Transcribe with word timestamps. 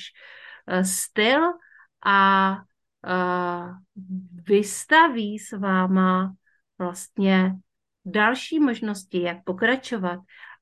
uh, 0.71 0.81
styl 0.81 1.41
a 2.05 2.51
uh, 3.07 3.71
vystaví 4.47 5.39
s 5.39 5.57
váma 5.57 6.33
vlastně 6.77 7.55
další 8.05 8.59
možnosti, 8.59 9.21
jak 9.21 9.43
pokračovat. 9.43 10.19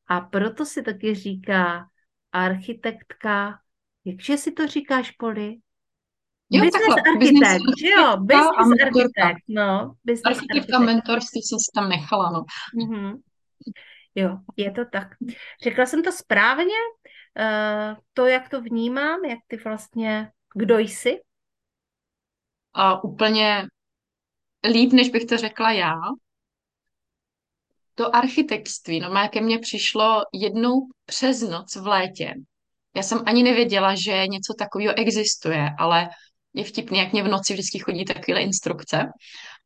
A 0.08 0.22
proto 0.22 0.66
si 0.66 0.84
taky 0.84 1.16
říká 1.16 1.88
architektka, 2.32 3.60
jakže 4.06 4.38
si 4.38 4.52
to 4.52 4.68
říkáš, 4.68 5.12
Poli? 5.12 5.58
Jo, 6.50 6.64
business 6.64 6.96
takhle, 6.96 7.14
architekt, 7.14 7.80
že 7.80 7.90
jo? 7.90 8.18
Business 8.18 8.68
mentorka. 8.68 8.86
architekt, 8.86 9.44
no. 9.48 9.96
Business 10.04 10.38
Architektka 10.38 10.80
mentorství 10.80 11.42
jsem 11.42 11.60
si 11.60 11.72
tam 11.76 11.90
nechala, 11.90 12.32
no. 12.32 12.44
Mhm. 12.76 13.18
Jo, 14.16 14.38
je 14.58 14.72
to 14.72 14.86
tak. 14.92 15.08
Řekla 15.64 15.86
jsem 15.86 16.04
to 16.04 16.12
správně? 16.12 16.78
Uh, 17.40 17.98
to, 18.14 18.26
jak 18.26 18.50
to 18.50 18.62
vnímám, 18.62 19.26
jak 19.26 19.40
ty 19.48 19.58
vlastně, 19.58 20.32
kdo 20.56 20.78
jsi? 20.78 21.20
A 22.80 23.04
úplně 23.04 23.68
líp, 24.70 24.94
než 24.94 25.10
bych 25.10 25.26
to 25.26 25.38
řekla 25.38 25.72
já. 25.72 25.94
To 27.96 28.16
architektství, 28.16 29.00
no 29.00 29.10
má 29.10 29.28
ke 29.28 29.42
mně 29.42 29.60
přišlo 29.60 30.22
jednou 30.34 30.74
přes 31.06 31.42
noc 31.42 31.76
v 31.76 31.88
létě. 31.88 32.34
Já 32.96 33.04
jsem 33.04 33.24
ani 33.26 33.44
nevěděla, 33.44 33.96
že 33.96 34.28
něco 34.28 34.54
takového 34.60 34.94
existuje, 34.98 35.70
ale 35.80 36.10
je 36.54 36.64
vtipný, 36.64 36.98
jak 36.98 37.12
mě 37.12 37.24
v 37.24 37.28
noci 37.28 37.54
vždycky 37.54 37.80
chodí 37.80 38.06
takové 38.06 38.42
instrukce. 38.42 39.06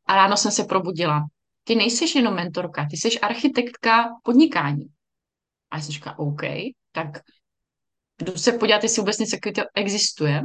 A 0.06 0.16
ráno 0.16 0.36
jsem 0.36 0.52
se 0.52 0.64
probudila. 0.64 1.20
Ty 1.64 1.74
nejsi 1.74 2.18
jenom 2.18 2.34
mentorka, 2.34 2.86
ty 2.90 2.96
jsi 2.96 3.20
architektka 3.20 4.08
podnikání. 4.22 4.86
A 5.70 5.76
já 5.76 5.82
jsem 5.82 5.92
říkala, 5.92 6.18
OK, 6.18 6.42
tak 6.92 7.18
jdu 8.22 8.36
se 8.36 8.52
podívat, 8.52 8.82
jestli 8.82 9.00
vůbec 9.00 9.18
něco 9.18 9.36
existuje. 9.74 10.42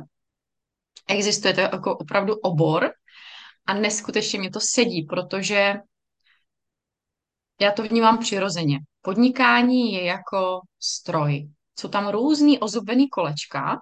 Existuje 1.07 1.53
to 1.53 1.61
jako 1.61 1.97
opravdu 1.97 2.35
obor 2.35 2.91
a 3.65 3.73
neskutečně 3.73 4.39
mě 4.39 4.49
to 4.49 4.59
sedí, 4.59 5.03
protože 5.03 5.73
já 7.61 7.71
to 7.71 7.83
vnímám 7.83 8.17
přirozeně. 8.17 8.79
Podnikání 9.01 9.93
je 9.93 10.03
jako 10.03 10.59
stroj. 10.79 11.49
Jsou 11.79 11.87
tam 11.87 12.07
různý 12.07 12.59
ozubený 12.59 13.09
kolečka, 13.09 13.77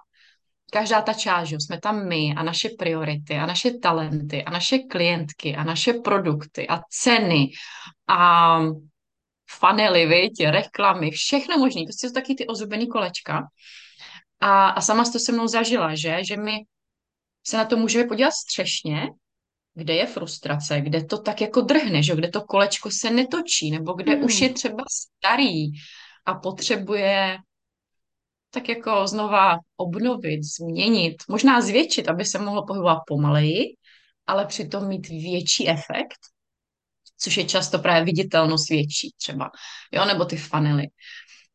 každá 0.72 1.02
ta 1.02 1.12
část, 1.12 1.48
že 1.48 1.56
jsme 1.60 1.80
tam 1.80 2.08
my 2.08 2.34
a 2.36 2.42
naše 2.42 2.68
priority 2.78 3.34
a 3.34 3.46
naše 3.46 3.70
talenty 3.70 4.44
a 4.44 4.50
naše 4.50 4.78
klientky 4.78 5.56
a 5.56 5.64
naše 5.64 5.92
produkty 5.92 6.68
a 6.68 6.80
ceny 6.90 7.50
a 8.08 8.60
fanely, 9.50 10.06
viď, 10.06 10.46
reklamy, 10.46 11.10
všechno 11.10 11.58
možné. 11.58 11.82
Prostě 11.84 12.08
jsou 12.08 12.12
taky 12.12 12.34
ty 12.34 12.46
ozubený 12.46 12.88
kolečka. 12.88 13.42
A, 14.40 14.68
a 14.68 14.80
sama 14.80 15.04
jsi 15.04 15.12
to 15.12 15.18
se 15.18 15.32
mnou 15.32 15.46
zažila, 15.46 15.94
že? 15.94 16.24
Že 16.24 16.36
my 16.36 16.52
se 17.48 17.56
na 17.56 17.64
to 17.64 17.76
můžeme 17.76 18.04
podívat 18.04 18.30
střešně, 18.30 19.08
kde 19.74 19.94
je 19.94 20.06
frustrace, 20.06 20.80
kde 20.80 21.04
to 21.04 21.18
tak 21.18 21.40
jako 21.40 21.60
drhne, 21.60 22.02
že? 22.02 22.16
kde 22.16 22.28
to 22.28 22.40
kolečko 22.40 22.90
se 22.90 23.10
netočí, 23.10 23.70
nebo 23.70 23.92
kde 23.92 24.12
hmm. 24.12 24.24
už 24.24 24.40
je 24.40 24.52
třeba 24.52 24.84
starý 24.90 25.66
a 26.26 26.34
potřebuje 26.34 27.38
tak 28.50 28.68
jako 28.68 29.06
znova 29.06 29.58
obnovit, 29.76 30.40
změnit, 30.42 31.16
možná 31.28 31.60
zvětšit, 31.60 32.08
aby 32.08 32.24
se 32.24 32.38
mohlo 32.38 32.66
pohybovat 32.66 32.98
pomaleji, 33.06 33.64
ale 34.26 34.46
přitom 34.46 34.88
mít 34.88 35.08
větší 35.08 35.68
efekt, 35.68 36.18
což 37.18 37.36
je 37.36 37.44
často 37.44 37.78
právě 37.78 38.04
viditelnost 38.04 38.70
větší 38.70 39.12
třeba, 39.16 39.50
jo, 39.92 40.04
nebo 40.04 40.24
ty 40.24 40.36
fanely. 40.36 40.86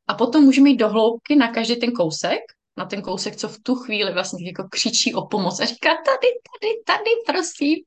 A 0.08 0.14
potom 0.14 0.44
můžeme 0.44 0.70
jít 0.70 0.78
do 0.78 0.90
hloubky 0.90 1.36
na 1.36 1.48
každý 1.48 1.76
ten 1.76 1.92
kousek, 1.92 2.40
na 2.78 2.86
ten 2.86 3.02
kousek, 3.02 3.36
co 3.36 3.50
v 3.50 3.60
tu 3.64 3.76
chvíli 3.76 4.14
vlastně 4.14 4.48
jako 4.48 4.64
křičí 4.70 5.14
o 5.14 5.28
pomoc 5.28 5.60
a 5.60 5.66
říká 5.66 5.90
tady, 5.90 6.28
tady, 6.52 6.70
tady, 6.86 7.10
prosím. 7.28 7.78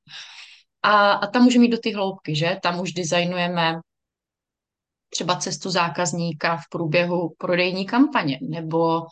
A, 0.83 1.12
a 1.12 1.27
tam 1.27 1.43
můžeme 1.43 1.65
jít 1.65 1.71
do 1.71 1.78
ty 1.78 1.93
hloubky, 1.93 2.37
že? 2.37 2.59
Tam 2.62 2.81
už 2.81 2.93
designujeme 2.93 3.81
třeba 5.11 5.37
cestu 5.37 5.71
zákazníka 5.71 6.56
v 6.56 6.69
průběhu 6.71 7.34
prodejní 7.39 7.87
kampaně, 7.87 8.39
nebo 8.43 9.03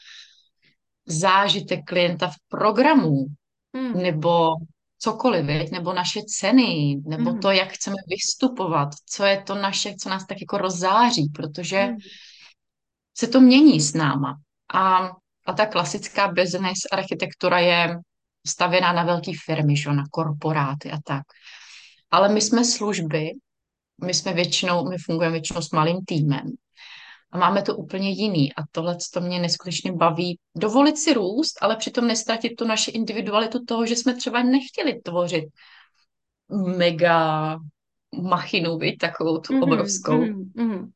zážitek 1.07 1.81
klienta 1.85 2.29
v 2.29 2.37
programu, 2.49 3.27
hmm. 3.77 4.03
nebo 4.03 4.49
cokoliv, 4.99 5.47
viď? 5.47 5.71
nebo 5.71 5.93
naše 5.93 6.21
ceny, 6.23 7.01
nebo 7.07 7.31
hmm. 7.31 7.41
to, 7.41 7.51
jak 7.51 7.73
chceme 7.73 7.97
vystupovat, 8.09 8.89
co 9.07 9.25
je 9.25 9.43
to 9.43 9.55
naše, 9.55 9.95
co 9.95 10.09
nás 10.09 10.27
tak 10.27 10.41
jako 10.41 10.59
rozzáří, 10.59 11.29
protože 11.35 11.79
hmm. 11.79 11.97
se 13.17 13.29
to 13.29 13.41
mění 13.41 13.81
s 13.81 13.95
náma. 13.95 14.37
A, 14.75 15.11
a 15.47 15.53
ta 15.53 15.67
klasická 15.67 16.29
business 16.29 16.79
architektura 16.93 17.59
je 17.59 17.97
stavěná 18.47 18.93
na 18.93 19.05
velké 19.05 19.33
firmy, 19.45 19.77
že? 19.77 19.93
na 19.93 20.05
korporáty 20.11 20.91
a 20.91 20.99
tak. 21.05 21.23
Ale 22.11 22.29
my 22.29 22.41
jsme 22.41 22.65
služby, 22.65 23.31
my 24.05 24.15
jsme 24.15 24.33
většinou, 24.33 24.89
my 24.89 24.97
fungujeme 24.99 25.33
většinou 25.33 25.63
s 25.63 25.71
malým 25.71 26.05
týmem 26.07 26.53
a 27.33 27.39
máme 27.39 27.63
to 27.63 27.77
úplně 27.77 28.11
jiný 28.11 28.55
a 28.55 28.63
tohle 28.71 28.97
to 29.13 29.21
mě 29.21 29.39
neskutečně 29.39 29.93
baví. 29.93 30.39
Dovolit 30.57 30.99
si 30.99 31.15
růst, 31.15 31.59
ale 31.61 31.77
přitom 31.77 32.07
nestratit 32.07 32.53
tu 32.59 32.67
naši 32.67 32.91
individualitu 32.91 33.65
toho, 33.65 33.87
že 33.87 33.97
jsme 33.97 34.15
třeba 34.15 34.43
nechtěli 34.43 35.01
tvořit 35.01 35.45
mega 36.77 37.59
machinu, 38.23 38.79
viď, 38.79 38.99
takovou 38.99 39.39
tu 39.39 39.53
mm-hmm, 39.53 39.63
obrovskou. 39.63 40.21
Mm-hmm. 40.21 40.91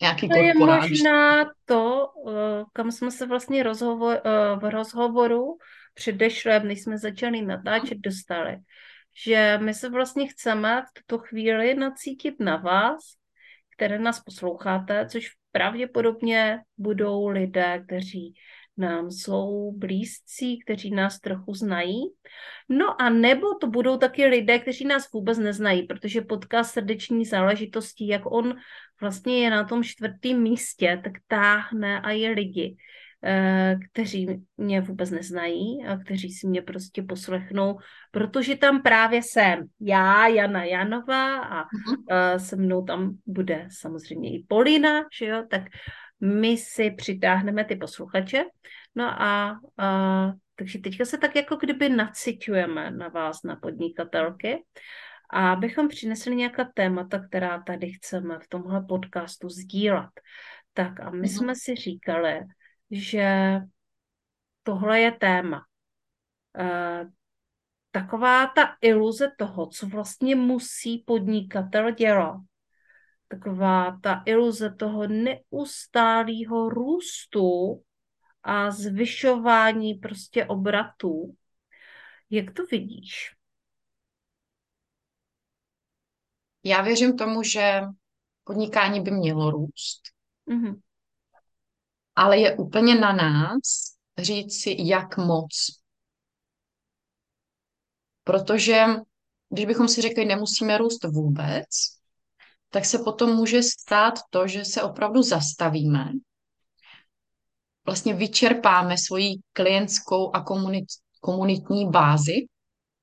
Nějaký 0.00 0.28
to 0.28 0.36
je 0.36 0.54
možná 0.54 1.44
to, 1.64 2.08
eh, 2.28 2.64
kam 2.72 2.92
jsme 2.92 3.10
se 3.10 3.26
vlastně 3.26 3.62
rozhovor, 3.62 4.20
eh, 4.24 4.56
v 4.56 4.70
rozhovoru 4.70 5.56
předešlém, 5.94 6.68
než 6.68 6.82
jsme 6.82 6.98
začali 6.98 7.42
natáčet, 7.42 7.98
dostali 7.98 8.58
že 9.24 9.58
my 9.62 9.74
se 9.74 9.88
vlastně 9.88 10.26
chceme 10.26 10.82
v 10.82 10.92
tuto 10.92 11.18
chvíli 11.18 11.74
nacítit 11.74 12.34
na 12.40 12.56
vás, 12.56 13.00
které 13.76 13.98
nás 13.98 14.20
posloucháte, 14.20 15.06
což 15.08 15.30
pravděpodobně 15.52 16.60
budou 16.76 17.28
lidé, 17.28 17.82
kteří 17.86 18.34
nám 18.76 19.10
jsou 19.10 19.72
blízcí, 19.76 20.58
kteří 20.58 20.90
nás 20.90 21.20
trochu 21.20 21.54
znají. 21.54 22.02
No 22.68 23.02
a 23.02 23.10
nebo 23.10 23.54
to 23.54 23.66
budou 23.66 23.96
taky 23.96 24.26
lidé, 24.26 24.58
kteří 24.58 24.84
nás 24.84 25.12
vůbec 25.12 25.38
neznají, 25.38 25.82
protože 25.82 26.20
podcast 26.20 26.72
srdeční 26.72 27.24
záležitostí, 27.24 28.08
jak 28.08 28.22
on 28.24 28.54
vlastně 29.00 29.44
je 29.44 29.50
na 29.50 29.64
tom 29.64 29.84
čtvrtém 29.84 30.42
místě, 30.42 31.00
tak 31.04 31.12
táhne 31.28 32.00
a 32.00 32.10
je 32.10 32.30
lidi, 32.30 32.76
Eh, 33.24 33.78
kteří 33.90 34.42
mě 34.56 34.80
vůbec 34.80 35.10
neznají 35.10 35.84
a 35.84 35.96
kteří 35.96 36.32
si 36.32 36.46
mě 36.46 36.62
prostě 36.62 37.02
poslechnou, 37.02 37.78
protože 38.10 38.56
tam 38.56 38.82
právě 38.82 39.22
jsem 39.22 39.64
já, 39.80 40.26
Jana 40.26 40.64
Janová 40.64 41.38
a 41.38 41.64
uh-huh. 41.64 42.36
se 42.36 42.56
mnou 42.56 42.84
tam 42.84 43.16
bude 43.26 43.68
samozřejmě 43.80 44.34
i 44.34 44.44
Polina, 44.48 45.04
že 45.18 45.26
jo, 45.26 45.44
tak 45.50 45.62
my 46.24 46.56
si 46.56 46.90
přitáhneme 46.90 47.64
ty 47.64 47.76
posluchače. 47.76 48.44
No 48.94 49.22
a, 49.22 49.60
a 49.78 50.32
takže 50.54 50.78
teďka 50.78 51.04
se 51.04 51.18
tak 51.18 51.36
jako 51.36 51.56
kdyby 51.56 51.88
naciťujeme 51.88 52.90
na 52.90 53.08
vás, 53.08 53.42
na 53.42 53.56
podnikatelky, 53.56 54.64
a 55.30 55.52
abychom 55.52 55.88
přinesli 55.88 56.36
nějaká 56.36 56.64
témata, 56.74 57.18
která 57.18 57.62
tady 57.62 57.92
chceme 57.92 58.38
v 58.38 58.48
tomhle 58.48 58.82
podcastu 58.82 59.48
sdílet. 59.48 60.10
Tak 60.72 61.00
a 61.00 61.10
my 61.10 61.20
uh-huh. 61.20 61.38
jsme 61.38 61.54
si 61.56 61.74
říkali, 61.74 62.40
že 62.90 63.58
tohle 64.62 65.00
je 65.00 65.12
téma. 65.12 65.64
Uh, 66.58 67.10
taková 67.90 68.46
ta 68.46 68.76
iluze 68.80 69.32
toho, 69.38 69.66
co 69.66 69.86
vlastně 69.86 70.36
musí 70.36 70.98
podnikatel 70.98 71.90
dělat. 71.90 72.40
Taková 73.32 73.98
ta 74.02 74.22
iluze 74.26 74.70
toho 74.70 75.06
neustálého 75.08 76.68
růstu 76.68 77.82
a 78.42 78.70
zvyšování 78.70 79.94
prostě 79.94 80.46
obratů. 80.46 81.36
Jak 82.30 82.52
to 82.54 82.62
vidíš? 82.66 83.30
Já 86.64 86.82
věřím 86.82 87.16
tomu, 87.16 87.42
že 87.42 87.80
podnikání 88.44 89.00
by 89.00 89.10
mělo 89.10 89.50
růst. 89.50 90.02
Mm-hmm. 90.48 90.80
Ale 92.16 92.38
je 92.38 92.56
úplně 92.56 92.94
na 92.94 93.12
nás 93.12 93.96
říct 94.18 94.62
si, 94.62 94.76
jak 94.78 95.16
moc. 95.16 95.80
Protože 98.24 98.84
když 99.48 99.66
bychom 99.66 99.88
si 99.88 100.02
řekli, 100.02 100.24
nemusíme 100.24 100.78
růst 100.78 101.04
vůbec, 101.04 102.01
tak 102.72 102.84
se 102.84 102.98
potom 102.98 103.36
může 103.36 103.62
stát 103.62 104.14
to, 104.30 104.46
že 104.46 104.64
se 104.64 104.82
opravdu 104.82 105.22
zastavíme, 105.22 106.12
vlastně 107.86 108.14
vyčerpáme 108.14 108.98
svoji 108.98 109.34
klientskou 109.52 110.36
a 110.36 110.40
komunit, 110.40 110.84
komunitní 111.20 111.90
bázi, 111.90 112.46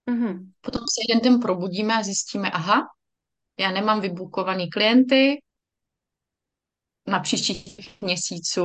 mm-hmm. 0.10 0.50
potom 0.62 0.82
se 0.82 1.02
jeden 1.10 1.24
den 1.24 1.40
probudíme 1.40 1.94
a 1.96 2.04
zjistíme, 2.04 2.52
aha, 2.52 2.88
já 3.60 3.72
nemám 3.72 4.02
vybukovaný 4.02 4.70
klienty, 4.70 5.42
na 7.08 7.20
příštích 7.20 8.02
měsíců 8.02 8.64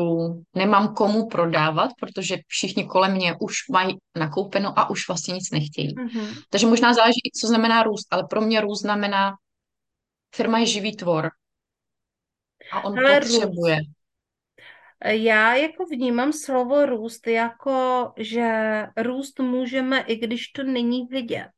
nemám 0.55 0.95
komu 0.95 1.29
prodávat, 1.29 1.91
protože 2.01 2.37
všichni 2.49 2.85
kolem 2.85 3.13
mě 3.13 3.35
už 3.41 3.55
mají 3.73 3.97
nakoupeno 4.19 4.79
a 4.79 4.91
už 4.91 5.09
vlastně 5.09 5.35
nic 5.35 5.51
nechtějí. 5.51 5.95
Mm-hmm. 5.95 6.43
Takže 6.51 6.67
možná 6.67 6.95
záleží, 6.95 7.31
co 7.41 7.47
znamená 7.47 7.83
růst, 7.83 8.07
ale 8.11 8.25
pro 8.31 8.41
mě 8.41 8.61
růst 8.61 8.81
znamená, 8.81 9.33
firma 10.35 10.59
je 10.59 10.67
živý 10.67 10.97
tvor 10.97 11.31
a 12.73 12.85
on 12.85 12.99
ale 12.99 13.21
potřebuje. 13.21 13.77
Růst. 13.77 13.91
Já 15.07 15.55
jako 15.55 15.85
vnímám 15.87 16.33
slovo 16.33 16.87
růst 16.87 17.27
jako, 17.27 18.13
že 18.17 18.49
růst 18.97 19.41
můžeme, 19.41 20.01
i 20.01 20.17
když 20.17 20.49
to 20.49 20.63
není 20.63 21.07
vidět. 21.07 21.53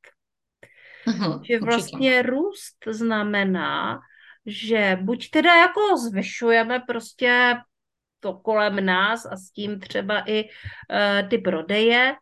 Mm-hmm, 1.06 1.42
že 1.42 1.60
vlastně 1.60 2.10
určitě. 2.10 2.30
růst 2.30 2.76
znamená, 2.86 4.00
že 4.46 4.98
buď 5.00 5.30
teda 5.30 5.54
jako 5.54 5.80
zvyšujeme 5.96 6.80
prostě 6.86 7.54
to 8.20 8.34
kolem 8.34 8.86
nás 8.86 9.26
a 9.26 9.36
s 9.36 9.50
tím 9.50 9.80
třeba 9.80 10.30
i 10.30 10.44
uh, 10.44 11.28
ty 11.28 11.38
prodeje 11.38 12.14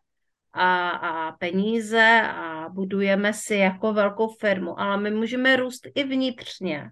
a, 0.55 0.91
a 0.91 1.33
peníze 1.33 2.23
a 2.23 2.69
budujeme 2.69 3.33
si 3.33 3.55
jako 3.55 3.93
velkou 3.93 4.29
firmu, 4.29 4.81
ale 4.81 5.01
my 5.01 5.11
můžeme 5.11 5.57
růst 5.57 5.87
i 5.95 6.05
vnitřně. 6.05 6.91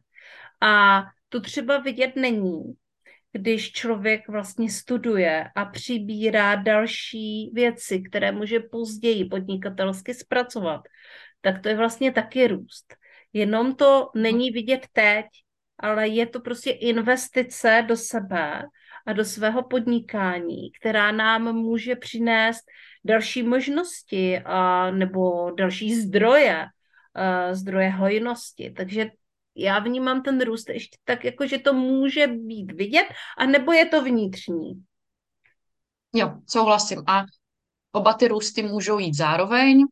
A 0.60 1.04
to 1.28 1.40
třeba 1.40 1.78
vidět 1.78 2.16
není, 2.16 2.62
když 3.32 3.72
člověk 3.72 4.28
vlastně 4.28 4.70
studuje 4.70 5.50
a 5.56 5.64
přibírá 5.64 6.54
další 6.54 7.50
věci, 7.54 8.02
které 8.02 8.32
může 8.32 8.60
později 8.60 9.24
podnikatelsky 9.24 10.14
zpracovat, 10.14 10.80
tak 11.40 11.62
to 11.62 11.68
je 11.68 11.76
vlastně 11.76 12.12
taky 12.12 12.46
růst. 12.46 12.94
Jenom 13.32 13.74
to 13.74 14.10
není 14.14 14.50
vidět 14.50 14.86
teď, 14.92 15.26
ale 15.78 16.08
je 16.08 16.26
to 16.26 16.40
prostě 16.40 16.70
investice 16.70 17.84
do 17.88 17.96
sebe 17.96 18.62
a 19.06 19.12
do 19.12 19.24
svého 19.24 19.62
podnikání, 19.62 20.72
která 20.80 21.12
nám 21.12 21.52
může 21.52 21.96
přinést 21.96 22.64
další 23.04 23.42
možnosti 23.42 24.38
a, 24.38 24.90
nebo 24.90 25.50
další 25.50 25.94
zdroje, 25.94 26.66
a, 27.14 27.54
zdroje 27.54 27.90
hojnosti. 27.90 28.70
Takže 28.76 29.06
já 29.56 29.78
vnímám 29.78 30.22
ten 30.22 30.40
růst 30.40 30.68
ještě 30.68 30.96
tak, 31.04 31.24
jako 31.24 31.46
že 31.46 31.58
to 31.58 31.72
může 31.72 32.26
být 32.26 32.72
vidět, 32.72 33.06
a 33.38 33.46
nebo 33.46 33.72
je 33.72 33.86
to 33.86 34.04
vnitřní. 34.04 34.82
Jo, 36.14 36.32
souhlasím. 36.48 37.02
A 37.06 37.24
oba 37.92 38.12
ty 38.12 38.28
růsty 38.28 38.62
můžou 38.62 38.98
jít 38.98 39.14
zároveň, 39.14 39.84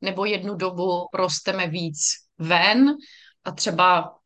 nebo 0.00 0.24
jednu 0.24 0.54
dobu 0.54 1.08
rosteme 1.14 1.66
víc 1.66 1.98
ven 2.38 2.96
a 3.44 3.52
třeba 3.52 4.18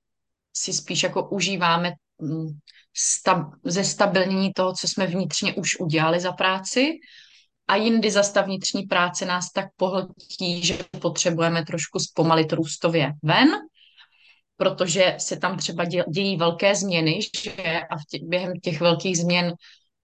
si 0.57 0.73
spíš 0.73 1.03
jako 1.03 1.29
užíváme 1.29 1.93
mm, 2.19 2.59
stab, 2.97 3.47
ze 3.65 3.85
stabilnění 3.85 4.53
toho, 4.53 4.73
co 4.73 4.89
jsme 4.89 5.07
vnitřně 5.07 5.55
už 5.55 5.81
udělali 5.81 6.21
za 6.21 6.33
práci 6.33 6.93
a 7.69 7.77
jindy 7.77 8.11
za 8.11 8.23
ta 8.33 8.43
vnitřní 8.43 8.83
práce 8.83 9.27
nás 9.27 9.53
tak 9.53 9.67
pohltí, 9.77 10.67
že 10.67 10.79
potřebujeme 11.01 11.65
trošku 11.65 11.99
zpomalit 11.99 12.53
růstově 12.53 13.13
ven, 13.23 13.49
protože 14.57 15.15
se 15.19 15.37
tam 15.37 15.57
třeba 15.57 15.85
dějí 16.09 16.37
velké 16.37 16.75
změny, 16.75 17.21
že 17.43 17.81
a 17.91 17.97
v 17.97 18.03
tě, 18.11 18.19
během 18.23 18.53
těch 18.63 18.81
velkých 18.81 19.19
změn 19.19 19.53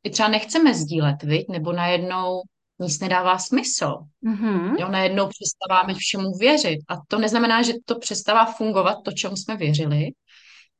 i 0.04 0.10
třeba 0.10 0.28
nechceme 0.28 0.74
sdílet, 0.74 1.22
viď? 1.22 1.48
nebo 1.48 1.72
najednou 1.72 2.42
nic 2.78 3.00
nedává 3.00 3.38
smysl. 3.38 3.94
Mm-hmm. 4.26 4.76
Jo, 4.80 4.88
najednou 4.88 5.28
přestáváme 5.28 5.94
všemu 5.94 6.32
věřit. 6.38 6.78
A 6.88 6.94
to 7.08 7.18
neznamená, 7.18 7.62
že 7.62 7.72
to 7.84 7.98
přestává 7.98 8.44
fungovat, 8.44 8.96
to, 9.04 9.12
čemu 9.12 9.36
jsme 9.36 9.56
věřili, 9.56 10.08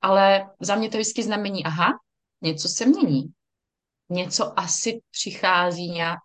ale 0.00 0.46
za 0.60 0.74
mě 0.74 0.88
to 0.88 0.98
vždycky 0.98 1.22
znamení, 1.22 1.64
aha, 1.64 1.88
něco 2.42 2.68
se 2.68 2.86
mění. 2.86 3.24
Něco 4.10 4.60
asi 4.60 5.00
přichází, 5.10 5.90
nějak, 5.90 6.18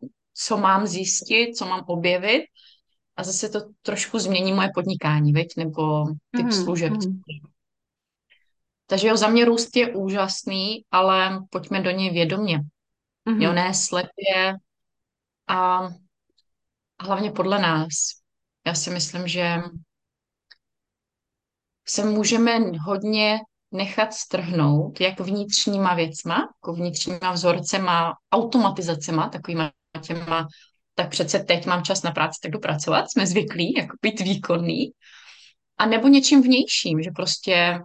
co 0.45 0.57
mám 0.57 0.87
zjistit, 0.87 1.55
co 1.57 1.65
mám 1.65 1.83
objevit 1.87 2.43
a 3.15 3.23
zase 3.23 3.49
to 3.49 3.59
trošku 3.81 4.19
změní 4.19 4.53
moje 4.53 4.69
podnikání, 4.75 5.33
veď, 5.33 5.47
nebo 5.57 6.05
typ 6.07 6.45
mm-hmm. 6.45 6.63
služeb. 6.63 6.93
Mm-hmm. 6.93 7.21
Takže 8.87 9.07
jo, 9.07 9.17
za 9.17 9.27
mě 9.27 9.45
růst 9.45 9.75
je 9.75 9.95
úžasný, 9.95 10.85
ale 10.91 11.39
pojďme 11.49 11.81
do 11.81 11.91
něj 11.91 12.09
vědomě. 12.09 12.59
Mm-hmm. 12.59 13.41
Jo, 13.41 13.53
ne 13.53 13.73
slepě, 13.73 14.55
a 15.47 15.89
hlavně 17.01 17.31
podle 17.31 17.59
nás. 17.59 17.93
Já 18.65 18.73
si 18.73 18.89
myslím, 18.89 19.27
že 19.27 19.55
se 21.87 22.05
můžeme 22.05 22.59
hodně 22.85 23.39
nechat 23.71 24.13
strhnout 24.13 25.01
jak 25.01 25.19
vnitřníma 25.19 25.95
věcma, 25.95 26.35
jako 26.35 26.73
vnitřníma 26.73 27.31
vzorcema, 27.31 28.13
automatizacema, 28.31 29.29
takovýma 29.29 29.71
těma, 29.99 30.47
tak 30.95 31.09
přece 31.09 31.39
teď 31.39 31.65
mám 31.65 31.83
čas 31.83 32.03
na 32.03 32.11
práci, 32.11 32.39
tak 32.43 32.51
jdu 32.51 32.59
pracovat, 32.59 33.11
jsme 33.11 33.27
zvyklí, 33.27 33.73
jako 33.77 33.97
být 34.01 34.19
výkonný, 34.19 34.91
a 35.77 35.85
nebo 35.85 36.07
něčím 36.07 36.41
vnějším, 36.41 37.01
že 37.01 37.11
prostě 37.15 37.79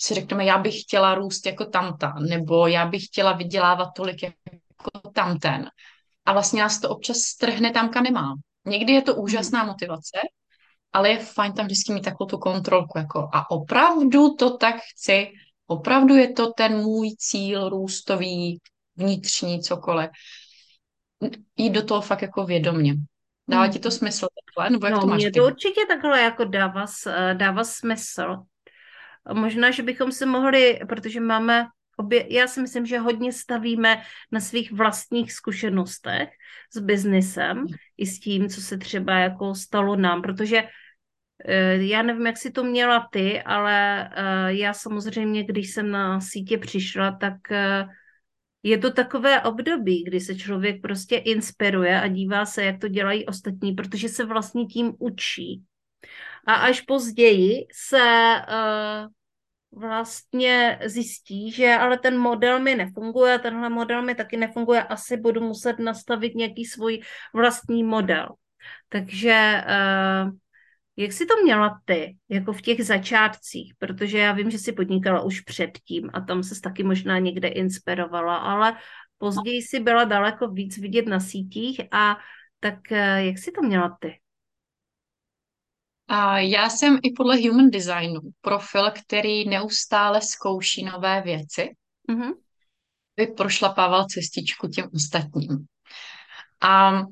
si 0.00 0.14
řekneme, 0.14 0.44
já 0.44 0.58
bych 0.58 0.80
chtěla 0.80 1.14
růst 1.14 1.46
jako 1.46 1.64
tamta, 1.64 2.14
nebo 2.28 2.66
já 2.66 2.86
bych 2.86 3.04
chtěla 3.04 3.32
vydělávat 3.32 3.88
tolik 3.96 4.22
jako 4.22 5.10
tamten 5.14 5.70
a 6.24 6.32
vlastně 6.32 6.62
nás 6.62 6.80
to 6.80 6.88
občas 6.90 7.16
strhne 7.16 7.70
tam, 7.70 7.88
kam 7.88 8.02
nemá. 8.02 8.34
Někdy 8.66 8.92
je 8.92 9.02
to 9.02 9.14
úžasná 9.14 9.58
hmm. 9.60 9.68
motivace, 9.68 10.18
ale 10.92 11.10
je 11.10 11.18
fajn 11.18 11.52
tam 11.52 11.66
vždycky 11.66 11.92
mít 11.92 12.04
takovou 12.04 12.28
tu 12.28 12.38
kontrolku, 12.38 12.98
jako 12.98 13.28
a 13.32 13.50
opravdu 13.50 14.34
to 14.34 14.56
tak 14.56 14.74
chci, 14.92 15.26
opravdu 15.66 16.14
je 16.14 16.32
to 16.32 16.52
ten 16.52 16.76
můj 16.76 17.14
cíl 17.18 17.68
růstový, 17.68 18.60
vnitřní, 18.96 19.62
cokoliv. 19.62 20.10
Jít 21.56 21.70
do 21.70 21.82
toho 21.82 22.00
fakt 22.00 22.22
jako 22.22 22.44
vědomně. 22.44 22.94
Dává 23.48 23.68
ti 23.68 23.78
to 23.78 23.88
hmm. 23.88 23.98
smysl 23.98 24.26
takhle? 24.44 24.70
Nebo 24.70 24.86
jak 24.86 24.94
no, 24.94 25.00
to 25.00 25.06
máš? 25.06 25.22
Mě 25.22 25.32
to 25.32 25.46
určitě 25.46 25.80
takhle 25.88 26.22
jako 26.22 26.44
dává, 26.44 26.84
dává 27.32 27.64
smysl. 27.64 28.36
Možná, 29.32 29.70
že 29.70 29.82
bychom 29.82 30.12
si 30.12 30.26
mohli, 30.26 30.80
protože 30.88 31.20
máme 31.20 31.66
obě, 31.96 32.34
já 32.34 32.46
si 32.46 32.60
myslím, 32.60 32.86
že 32.86 32.98
hodně 32.98 33.32
stavíme 33.32 34.02
na 34.32 34.40
svých 34.40 34.72
vlastních 34.72 35.32
zkušenostech 35.32 36.28
s 36.74 36.78
biznesem 36.78 37.56
hmm. 37.56 37.66
i 37.98 38.06
s 38.06 38.20
tím, 38.20 38.48
co 38.48 38.60
se 38.60 38.78
třeba 38.78 39.18
jako 39.18 39.54
stalo 39.54 39.96
nám, 39.96 40.22
protože 40.22 40.64
eh, 41.44 41.76
já 41.76 42.02
nevím, 42.02 42.26
jak 42.26 42.36
si 42.36 42.50
to 42.50 42.64
měla 42.64 43.08
ty, 43.12 43.42
ale 43.42 44.08
eh, 44.08 44.54
já 44.54 44.72
samozřejmě, 44.72 45.44
když 45.44 45.72
jsem 45.72 45.90
na 45.90 46.20
sítě 46.20 46.58
přišla, 46.58 47.12
tak 47.12 47.34
eh, 47.50 47.86
je 48.62 48.78
to 48.78 48.92
takové 48.92 49.42
období, 49.42 50.04
kdy 50.04 50.20
se 50.20 50.34
člověk 50.34 50.80
prostě 50.82 51.16
inspiruje 51.16 52.00
a 52.00 52.08
dívá 52.08 52.46
se, 52.46 52.64
jak 52.64 52.80
to 52.80 52.88
dělají 52.88 53.26
ostatní, 53.26 53.72
protože 53.72 54.08
se 54.08 54.24
vlastně 54.24 54.66
tím 54.66 54.92
učí. 54.98 55.62
A 56.46 56.54
až 56.54 56.80
později 56.80 57.66
se 57.72 58.34
vlastně 59.72 60.78
zjistí, 60.84 61.52
že 61.52 61.74
ale 61.74 61.98
ten 61.98 62.18
model 62.18 62.60
mi 62.60 62.74
nefunguje, 62.74 63.38
tenhle 63.38 63.68
model 63.68 64.02
mi 64.02 64.14
taky 64.14 64.36
nefunguje, 64.36 64.82
asi 64.82 65.16
budu 65.16 65.40
muset 65.40 65.78
nastavit 65.78 66.34
nějaký 66.34 66.64
svůj 66.64 67.00
vlastní 67.34 67.84
model. 67.84 68.28
Takže 68.88 69.64
uh, 69.66 70.30
jak 70.96 71.12
jsi 71.12 71.26
to 71.26 71.34
měla 71.44 71.80
ty, 71.84 72.16
jako 72.28 72.52
v 72.52 72.62
těch 72.62 72.84
začátcích? 72.84 73.74
Protože 73.78 74.18
já 74.18 74.32
vím, 74.32 74.50
že 74.50 74.58
jsi 74.58 74.72
podnikala 74.72 75.22
už 75.22 75.40
předtím 75.40 76.10
a 76.12 76.20
tam 76.20 76.42
se 76.42 76.60
taky 76.60 76.82
možná 76.82 77.18
někde 77.18 77.48
inspirovala, 77.48 78.36
ale 78.36 78.76
později 79.18 79.62
si 79.62 79.80
byla 79.80 80.04
daleko 80.04 80.48
víc 80.48 80.78
vidět 80.78 81.06
na 81.06 81.20
sítích 81.20 81.80
a 81.90 82.16
tak 82.60 82.78
uh, 82.90 82.98
jak 83.16 83.38
jsi 83.38 83.52
to 83.52 83.62
měla 83.62 83.96
ty? 84.00 84.18
A 86.08 86.38
já 86.38 86.68
jsem 86.68 86.98
i 87.02 87.12
podle 87.16 87.36
human 87.48 87.70
designu 87.70 88.20
profil, 88.40 88.90
který 88.90 89.48
neustále 89.48 90.20
zkouší 90.20 90.84
nové 90.84 91.22
věci, 91.22 91.70
Mm-hmm. 92.10 92.32
by 93.16 93.26
prošlapával 93.26 94.06
cestičku 94.06 94.68
těm 94.68 94.90
ostatním. 94.94 95.66
A 96.60 97.02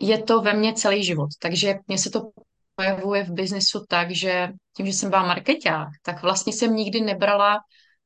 je 0.00 0.22
to 0.22 0.40
ve 0.40 0.54
mně 0.54 0.72
celý 0.72 1.04
život, 1.04 1.28
takže 1.40 1.74
mně 1.88 1.98
se 1.98 2.10
to 2.10 2.30
projevuje 2.74 3.24
v 3.24 3.30
biznesu 3.30 3.84
tak, 3.88 4.10
že 4.10 4.48
tím, 4.76 4.86
že 4.86 4.92
jsem 4.92 5.10
byla 5.10 5.26
marketák, 5.26 5.88
tak 6.02 6.22
vlastně 6.22 6.52
jsem 6.52 6.76
nikdy 6.76 7.00
nebrala 7.00 7.58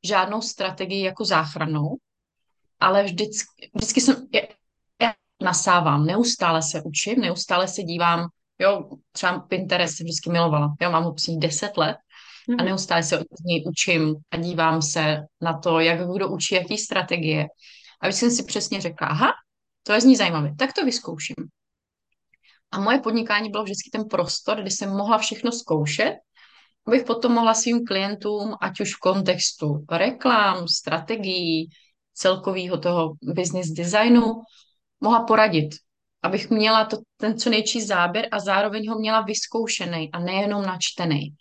žádnou 0.05 0.41
strategii 0.41 1.05
jako 1.05 1.25
záchranou, 1.25 1.97
ale 2.81 3.03
vždycky, 3.03 3.71
vždycky 3.75 4.01
jsem, 4.01 4.27
já 5.03 5.13
nasávám, 5.43 6.07
neustále 6.07 6.63
se 6.63 6.83
učím, 6.83 7.21
neustále 7.21 7.69
se 7.69 7.83
dívám, 7.83 8.29
jo, 8.59 8.91
třeba 9.13 9.39
Pinterest 9.39 9.97
jsem 9.97 10.05
vždycky 10.05 10.31
milovala, 10.31 10.75
jo, 10.81 10.91
mám 10.91 11.05
ho 11.05 11.15
10 11.39 11.77
let 11.77 11.97
a 11.97 12.53
Mm-hmm. 12.53 12.65
neustále 12.65 13.03
se 13.03 13.19
od 13.19 13.27
něj 13.45 13.65
učím 13.67 14.17
a 14.31 14.37
dívám 14.37 14.83
se 14.83 15.17
na 15.41 15.59
to, 15.59 15.81
jak 15.81 16.11
kdo 16.15 16.29
učí, 16.29 16.55
jaký 16.55 16.79
strategie. 16.79 17.47
A 18.01 18.07
když 18.07 18.17
jsem 18.17 18.31
si 18.31 18.45
přesně 18.45 18.81
řekla, 18.81 19.07
aha, 19.07 19.33
to 19.83 19.93
je 19.93 20.01
zní 20.01 20.17
zajímavé, 20.17 20.55
tak 20.59 20.73
to 20.73 20.85
vyzkouším. 20.85 21.35
A 22.71 22.81
moje 22.81 22.99
podnikání 23.01 23.51
bylo 23.51 23.63
vždycky 23.65 23.91
ten 23.91 24.05
prostor, 24.05 24.61
kde 24.61 24.71
jsem 24.71 24.91
mohla 24.91 25.19
všechno 25.19 25.53
zkoušet, 25.53 26.15
abych 26.87 27.05
potom 27.05 27.33
mohla 27.33 27.55
svým 27.55 27.85
klientům, 27.87 28.55
ať 28.61 28.81
už 28.81 28.95
v 28.95 28.99
kontextu 28.99 29.85
reklam, 29.91 30.69
strategií, 30.69 31.69
celkového 32.15 32.79
toho 32.79 33.13
business 33.23 33.69
designu, 33.69 34.33
mohla 35.01 35.25
poradit, 35.25 35.69
abych 36.23 36.51
měla 36.51 36.85
to, 36.85 36.97
ten 37.17 37.39
co 37.39 37.51
nejčí 37.51 37.83
záběr 37.83 38.29
a 38.33 38.41
zároveň 38.41 38.91
ho 38.91 38.99
měla 38.99 39.21
vyzkoušený 39.21 40.11
a 40.13 40.19
nejenom 40.19 40.63
načtený. 40.63 41.35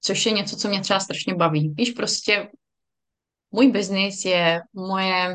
Což 0.00 0.26
je 0.26 0.32
něco, 0.32 0.56
co 0.56 0.68
mě 0.68 0.80
třeba 0.80 1.00
strašně 1.00 1.34
baví. 1.34 1.74
Víš, 1.76 1.90
prostě 1.90 2.48
můj 3.50 3.70
biznis 3.70 4.24
je 4.24 4.60
moje 4.72 5.34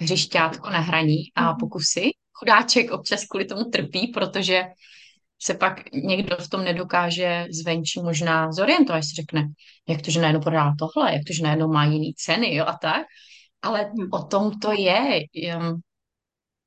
hřišťátko 0.00 0.70
na 0.70 0.80
hraní 0.80 1.22
a 1.34 1.42
Mhm. 1.42 1.56
pokusy. 1.60 2.10
Chudáček 2.38 2.90
občas 2.90 3.24
kvůli 3.24 3.44
tomu 3.44 3.64
trpí, 3.64 4.06
protože 4.14 4.64
se 5.42 5.54
pak 5.54 5.92
někdo 5.92 6.36
v 6.36 6.48
tom 6.48 6.64
nedokáže 6.64 7.46
zvenčí 7.50 8.02
možná 8.02 8.52
zorientovat, 8.52 9.04
si 9.04 9.14
řekne, 9.14 9.46
jak 9.88 10.02
to, 10.02 10.10
že 10.10 10.20
najednou 10.20 10.40
prodá 10.40 10.72
tohle, 10.78 11.12
jak 11.14 11.22
to, 11.26 11.32
že 11.32 11.42
najednou 11.42 11.68
má 11.68 11.84
jiný 11.84 12.14
ceny, 12.14 12.54
jo, 12.54 12.64
a 12.66 12.78
tak. 12.82 13.06
Ale 13.62 13.84
Mhm. 13.84 14.08
o 14.12 14.22
tom 14.24 14.58
to 14.58 14.72
je. 14.72 15.20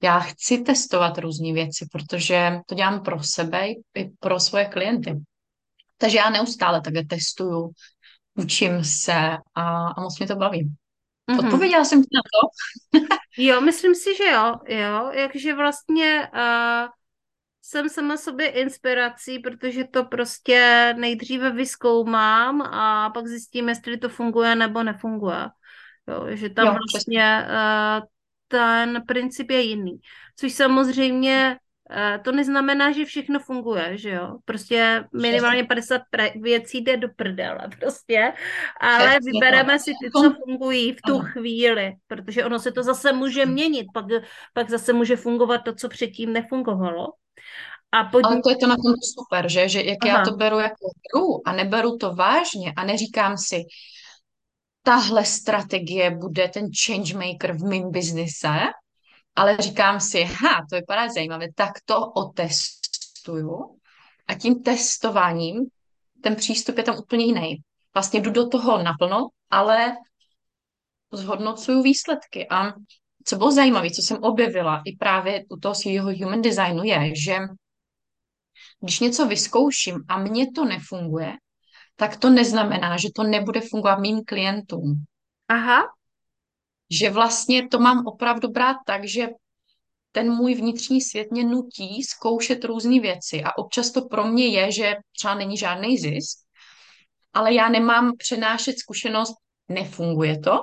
Já 0.04 0.20
chci 0.20 0.58
testovat 0.58 1.18
různé 1.18 1.54
věci, 1.54 1.88
protože 1.92 2.60
to 2.66 2.76
dělám 2.76 3.04
pro 3.04 3.24
sebe 3.24 3.68
i 3.70 4.10
pro 4.20 4.40
svoje 4.40 4.66
klienty. 4.66 5.20
Takže 5.98 6.18
já 6.18 6.30
neustále 6.30 6.82
takhle 6.82 7.06
testuju, 7.06 7.72
učím 8.36 8.84
se 8.84 9.38
a, 9.56 9.88
a 9.88 10.02
moc 10.02 10.20
mě 10.20 10.28
to 10.28 10.36
baví. 10.36 10.76
Mhm. 11.32 11.46
Odpověděla 11.46 11.84
jsem 11.86 12.02
ti 12.04 12.10
na 12.14 12.22
to? 12.22 12.48
Jo, 13.38 13.62
myslím 13.62 13.96
si, 13.96 14.16
že 14.16 14.24
jo, 14.24 14.56
jo, 14.68 15.12
jakže 15.14 15.54
vlastně 15.54 16.30
uh, 16.34 16.90
jsem 17.62 17.90
sama 17.90 18.18
sobě 18.18 18.48
inspirací, 18.48 19.40
protože 19.40 19.84
to 19.84 20.06
prostě 20.06 20.94
nejdříve 20.98 21.52
vyzkoumám 21.52 22.62
a 22.62 23.10
pak 23.10 23.28
zjistím, 23.28 23.70
jestli 23.70 23.98
to 23.98 24.10
funguje 24.10 24.56
nebo 24.56 24.84
nefunguje. 24.84 25.50
Jo, 26.08 26.26
že 26.30 26.50
tam 26.50 26.66
Jo, 26.66 26.74
vlastně 26.94 27.46
uh, 27.48 28.06
ten 28.48 29.04
princip 29.08 29.52
je 29.52 29.62
jiný. 29.62 30.00
Což 30.36 30.54
samozřejmě 30.54 31.58
to 32.24 32.32
neznamená, 32.32 32.92
že 32.92 33.06
všechno 33.06 33.40
funguje, 33.40 33.98
že 33.98 34.10
jo. 34.10 34.38
Prostě 34.46 35.04
minimálně 35.22 35.64
50 35.64 36.02
pre- 36.16 36.42
věcí 36.42 36.82
jde 36.82 36.98
do 36.98 37.08
prdele 37.16 37.60
prostě, 37.80 38.34
ale 38.82 39.10
Přesně 39.10 39.32
vybereme 39.32 39.80
si 39.80 39.92
ty, 39.92 40.12
co 40.12 40.36
fungují 40.46 40.94
v 40.94 41.02
tu 41.08 41.16
Ano. 41.16 41.30
chvíli, 41.32 41.94
protože 42.08 42.46
ono 42.46 42.60
se 42.60 42.72
to 42.72 42.84
zase 42.84 43.14
může 43.14 43.46
měnit, 43.46 43.88
pak, 43.94 44.06
pak 44.54 44.70
zase 44.70 44.94
může 44.94 45.16
fungovat 45.16 45.58
to, 45.58 45.76
co 45.76 45.90
předtím 45.90 46.34
nefungovalo. 46.34 47.08
A 47.92 48.04
pod... 48.04 48.26
Ale 48.26 48.42
to 48.44 48.50
je 48.50 48.58
to 48.58 48.68
na 48.68 48.76
tom 48.76 48.94
super, 49.16 49.50
že? 49.50 49.70
že 49.70 49.84
jak 49.84 50.06
já 50.06 50.16
Aha. 50.16 50.26
to 50.26 50.32
beru 50.32 50.60
jako 50.60 50.90
hru 51.14 51.42
a 51.46 51.54
neberu 51.54 51.98
to 51.98 52.16
vážně 52.16 52.74
a 52.78 52.86
neříkám 52.86 53.38
si, 53.38 53.64
tahle 54.84 55.26
strategie 55.26 56.12
bude 56.12 56.48
ten 56.48 56.70
change 56.86 57.14
maker 57.14 57.54
v 57.54 57.64
mém 57.64 57.92
biznise, 57.92 58.50
ale 59.36 59.58
říkám 59.58 60.00
si, 60.00 60.24
ha, 60.24 60.66
to 60.70 60.76
vypadá 60.76 61.10
zajímavě, 61.10 61.54
tak 61.56 61.72
to 61.86 62.12
otestuju 62.12 63.78
a 64.28 64.34
tím 64.34 64.64
testováním 64.64 65.66
ten 66.22 66.36
přístup 66.36 66.78
je 66.78 66.84
tam 66.84 66.98
úplně 66.98 67.26
jiný. 67.26 67.58
Vlastně 67.94 68.22
jdu 68.22 68.32
do 68.32 68.48
toho 68.48 68.84
naplno, 68.84 69.28
ale 69.50 69.94
zhodnocuju 71.14 71.82
výsledky. 71.82 72.48
A 72.50 72.74
co 73.26 73.36
bylo 73.36 73.52
zajímavé, 73.52 73.90
co 73.90 74.02
jsem 74.02 74.18
objevila 74.24 74.82
i 74.86 74.96
právě 74.96 75.46
u 75.50 75.58
toho 75.58 75.76
svého 75.76 76.12
human 76.14 76.42
designu, 76.42 76.84
je, 76.84 77.16
že 77.16 77.38
když 78.80 79.00
něco 79.00 79.28
vyzkouším 79.28 80.00
a 80.08 80.18
mně 80.18 80.52
to 80.52 80.66
nefunguje, 80.66 81.34
tak 81.96 82.18
to 82.18 82.30
neznamená, 82.30 82.98
že 82.98 83.10
to 83.16 83.24
nebude 83.24 83.62
fungovat 83.62 84.00
mým 84.00 84.26
klientům. 84.26 85.06
Aha. 85.48 85.82
Že 86.92 87.10
vlastně 87.10 87.68
to 87.68 87.80
mám 87.80 88.08
opravdu 88.08 88.50
brát 88.50 88.78
tak, 88.86 89.08
že 89.08 89.28
ten 90.12 90.32
můj 90.32 90.56
vnitřní 90.56 91.02
svět 91.02 91.32
mě 91.32 91.44
nutí 91.44 92.04
zkoušet 92.04 92.64
různé 92.64 93.00
věci 93.00 93.44
a 93.44 93.58
občas 93.58 93.92
to 93.92 94.02
pro 94.02 94.28
mě 94.28 94.48
je, 94.48 94.72
že 94.72 94.96
třeba 95.18 95.36
není 95.36 95.58
žádný 95.58 95.98
zisk, 95.98 96.40
ale 97.34 97.54
já 97.54 97.70
nemám 97.70 98.18
přenášet 98.18 98.80
zkušenost, 98.80 99.34
nefunguje 99.70 100.40
to, 100.40 100.60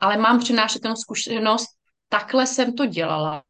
ale 0.00 0.16
mám 0.16 0.38
přenášet 0.38 0.84
jenom 0.84 0.96
zkušenost, 0.96 1.68
takhle 2.08 2.46
jsem 2.46 2.74
to 2.74 2.86
dělala, 2.86 3.42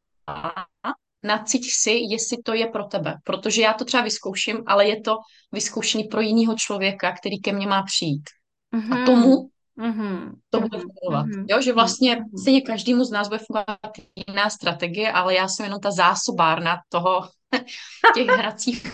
naciť 1.23 1.73
si, 1.73 1.91
jestli 1.91 2.43
to 2.43 2.55
je 2.55 2.67
pro 2.67 2.85
tebe. 2.85 3.15
Protože 3.25 3.63
já 3.63 3.73
to 3.73 3.85
třeba 3.85 4.03
vyzkouším, 4.03 4.63
ale 4.67 4.89
je 4.89 5.01
to 5.01 5.17
vyzkoušený 5.53 6.05
pro 6.05 6.21
jiného 6.21 6.55
člověka, 6.59 7.13
který 7.13 7.41
ke 7.41 7.53
mně 7.53 7.67
má 7.67 7.83
přijít. 7.83 8.23
Mhm. 8.71 8.93
A 8.93 9.07
tomu 9.07 9.50
Mhm. 9.77 10.41
to 10.51 10.61
bude 10.61 10.79
Mhm. 10.79 10.87
fungovat. 10.87 11.27
Mhm. 11.27 11.47
Jo, 11.49 11.61
že 11.61 11.73
vlastně 11.73 12.17
Mhm. 12.17 12.39
stejně 12.43 12.61
každému 12.61 13.05
z 13.05 13.11
nás 13.11 13.29
bude 13.29 13.41
fungovat 13.47 13.93
jiná 14.29 14.51
strategie, 14.51 15.13
ale 15.13 15.35
já 15.35 15.49
jsem 15.49 15.65
jenom 15.65 15.81
ta 15.81 15.91
zásobárna 15.91 16.77
toho, 16.89 17.29
těch 18.15 18.27
hracích 18.27 18.87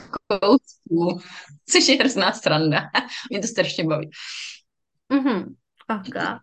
kousků, 0.43 1.21
což 1.69 1.89
je 1.89 1.97
hrozná 1.97 2.33
sranda. 2.33 2.81
Mě 3.31 3.41
to 3.41 3.47
strašně 3.49 3.85
baví. 3.85 4.11
Mhm. 5.09 5.55
Okay. 6.01 6.39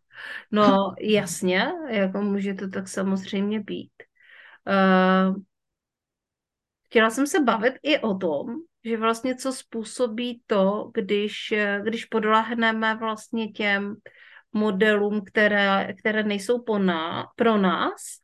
No 0.52 0.94
jasně, 1.02 1.68
jako 1.90 2.22
může 2.22 2.54
to 2.54 2.70
tak 2.70 2.88
samozřejmě 2.88 3.60
být. 3.60 3.92
Uh, 4.68 5.36
chtěla 6.86 7.10
jsem 7.10 7.28
se 7.28 7.40
bavit 7.40 7.74
i 7.84 8.00
o 8.00 8.16
tom, 8.16 8.46
že 8.86 8.98
vlastně 8.98 9.36
co 9.36 9.54
způsobí 9.54 10.42
to, 10.48 10.92
když, 10.94 11.54
když 11.84 12.06
podlehneme 12.06 12.96
vlastně 12.96 13.48
těm 13.52 13.96
modelům, 14.54 15.22
které, 15.26 15.94
které 16.00 16.24
nejsou 16.24 16.62
po 16.64 16.80
ná, 16.80 17.28
pro 17.36 17.58
nás 17.58 18.20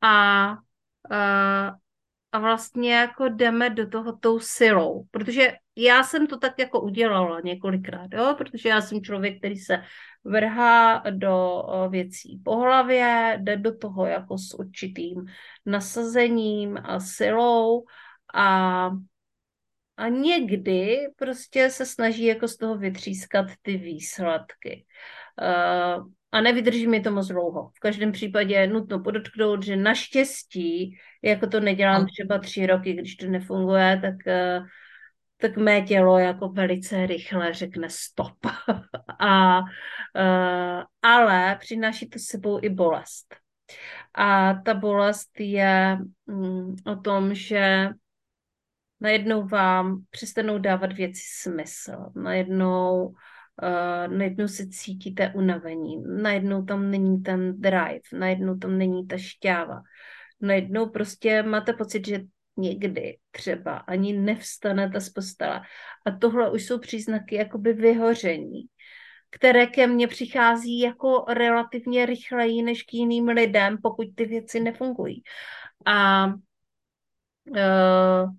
a, 0.00 0.50
a, 1.10 1.66
a 2.32 2.38
vlastně 2.38 2.94
jako 2.94 3.28
jdeme 3.28 3.70
do 3.70 3.88
toho 3.88 4.12
tou 4.16 4.40
silou, 4.40 5.04
protože 5.10 5.52
já 5.76 6.02
jsem 6.02 6.26
to 6.26 6.38
tak 6.38 6.58
jako 6.58 6.80
udělala 6.80 7.40
několikrát, 7.40 8.08
jo, 8.12 8.34
protože 8.38 8.68
já 8.68 8.80
jsem 8.80 9.02
člověk, 9.02 9.38
který 9.38 9.56
se 9.56 9.82
vrhá 10.24 11.02
do 11.10 11.62
věcí 11.90 12.40
po 12.44 12.56
hlavě, 12.56 13.38
jde 13.40 13.56
do 13.56 13.78
toho 13.78 14.06
jako 14.06 14.38
s 14.38 14.58
určitým 14.58 15.24
nasazením 15.66 16.78
a 16.84 17.00
silou 17.00 17.84
a, 18.34 18.90
a 20.00 20.08
někdy 20.08 20.98
prostě 21.16 21.70
se 21.70 21.86
snaží 21.86 22.24
jako 22.24 22.48
z 22.48 22.56
toho 22.56 22.78
vytřískat 22.78 23.46
ty 23.62 23.76
výsledky. 23.76 24.86
Uh, 25.42 26.06
a 26.32 26.40
nevydrží 26.40 26.86
mi 26.86 27.00
to 27.00 27.10
moc 27.10 27.28
dlouho. 27.28 27.70
V 27.76 27.80
každém 27.80 28.12
případě 28.12 28.54
je 28.54 28.66
nutno 28.66 29.00
podotknout, 29.00 29.62
že 29.62 29.76
naštěstí, 29.76 30.98
jako 31.22 31.46
to 31.46 31.60
nedělám 31.60 32.06
třeba 32.06 32.38
tři 32.38 32.66
roky, 32.66 32.92
když 32.92 33.16
to 33.16 33.26
nefunguje, 33.26 34.00
tak, 34.02 34.14
uh, 34.14 34.66
tak 35.36 35.56
mé 35.56 35.82
tělo 35.82 36.18
jako 36.18 36.48
velice 36.48 37.06
rychle 37.06 37.54
řekne 37.54 37.90
stop. 37.90 38.46
a, 39.18 39.58
uh, 39.58 40.84
ale 41.02 41.56
přináší 41.60 42.08
to 42.08 42.18
s 42.18 42.22
sebou 42.22 42.58
i 42.62 42.68
bolest. 42.68 43.36
A 44.14 44.54
ta 44.54 44.74
bolest 44.74 45.40
je 45.40 45.98
mm, 46.26 46.74
o 46.86 46.96
tom, 46.96 47.34
že 47.34 47.88
najednou 49.00 49.46
vám 49.46 50.02
přestanou 50.10 50.58
dávat 50.58 50.92
věci 50.92 51.22
smysl. 51.40 52.12
Najednou, 52.16 53.06
uh, 53.06 54.16
najednou 54.16 54.48
se 54.48 54.68
cítíte 54.68 55.32
unavení. 55.34 56.02
Najednou 56.22 56.64
tam 56.64 56.90
není 56.90 57.22
ten 57.22 57.60
drive. 57.60 58.00
Najednou 58.12 58.58
tam 58.58 58.78
není 58.78 59.06
ta 59.06 59.18
šťáva. 59.18 59.82
Najednou 60.40 60.88
prostě 60.88 61.42
máte 61.42 61.72
pocit, 61.72 62.06
že 62.06 62.20
někdy 62.56 63.18
třeba 63.30 63.76
ani 63.76 64.12
nevstanete 64.12 65.00
z 65.00 65.08
postele. 65.08 65.60
A 66.06 66.10
tohle 66.10 66.50
už 66.50 66.66
jsou 66.66 66.78
příznaky 66.78 67.34
jakoby 67.34 67.72
vyhoření, 67.72 68.62
které 69.30 69.66
ke 69.66 69.86
mně 69.86 70.08
přichází 70.08 70.80
jako 70.80 71.24
relativně 71.28 72.06
rychleji 72.06 72.62
než 72.62 72.82
k 72.82 72.94
jiným 72.94 73.28
lidem, 73.28 73.78
pokud 73.82 74.06
ty 74.14 74.24
věci 74.24 74.60
nefungují. 74.60 75.22
A 75.86 76.26
uh, 76.26 78.30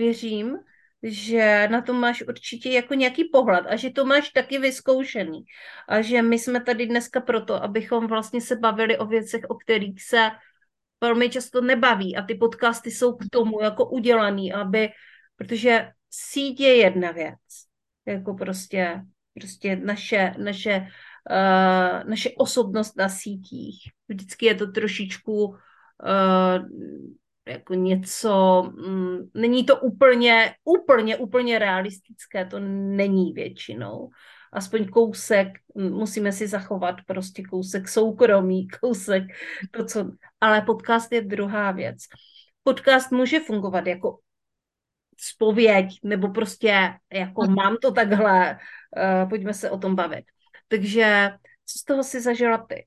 věřím, 0.00 0.56
že 1.02 1.68
na 1.70 1.80
to 1.80 1.92
máš 1.92 2.22
určitě 2.22 2.70
jako 2.70 2.94
nějaký 2.94 3.24
pohled 3.32 3.64
a 3.68 3.76
že 3.76 3.90
to 3.90 4.04
máš 4.04 4.30
taky 4.30 4.58
vyzkoušený. 4.58 5.44
A 5.88 6.00
že 6.00 6.22
my 6.22 6.38
jsme 6.38 6.60
tady 6.60 6.86
dneska 6.86 7.20
proto, 7.20 7.62
abychom 7.62 8.06
vlastně 8.06 8.40
se 8.40 8.56
bavili 8.56 8.98
o 8.98 9.06
věcech, 9.06 9.44
o 9.48 9.54
kterých 9.54 10.02
se 10.02 10.30
velmi 11.00 11.30
často 11.30 11.60
nebaví 11.60 12.16
a 12.16 12.22
ty 12.22 12.34
podcasty 12.34 12.90
jsou 12.90 13.16
k 13.16 13.28
tomu 13.32 13.60
jako 13.60 13.88
udělaný, 13.88 14.52
aby, 14.52 14.88
protože 15.36 15.88
síť 16.10 16.60
je 16.60 16.76
jedna 16.76 17.12
věc, 17.12 17.44
jako 18.06 18.34
prostě, 18.34 19.00
prostě 19.34 19.76
naše, 19.76 20.34
naše, 20.38 20.88
uh, 21.30 22.08
naše 22.08 22.30
osobnost 22.36 22.96
na 22.96 23.08
sítích. 23.08 23.88
Vždycky 24.08 24.46
je 24.46 24.54
to 24.54 24.66
trošičku 24.66 25.44
uh, 25.44 25.56
jako 27.50 27.74
něco, 27.74 28.62
mm, 28.88 29.30
není 29.34 29.66
to 29.66 29.76
úplně, 29.80 30.54
úplně, 30.64 31.16
úplně 31.16 31.58
realistické, 31.58 32.44
to 32.44 32.58
není 32.58 33.32
většinou. 33.32 34.10
Aspoň 34.52 34.88
kousek, 34.88 35.48
musíme 35.74 36.32
si 36.32 36.48
zachovat 36.48 36.96
prostě 37.06 37.42
kousek 37.42 37.88
soukromí, 37.88 38.68
kousek 38.80 39.22
to, 39.70 39.84
co... 39.84 40.10
Ale 40.40 40.62
podcast 40.62 41.12
je 41.12 41.20
druhá 41.20 41.72
věc. 41.72 41.98
Podcast 42.62 43.12
může 43.12 43.40
fungovat 43.40 43.86
jako 43.86 44.18
spověď, 45.16 45.86
nebo 46.02 46.28
prostě 46.28 46.98
jako 47.12 47.42
hm. 47.42 47.54
mám 47.54 47.76
to 47.82 47.92
takhle, 47.92 48.52
uh, 48.52 49.28
pojďme 49.28 49.54
se 49.54 49.70
o 49.70 49.78
tom 49.78 49.94
bavit. 49.94 50.24
Takže 50.68 51.30
co 51.66 51.78
z 51.78 51.84
toho 51.84 52.04
si 52.04 52.20
zažila 52.20 52.58
ty? 52.58 52.86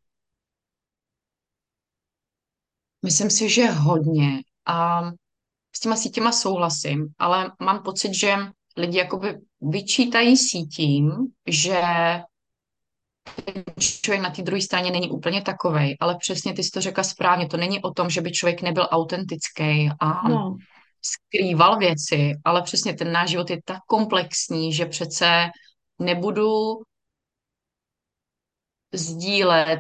Myslím 3.06 3.30
si, 3.30 3.50
že 3.50 3.66
hodně. 3.66 4.44
A 4.66 5.02
s 5.76 5.80
těma 5.80 5.96
sítěma 5.96 6.32
souhlasím, 6.32 7.08
ale 7.20 7.52
mám 7.60 7.84
pocit, 7.84 8.14
že 8.14 8.36
lidi 8.78 8.98
jakoby 8.98 9.38
vyčítají 9.62 10.38
sítím, 10.38 11.12
že 11.48 11.82
člověk 13.78 14.22
na 14.22 14.30
té 14.30 14.42
druhé 14.42 14.62
straně 14.62 14.92
není 14.92 15.10
úplně 15.10 15.42
takovej, 15.42 15.98
ale 16.00 16.18
přesně 16.18 16.54
ty 16.54 16.64
jsi 16.64 16.72
to 16.72 16.82
řekla 16.82 17.04
správně, 17.04 17.48
to 17.48 17.58
není 17.58 17.82
o 17.82 17.92
tom, 17.92 18.10
že 18.10 18.22
by 18.22 18.32
člověk 18.32 18.62
nebyl 18.62 18.88
autentický 18.92 19.90
a 20.00 20.30
no. 20.30 20.58
skrýval 21.02 21.78
věci, 21.78 22.32
ale 22.46 22.62
přesně 22.62 22.94
ten 22.94 23.12
náš 23.12 23.30
život 23.30 23.50
je 23.50 23.62
tak 23.66 23.80
komplexní, 23.88 24.74
že 24.74 24.86
přece 24.86 25.50
nebudu 26.00 26.82
sdílet 28.94 29.80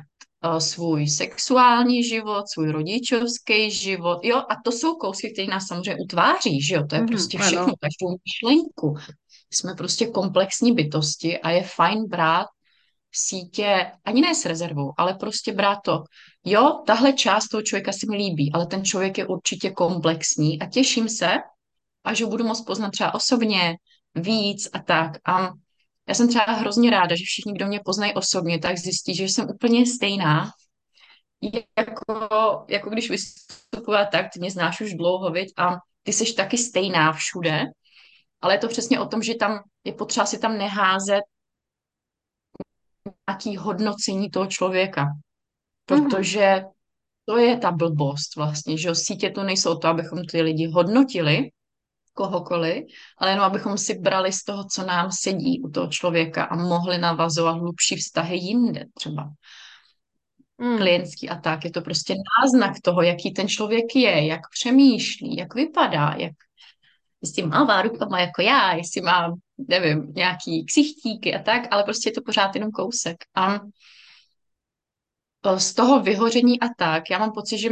svůj 0.59 1.07
sexuální 1.07 2.03
život, 2.03 2.49
svůj 2.49 2.71
rodičovský 2.71 3.71
život, 3.71 4.19
jo, 4.23 4.37
a 4.37 4.55
to 4.63 4.71
jsou 4.71 4.95
kousky, 4.95 5.33
které 5.33 5.47
nás 5.47 5.67
samozřejmě 5.67 6.03
utváří, 6.03 6.61
že 6.61 6.75
jo, 6.75 6.85
to 6.89 6.95
je 6.95 7.01
mm, 7.01 7.07
prostě 7.07 7.37
všechno, 7.37 7.63
ano. 7.63 7.73
každou 7.79 8.17
myšlenku. 8.25 8.95
Jsme 9.53 9.73
prostě 9.73 10.07
komplexní 10.07 10.71
bytosti 10.71 11.39
a 11.39 11.49
je 11.49 11.63
fajn 11.63 12.05
brát 12.07 12.47
sítě, 13.11 13.91
ani 14.05 14.21
ne 14.21 14.35
s 14.35 14.45
rezervou, 14.45 14.93
ale 14.97 15.13
prostě 15.13 15.53
brát 15.53 15.79
to. 15.85 16.03
Jo, 16.45 16.83
tahle 16.87 17.13
část 17.13 17.47
toho 17.47 17.61
člověka 17.61 17.91
se 17.91 18.05
mi 18.09 18.17
líbí, 18.17 18.51
ale 18.53 18.65
ten 18.65 18.85
člověk 18.85 19.17
je 19.17 19.27
určitě 19.27 19.69
komplexní 19.69 20.59
a 20.61 20.65
těším 20.65 21.09
se, 21.09 21.37
až 22.03 22.21
ho 22.21 22.29
budu 22.29 22.43
moct 22.43 22.61
poznat 22.61 22.89
třeba 22.89 23.13
osobně 23.13 23.75
víc 24.15 24.69
a 24.73 24.79
tak. 24.79 25.11
A 25.25 25.51
já 26.07 26.15
jsem 26.15 26.27
třeba 26.27 26.45
hrozně 26.45 26.89
ráda, 26.89 27.15
že 27.15 27.23
všichni, 27.25 27.53
kdo 27.53 27.67
mě 27.67 27.79
poznají 27.85 28.13
osobně, 28.13 28.59
tak 28.59 28.77
zjistí, 28.77 29.15
že 29.15 29.23
jsem 29.23 29.49
úplně 29.49 29.85
stejná. 29.85 30.51
Jako, 31.77 32.65
jako 32.69 32.89
když 32.89 33.09
vystupuji 33.09 33.97
tak, 34.11 34.25
ty 34.33 34.39
mě 34.39 34.51
znáš 34.51 34.81
už 34.81 34.93
dlouho, 34.93 35.31
viď? 35.31 35.53
a 35.57 35.75
ty 36.03 36.13
jsi 36.13 36.33
taky 36.33 36.57
stejná 36.57 37.13
všude, 37.13 37.63
ale 38.41 38.53
je 38.53 38.57
to 38.57 38.67
přesně 38.67 38.99
o 38.99 39.05
tom, 39.05 39.21
že 39.23 39.35
tam 39.35 39.59
je 39.83 39.93
potřeba 39.93 40.25
si 40.25 40.39
tam 40.39 40.57
neházet 40.57 41.21
nějaký 43.29 43.57
hodnocení 43.57 44.29
toho 44.29 44.47
člověka. 44.47 45.05
Protože 45.85 46.63
to 47.25 47.37
je 47.37 47.57
ta 47.57 47.71
blbost 47.71 48.35
vlastně, 48.35 48.77
že 48.77 48.95
sítě 48.95 49.29
to 49.29 49.43
nejsou 49.43 49.77
to, 49.77 49.87
abychom 49.87 50.25
ty 50.25 50.41
lidi 50.41 50.67
hodnotili, 50.67 51.49
kohokoliv, 52.13 52.83
ale 53.17 53.31
jenom 53.31 53.45
abychom 53.45 53.77
si 53.77 53.99
brali 53.99 54.31
z 54.31 54.43
toho, 54.43 54.63
co 54.63 54.85
nám 54.85 55.09
sedí 55.11 55.61
u 55.61 55.69
toho 55.69 55.87
člověka 55.87 56.43
a 56.43 56.55
mohli 56.55 56.97
navazovat 56.97 57.57
hlubší 57.57 57.95
vztahy 57.95 58.37
jinde 58.37 58.85
třeba. 58.93 59.29
Hmm. 60.59 60.77
Klientský 60.77 61.29
a 61.29 61.35
tak. 61.35 61.65
Je 61.65 61.71
to 61.71 61.81
prostě 61.81 62.15
náznak 62.15 62.81
toho, 62.83 63.01
jaký 63.01 63.33
ten 63.33 63.47
člověk 63.47 63.95
je, 63.95 64.25
jak 64.25 64.41
přemýšlí, 64.51 65.35
jak 65.37 65.55
vypadá, 65.55 66.15
jak 66.17 66.33
jestli 67.23 67.43
má 67.43 67.81
rukama 67.81 68.19
jako 68.19 68.41
já, 68.41 68.73
jestli 68.73 69.01
má, 69.01 69.33
nevím, 69.57 70.13
nějaký 70.15 70.65
ksichtíky 70.65 71.35
a 71.35 71.43
tak, 71.43 71.61
ale 71.71 71.83
prostě 71.83 72.09
je 72.09 72.13
to 72.13 72.21
pořád 72.25 72.55
jenom 72.55 72.71
kousek. 72.71 73.17
A 73.35 73.59
z 75.57 75.73
toho 75.73 76.01
vyhoření 76.01 76.59
a 76.59 76.65
tak, 76.77 77.09
já 77.09 77.19
mám 77.19 77.31
pocit, 77.31 77.57
že 77.57 77.69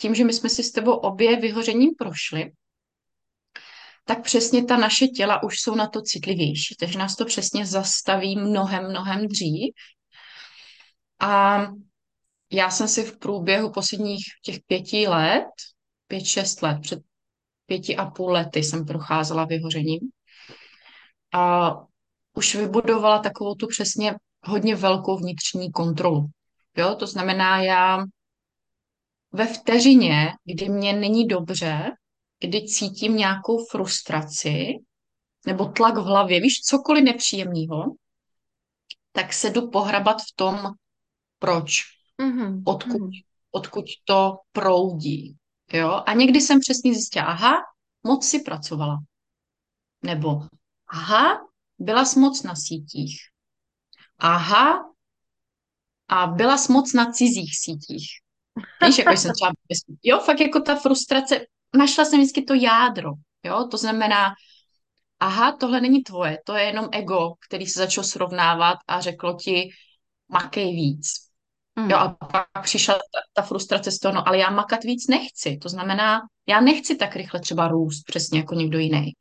tím, 0.00 0.14
že 0.14 0.24
my 0.24 0.32
jsme 0.32 0.48
si 0.48 0.62
s 0.62 0.72
tebou 0.72 0.92
obě 0.92 1.40
vyhořením 1.40 1.90
prošli, 1.98 2.50
tak 4.04 4.22
přesně 4.22 4.64
ta 4.64 4.76
naše 4.76 5.06
těla 5.06 5.42
už 5.42 5.60
jsou 5.60 5.74
na 5.74 5.86
to 5.86 6.02
citlivější, 6.02 6.76
takže 6.80 6.98
nás 6.98 7.16
to 7.16 7.24
přesně 7.24 7.66
zastaví 7.66 8.36
mnohem, 8.36 8.90
mnohem 8.90 9.28
dřív. 9.28 9.74
A 11.20 11.62
já 12.52 12.70
jsem 12.70 12.88
si 12.88 13.04
v 13.04 13.18
průběhu 13.18 13.72
posledních 13.72 14.24
těch 14.44 14.58
pěti 14.66 15.08
let, 15.08 15.48
pět, 16.06 16.24
šest 16.24 16.62
let, 16.62 16.78
před 16.82 16.98
pěti 17.66 17.96
a 17.96 18.10
půl 18.10 18.32
lety 18.32 18.62
jsem 18.62 18.86
procházela 18.86 19.44
vyhořením 19.44 20.00
a 21.34 21.72
už 22.34 22.54
vybudovala 22.54 23.18
takovou 23.18 23.54
tu 23.54 23.66
přesně 23.66 24.14
hodně 24.42 24.76
velkou 24.76 25.16
vnitřní 25.16 25.72
kontrolu. 25.72 26.26
Jo, 26.76 26.94
to 26.94 27.06
znamená, 27.06 27.62
já 27.62 28.04
ve 29.32 29.46
vteřině, 29.46 30.32
kdy 30.44 30.68
mě 30.68 30.92
není 30.92 31.26
dobře, 31.26 31.90
kdy 32.42 32.66
cítím 32.66 33.16
nějakou 33.16 33.64
frustraci 33.64 34.78
nebo 35.46 35.64
tlak 35.64 35.94
v 35.96 36.02
hlavě, 36.02 36.40
víš, 36.40 36.60
cokoliv 36.60 37.04
nepříjemného, 37.04 37.94
tak 39.12 39.32
se 39.32 39.50
jdu 39.50 39.70
pohrabat 39.70 40.22
v 40.22 40.36
tom, 40.36 40.58
proč, 41.38 41.82
mm-hmm. 42.22 42.62
odkud, 42.66 43.00
mm-hmm. 43.00 43.24
odkud 43.50 43.84
to 44.04 44.38
proudí. 44.52 45.36
Jo? 45.72 46.02
A 46.06 46.14
někdy 46.14 46.40
jsem 46.40 46.60
přesně 46.60 46.94
zjistila, 46.94 47.24
aha, 47.24 47.52
moc 48.02 48.26
si 48.26 48.40
pracovala. 48.40 48.98
Nebo, 50.02 50.40
aha, 50.88 51.40
byla 51.78 52.04
jsi 52.04 52.18
moc 52.18 52.42
na 52.42 52.54
sítích. 52.56 53.16
Aha, 54.18 54.92
a 56.08 56.26
byla 56.26 56.56
jsi 56.58 56.72
moc 56.72 56.92
na 56.92 57.12
cizích 57.12 57.58
sítích. 57.58 58.08
Víš, 58.86 58.98
jako 58.98 59.12
jsem 59.12 59.32
třeba, 59.32 59.52
jo, 60.02 60.18
fakt 60.18 60.40
jako 60.40 60.60
ta 60.60 60.76
frustrace, 60.76 61.46
našla 61.76 62.04
jsem 62.04 62.20
vždycky 62.20 62.42
to 62.42 62.54
jádro, 62.54 63.10
jo, 63.44 63.68
to 63.70 63.76
znamená, 63.76 64.34
aha, 65.20 65.56
tohle 65.60 65.80
není 65.80 66.02
tvoje, 66.02 66.38
to 66.44 66.56
je 66.56 66.64
jenom 66.64 66.88
ego, 66.92 67.32
který 67.46 67.66
se 67.66 67.78
začal 67.78 68.04
srovnávat 68.04 68.78
a 68.88 69.00
řeklo 69.00 69.34
ti, 69.34 69.70
makej 70.28 70.74
víc. 70.74 71.08
Mm. 71.76 71.90
Jo, 71.90 71.96
a 71.96 72.08
pak 72.08 72.46
přišla 72.62 72.94
ta, 72.94 73.20
ta 73.32 73.42
frustrace 73.42 73.90
z 73.90 73.98
toho, 73.98 74.14
no 74.14 74.28
ale 74.28 74.38
já 74.38 74.50
makat 74.50 74.84
víc 74.84 75.08
nechci, 75.08 75.56
to 75.56 75.68
znamená, 75.68 76.20
já 76.46 76.60
nechci 76.60 76.96
tak 76.96 77.16
rychle 77.16 77.40
třeba 77.40 77.68
růst, 77.68 78.02
přesně 78.02 78.38
jako 78.38 78.54
někdo 78.54 78.78
jiný. 78.78 79.12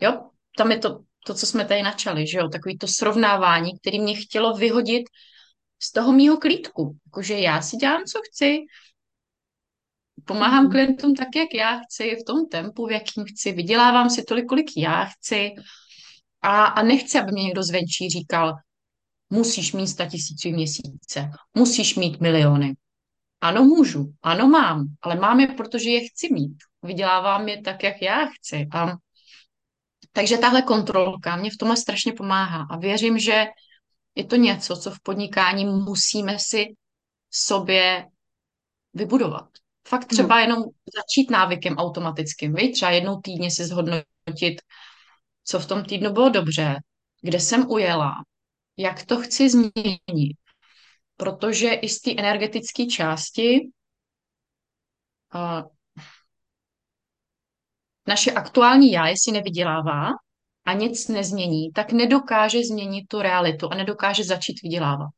Jo, 0.00 0.30
tam 0.56 0.72
je 0.72 0.78
to, 0.78 0.98
to, 1.26 1.34
co 1.34 1.46
jsme 1.46 1.64
tady 1.64 1.82
načali, 1.82 2.26
že 2.26 2.38
jo, 2.38 2.48
takový 2.48 2.78
to 2.78 2.86
srovnávání, 2.88 3.78
který 3.78 4.00
mě 4.00 4.14
chtělo 4.14 4.54
vyhodit 4.54 5.02
z 5.82 5.92
toho 5.92 6.12
mýho 6.12 6.36
klídku, 6.36 6.96
jakože 7.06 7.38
já 7.38 7.62
si 7.62 7.76
dělám, 7.76 8.04
co 8.04 8.20
chci, 8.30 8.58
Pomáhám 10.24 10.64
mm. 10.64 10.70
klientům 10.70 11.14
tak, 11.14 11.28
jak 11.36 11.54
já 11.54 11.78
chci, 11.78 12.16
v 12.16 12.24
tom 12.24 12.46
tempu, 12.46 12.86
v 12.86 12.92
jakým 12.92 13.24
chci, 13.24 13.52
vydělávám 13.52 14.10
si 14.10 14.24
tolik, 14.24 14.46
kolik 14.46 14.66
já 14.76 15.04
chci 15.04 15.54
a, 16.42 16.64
a 16.64 16.82
nechci, 16.82 17.18
aby 17.18 17.32
mě 17.32 17.42
někdo 17.42 17.62
zvenčí 17.62 18.10
říkal, 18.10 18.54
musíš 19.30 19.72
mít 19.72 19.86
100 19.86 20.06
tisíců 20.06 20.50
měsíce, 20.50 21.30
musíš 21.54 21.94
mít 21.96 22.20
miliony. 22.20 22.74
Ano, 23.40 23.64
můžu, 23.64 24.12
ano, 24.22 24.48
mám, 24.48 24.86
ale 25.02 25.16
mám 25.16 25.40
je, 25.40 25.46
protože 25.46 25.90
je 25.90 26.08
chci 26.08 26.32
mít. 26.32 26.56
Vydělávám 26.82 27.48
je 27.48 27.62
tak, 27.62 27.82
jak 27.82 28.02
já 28.02 28.26
chci. 28.26 28.66
A, 28.72 28.96
takže 30.12 30.38
tahle 30.38 30.62
kontrolka 30.62 31.36
mě 31.36 31.50
v 31.50 31.56
tomhle 31.56 31.76
strašně 31.76 32.12
pomáhá 32.12 32.66
a 32.70 32.78
věřím, 32.78 33.18
že 33.18 33.46
je 34.14 34.24
to 34.24 34.36
něco, 34.36 34.76
co 34.76 34.90
v 34.90 35.00
podnikání 35.00 35.64
musíme 35.64 36.38
si 36.38 36.66
sobě 37.30 38.06
vybudovat 38.94 39.48
Fakt 39.88 40.02
Mhm. 40.02 40.08
třeba 40.08 40.40
jenom 40.40 40.62
začít 40.96 41.30
návykem 41.30 41.76
automatickým, 41.76 42.54
viď? 42.54 42.74
Třeba 42.74 42.90
jednou 42.90 43.20
týdně 43.20 43.50
si 43.50 43.64
zhodnotit, 43.64 44.60
co 45.44 45.60
v 45.60 45.66
tom 45.66 45.84
týdnu 45.84 46.12
bylo 46.12 46.28
dobře, 46.28 46.76
kde 47.22 47.40
jsem 47.40 47.70
ujela, 47.70 48.12
jak 48.76 49.06
to 49.06 49.20
chci 49.20 49.50
změnit. 49.50 50.36
Protože 51.16 51.72
i 51.72 51.88
z 51.88 52.00
té 52.00 52.10
energetické 52.10 52.86
části 52.86 53.60
uh, 55.34 55.68
naše 58.06 58.32
aktuální 58.32 58.92
já, 58.92 59.06
jestli 59.08 59.32
nevydělává 59.32 60.08
a 60.64 60.72
nic 60.72 61.08
nezmění, 61.08 61.72
tak 61.72 61.92
nedokáže 61.92 62.58
změnit 62.64 63.06
tu 63.08 63.22
realitu 63.22 63.68
a 63.72 63.74
nedokáže 63.74 64.24
začít 64.24 64.62
vydělávat. 64.62 65.10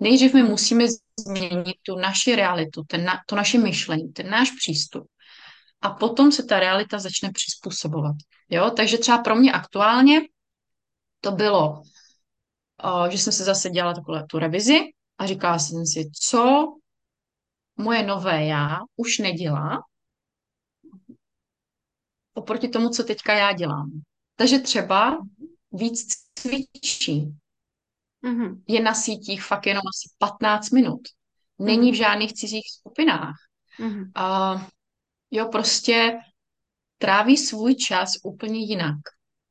Nejdřív 0.00 0.34
my 0.34 0.42
musíme 0.42 0.84
změnit 1.18 1.76
tu 1.82 1.96
naši 1.96 2.36
realitu, 2.36 2.84
ten 2.84 3.04
na, 3.04 3.20
to 3.26 3.36
naše 3.36 3.58
myšlení, 3.58 4.12
ten 4.12 4.30
náš 4.30 4.50
přístup. 4.50 5.06
A 5.80 5.90
potom 5.90 6.32
se 6.32 6.42
ta 6.42 6.60
realita 6.60 6.98
začne 6.98 7.30
přizpůsobovat. 7.32 8.16
Jo? 8.50 8.70
Takže 8.70 8.98
třeba 8.98 9.18
pro 9.18 9.36
mě 9.36 9.52
aktuálně 9.52 10.20
to 11.20 11.32
bylo, 11.32 11.82
že 13.08 13.18
jsem 13.18 13.32
se 13.32 13.44
zase 13.44 13.70
dělala 13.70 13.94
takhle 13.94 14.26
tu 14.26 14.38
revizi 14.38 14.80
a 15.18 15.26
říkala 15.26 15.58
jsem 15.58 15.86
si, 15.86 16.10
co 16.20 16.66
moje 17.76 18.02
nové 18.02 18.44
já 18.44 18.78
už 18.96 19.18
nedělá 19.18 19.82
oproti 22.34 22.68
tomu, 22.68 22.88
co 22.88 23.04
teďka 23.04 23.32
já 23.32 23.52
dělám. 23.52 23.90
Takže 24.36 24.58
třeba 24.58 25.18
víc 25.72 26.14
cvičí. 26.34 27.39
Mhm. 28.22 28.64
Je 28.68 28.82
na 28.82 28.94
sítích 28.94 29.42
fakt 29.42 29.66
jenom 29.66 29.82
asi 29.82 30.14
15 30.18 30.70
minut. 30.70 31.00
Není 31.58 31.92
v 31.92 31.94
žádných 31.94 32.32
cizích 32.32 32.70
skupinách. 32.78 33.36
Mhm. 33.78 34.12
A 34.14 34.56
jo, 35.30 35.48
prostě 35.48 36.18
tráví 36.98 37.36
svůj 37.36 37.74
čas 37.74 38.12
úplně 38.24 38.58
jinak, 38.58 38.96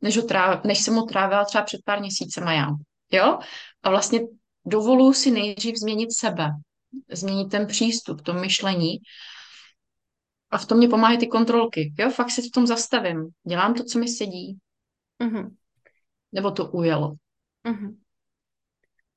než, 0.01 0.17
ho 0.17 0.23
tráv, 0.23 0.63
než 0.63 0.79
jsem 0.79 0.95
ho 0.95 1.03
trávila 1.03 1.45
třeba 1.45 1.63
před 1.63 1.81
pár 1.85 1.99
měsícema 1.99 2.53
já. 2.53 2.67
Jo? 3.11 3.39
A 3.83 3.89
vlastně 3.89 4.21
dovoluji 4.65 5.13
si 5.13 5.31
nejdřív 5.31 5.75
změnit 5.75 6.13
sebe, 6.13 6.49
změnit 7.11 7.47
ten 7.49 7.67
přístup, 7.67 8.21
to 8.21 8.33
myšlení. 8.33 8.97
A 10.51 10.57
v 10.57 10.65
tom 10.65 10.77
mě 10.77 10.87
pomáhají 10.87 11.19
ty 11.19 11.27
kontrolky. 11.27 11.93
Jo, 11.99 12.09
fakt 12.09 12.31
si 12.31 12.41
v 12.41 12.51
tom 12.51 12.67
zastavím. 12.67 13.29
Dělám 13.47 13.73
to, 13.73 13.83
co 13.83 13.99
mi 13.99 14.07
sedí. 14.07 14.57
Mhm. 15.19 15.55
Nebo 16.31 16.51
to 16.51 16.65
ujelo. 16.65 17.15
Mhm. 17.63 17.99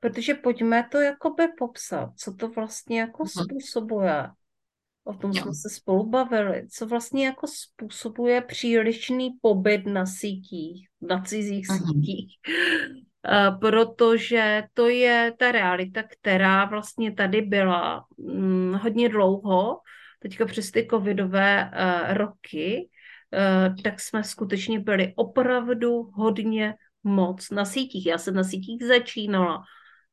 Protože 0.03 0.35
pojďme 0.35 0.89
to 0.91 1.01
jakoby 1.01 1.43
popsat, 1.59 2.11
co 2.17 2.35
to 2.35 2.49
vlastně 2.49 3.01
jako 3.01 3.27
způsobuje. 3.27 4.29
O 5.05 5.15
tom 5.15 5.33
jsme 5.33 5.55
se 5.55 5.71
spolu 5.71 6.11
bavili. 6.11 6.69
Co 6.69 6.87
vlastně 6.87 7.27
jako 7.27 7.47
způsobuje 7.47 8.41
přílišný 8.41 9.31
pobyt 9.43 9.87
na 9.87 10.07
sítích, 10.07 10.89
na 11.01 11.21
cizích 11.23 11.67
Mhm. 11.71 11.79
sítích. 11.79 12.37
A 13.25 13.51
protože 13.51 14.63
to 14.75 14.89
je 14.89 15.33
ta 15.39 15.53
realita, 15.53 16.03
která 16.03 16.65
vlastně 16.65 17.13
tady 17.13 17.43
byla 17.43 18.05
mm, 18.19 18.75
hodně 18.83 19.09
dlouho, 19.09 19.81
teďka 20.19 20.47
přes 20.47 20.71
ty 20.71 20.87
covidové 20.91 21.71
uh, 21.71 22.17
roky, 22.17 22.89
uh, 23.69 23.83
tak 23.83 24.01
jsme 24.01 24.25
skutečně 24.25 24.81
byli 24.81 25.13
opravdu 25.17 26.03
hodně 26.03 26.75
moc 27.05 27.51
na 27.51 27.65
sítích. 27.65 28.07
Já 28.07 28.19
jsem 28.19 28.35
na 28.35 28.45
sítích 28.45 28.85
začínala, 28.85 29.63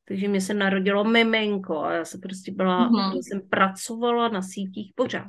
takže 0.04 0.28
mě 0.28 0.40
se 0.40 0.54
narodilo 0.54 1.04
miminko 1.04 1.80
a 1.84 1.92
já 1.92 2.04
jsem 2.04 2.20
prostě 2.20 2.52
byla, 2.52 2.88
Mhm. 2.88 2.96
já 3.16 3.22
jsem 3.22 3.40
pracovala 3.48 4.28
na 4.28 4.42
sítích 4.42 4.92
pořád. 4.94 5.28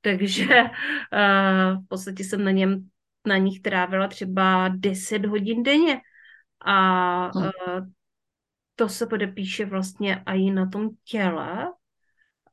Takže 0.00 0.44
uh, 0.44 1.84
v 1.84 1.88
podstatě 1.88 2.24
jsem 2.24 2.44
na 2.44 2.50
něm, 2.50 2.88
na 3.26 3.36
nich 3.36 3.60
trávila 3.60 4.08
třeba 4.08 4.68
10 4.68 5.26
hodin 5.26 5.62
denně. 5.62 6.00
A 6.64 7.34
uh, 7.34 7.50
to 8.76 8.88
se 8.88 9.06
podepíše 9.06 9.64
vlastně 9.64 10.22
i 10.26 10.50
na 10.50 10.68
tom 10.68 10.88
těle. 11.04 11.72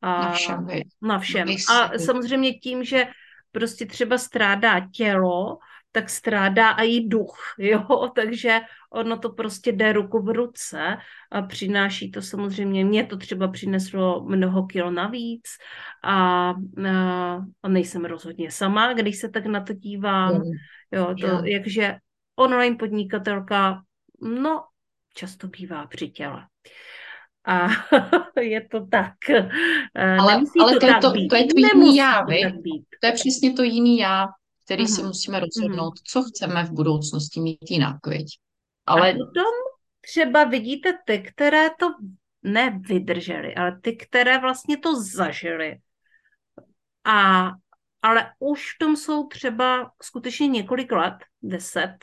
A 0.01 0.21
Na 0.21 0.31
všem, 0.31 0.67
na 1.01 1.19
všem. 1.19 1.47
A 1.71 1.97
samozřejmě 1.97 2.53
tím, 2.53 2.83
že 2.83 3.07
prostě 3.51 3.85
třeba 3.85 4.17
strádá 4.17 4.87
tělo, 4.89 5.57
tak 5.95 6.09
strádá 6.09 6.71
i 6.71 7.07
duch, 7.07 7.37
jo, 7.57 8.11
takže 8.15 8.59
ono 8.91 9.17
to 9.17 9.29
prostě 9.29 9.71
jde 9.71 9.93
ruku 9.93 10.21
v 10.21 10.29
ruce 10.29 10.97
a 11.31 11.41
přináší 11.41 12.11
to 12.11 12.21
samozřejmě, 12.21 12.85
mě 12.85 13.05
to 13.05 13.17
třeba 13.17 13.47
přineslo 13.47 14.23
mnoho 14.27 14.65
kil 14.65 14.91
navíc 14.91 15.43
a, 16.03 16.49
a, 16.49 16.55
a 17.63 17.67
nejsem 17.67 18.05
rozhodně 18.05 18.51
sama, 18.51 18.93
když 18.93 19.17
se 19.17 19.29
tak 19.29 19.45
na 19.45 19.61
to 19.61 19.73
dívám, 19.73 20.41
jo, 20.91 21.15
to, 21.21 21.45
jakže 21.45 21.95
online 22.35 22.75
podnikatelka, 22.75 23.81
no, 24.21 24.63
často 25.13 25.47
bývá 25.47 25.87
při 25.87 26.09
těle. 26.09 26.47
A 27.47 27.67
je 28.41 28.67
to 28.67 28.85
tak. 28.85 29.13
Eh, 29.29 30.17
Ale, 30.17 30.33
Nemusí 30.33 30.59
ale 30.59 30.73
to, 30.73 30.79
to, 30.79 30.85
je 30.85 30.93
to, 30.93 31.11
to 31.29 31.35
je 31.35 31.45
to 31.45 31.57
jiný 31.57 31.95
já, 31.95 32.23
být. 32.23 32.85
To 33.01 33.07
je 33.07 33.13
přesně 33.13 33.53
to 33.53 33.63
jiný 33.63 33.97
já, 33.97 34.27
který 34.65 34.87
si 34.87 35.01
Mhm. 35.01 35.07
musíme 35.07 35.39
rozhodnout, 35.39 35.93
co 36.07 36.23
chceme 36.23 36.63
v 36.63 36.71
budoucnosti 36.71 37.39
mít 37.39 37.71
jinak, 37.71 38.07
viď? 38.07 38.27
Ale 38.85 39.09
A 39.11 39.13
potom 39.13 39.53
třeba 40.01 40.43
vidíte 40.43 40.93
ty, 41.05 41.19
které 41.19 41.69
to 41.79 41.85
nevydrželi, 42.43 43.55
ale 43.55 43.79
ty, 43.81 43.95
které 43.95 44.39
vlastně 44.39 44.77
to 44.77 45.01
zažili. 45.03 45.77
A, 47.03 47.51
ale 48.01 48.31
už 48.39 48.75
v 48.75 48.77
tom 48.79 48.95
jsou 48.95 49.27
třeba 49.27 49.91
skutečně 50.03 50.47
několik 50.47 50.91
let, 50.91 51.15
deset 51.41 51.95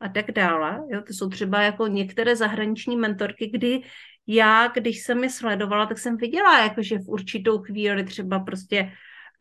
a 0.00 0.08
tak 0.08 0.30
dále. 0.32 0.80
Jo, 0.90 1.02
to 1.06 1.12
jsou 1.12 1.28
třeba 1.28 1.62
jako 1.62 1.86
některé 1.86 2.36
zahraniční 2.36 2.96
mentorky, 2.96 3.50
kdy 3.50 3.82
já, 4.26 4.68
když 4.68 5.02
jsem 5.02 5.24
je 5.24 5.30
sledovala, 5.30 5.86
tak 5.86 5.98
jsem 5.98 6.16
viděla, 6.16 6.62
jako 6.62 6.82
že 6.82 6.98
v 6.98 7.08
určitou 7.08 7.58
chvíli 7.58 8.04
třeba 8.04 8.38
prostě 8.40 8.92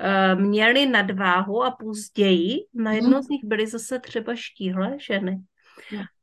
uh, 0.02 0.42
měli 0.42 0.86
nadváhu 0.86 1.64
a 1.64 1.72
později 1.72 2.66
najednou 2.74 3.22
z 3.22 3.28
nich 3.30 3.44
byly 3.44 3.68
zase 3.68 4.00
třeba 4.00 4.36
štíhlé 4.36 4.98
ženy. 5.00 5.40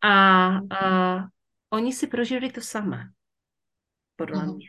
A 0.02 0.50
uh, 0.60 1.22
oni 1.70 1.92
si 1.92 2.06
prožili 2.06 2.52
to 2.52 2.60
samé, 2.60 3.04
podle 4.16 4.46
Mhm. 4.46 4.54
mě. 4.54 4.66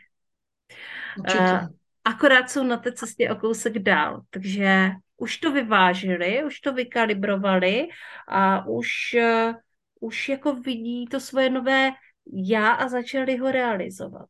určitě. 1.18 1.38
Uh, 1.40 1.68
akorát 2.04 2.50
jsou 2.50 2.64
na 2.64 2.76
té 2.76 2.92
cestě 2.92 3.30
o 3.30 3.36
kousek 3.36 3.78
dál, 3.78 4.22
takže 4.30 4.90
už 5.16 5.38
to 5.38 5.52
vyvážili, 5.52 6.44
už 6.44 6.60
to 6.60 6.72
vykalibrovali 6.72 7.88
a 8.28 8.66
už, 8.66 8.90
uh, 9.18 9.54
už 10.00 10.28
jako 10.28 10.54
vidí 10.54 11.06
to 11.06 11.20
svoje 11.20 11.50
nové 11.50 11.90
já 12.32 12.70
a 12.70 12.88
začali 12.88 13.36
ho 13.36 13.50
realizovat. 13.52 14.28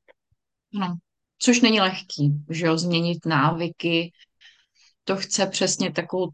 No, 0.73 0.97
což 1.39 1.61
není 1.61 1.81
lehký, 1.81 2.33
že 2.51 2.67
jo, 2.67 2.79
změnit 2.79 3.27
návyky, 3.27 4.13
to 5.05 5.17
chce 5.17 5.47
přesně 5.47 5.93
takovou 5.93 6.29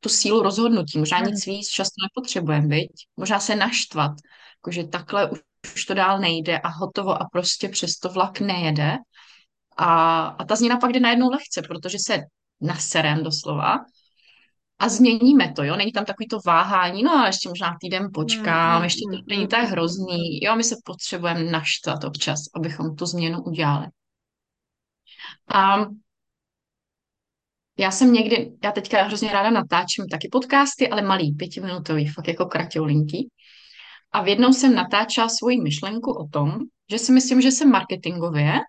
tu 0.00 0.08
sílu 0.08 0.42
rozhodnutí. 0.42 0.98
Možná 0.98 1.16
Ano. 1.16 1.26
nic 1.30 1.46
víc 1.46 1.68
často 1.68 1.94
nepotřebujeme, 2.02 2.66
viď? 2.66 2.90
Možná 3.16 3.40
se 3.40 3.56
naštvat, 3.56 4.12
jakože 4.58 4.84
takhle 4.84 5.30
už, 5.30 5.38
už 5.74 5.84
to 5.84 5.94
dál 5.94 6.18
nejde 6.18 6.58
a 6.58 6.68
hotovo 6.68 7.22
a 7.22 7.28
prostě 7.32 7.68
přesto 7.68 8.08
vlak 8.08 8.40
nejede. 8.40 8.96
A, 9.76 10.22
a 10.22 10.44
ta 10.44 10.56
změna 10.56 10.76
pak 10.76 10.92
jde 10.92 11.00
najednou 11.00 11.30
lehce, 11.30 11.62
protože 11.68 11.98
se 12.06 12.20
naserem 12.60 13.24
doslova 13.24 13.78
a 14.78 14.88
změníme 14.88 15.52
to, 15.52 15.64
jo, 15.64 15.76
není 15.76 15.92
tam 15.92 16.04
takový 16.04 16.28
to 16.28 16.38
váhání, 16.46 17.02
no 17.02 17.12
a 17.12 17.26
ještě 17.26 17.48
možná 17.48 17.76
týden 17.80 18.08
počkám, 18.14 18.78
Mm, 18.78 18.84
ještě 18.84 19.04
to 19.12 19.16
mm, 19.16 19.24
není 19.28 19.48
tak 19.48 19.68
hrozný, 19.68 20.40
jo, 20.42 20.56
my 20.56 20.64
se 20.64 20.74
potřebujeme 20.84 21.44
naštvat 21.44 22.04
občas, 22.04 22.40
abychom 22.56 22.96
tu 22.96 23.06
změnu 23.06 23.42
udělali. 23.42 23.86
A 25.48 25.86
já 27.78 27.90
jsem 27.90 28.12
někdy, 28.12 28.52
já 28.64 28.72
teďka 28.72 29.02
hrozně 29.02 29.32
ráda 29.32 29.50
natáčím 29.50 30.06
taky 30.10 30.28
podcasty, 30.32 30.88
ale 30.88 31.02
malý, 31.02 31.32
pětiminutový, 31.32 32.08
fakt 32.08 32.28
jako 32.28 32.46
kratoulinký. 32.46 33.28
A 34.12 34.22
v 34.22 34.28
jednou 34.28 34.52
jsem 34.52 34.74
natáčela 34.74 35.28
svoji 35.28 35.60
myšlenku 35.60 36.12
o 36.12 36.28
tom, 36.28 36.58
že 36.90 36.98
si 36.98 37.12
myslím, 37.12 37.40
že 37.40 37.50
se 37.50 37.66
marketingově 37.66 38.60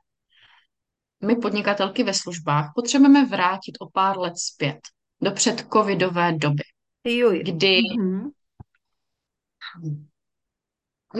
my 1.23 1.35
podnikatelky 1.35 2.03
ve 2.03 2.13
službách 2.13 2.71
potřebujeme 2.75 3.25
vrátit 3.25 3.77
o 3.79 3.89
pár 3.89 4.19
let 4.19 4.33
zpět 4.37 4.79
do 5.21 5.31
předcovidové 5.31 6.31
doby, 6.31 6.63
Juj. 7.07 7.43
kdy 7.43 7.81
Mhm. 7.99 8.31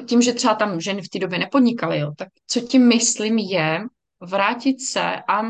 tím, 0.06 0.22
že 0.22 0.34
třeba 0.34 0.56
tam 0.56 0.82
ženy 0.82 1.02
v 1.02 1.10
té 1.10 1.20
době 1.20 1.40
nepodnikaly, 1.40 2.00
jo, 2.00 2.12
tak 2.18 2.28
co 2.48 2.60
tím 2.60 2.88
myslím 2.88 3.38
je 3.38 3.80
vrátit 4.22 4.82
se 4.82 5.16
a 5.28 5.42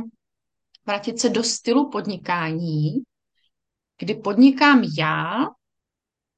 vrátit 0.85 1.19
se 1.19 1.29
do 1.29 1.43
stylu 1.43 1.89
podnikání, 1.89 2.93
kdy 3.99 4.15
podnikám 4.15 4.83
já, 4.97 5.45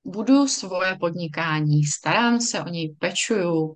budu 0.03 0.47
svoje 0.47 0.95
podnikání, 0.95 1.84
starám 1.84 2.41
se 2.41 2.62
o 2.63 2.69
něj, 2.69 2.95
pečuju, 2.99 3.75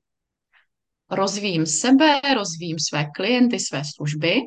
rozvíjím 1.09 1.65
sebe, 1.65 2.21
rozvíjím 2.35 2.79
své 2.79 3.05
klienty, 3.15 3.59
své 3.59 3.81
služby, 3.95 4.41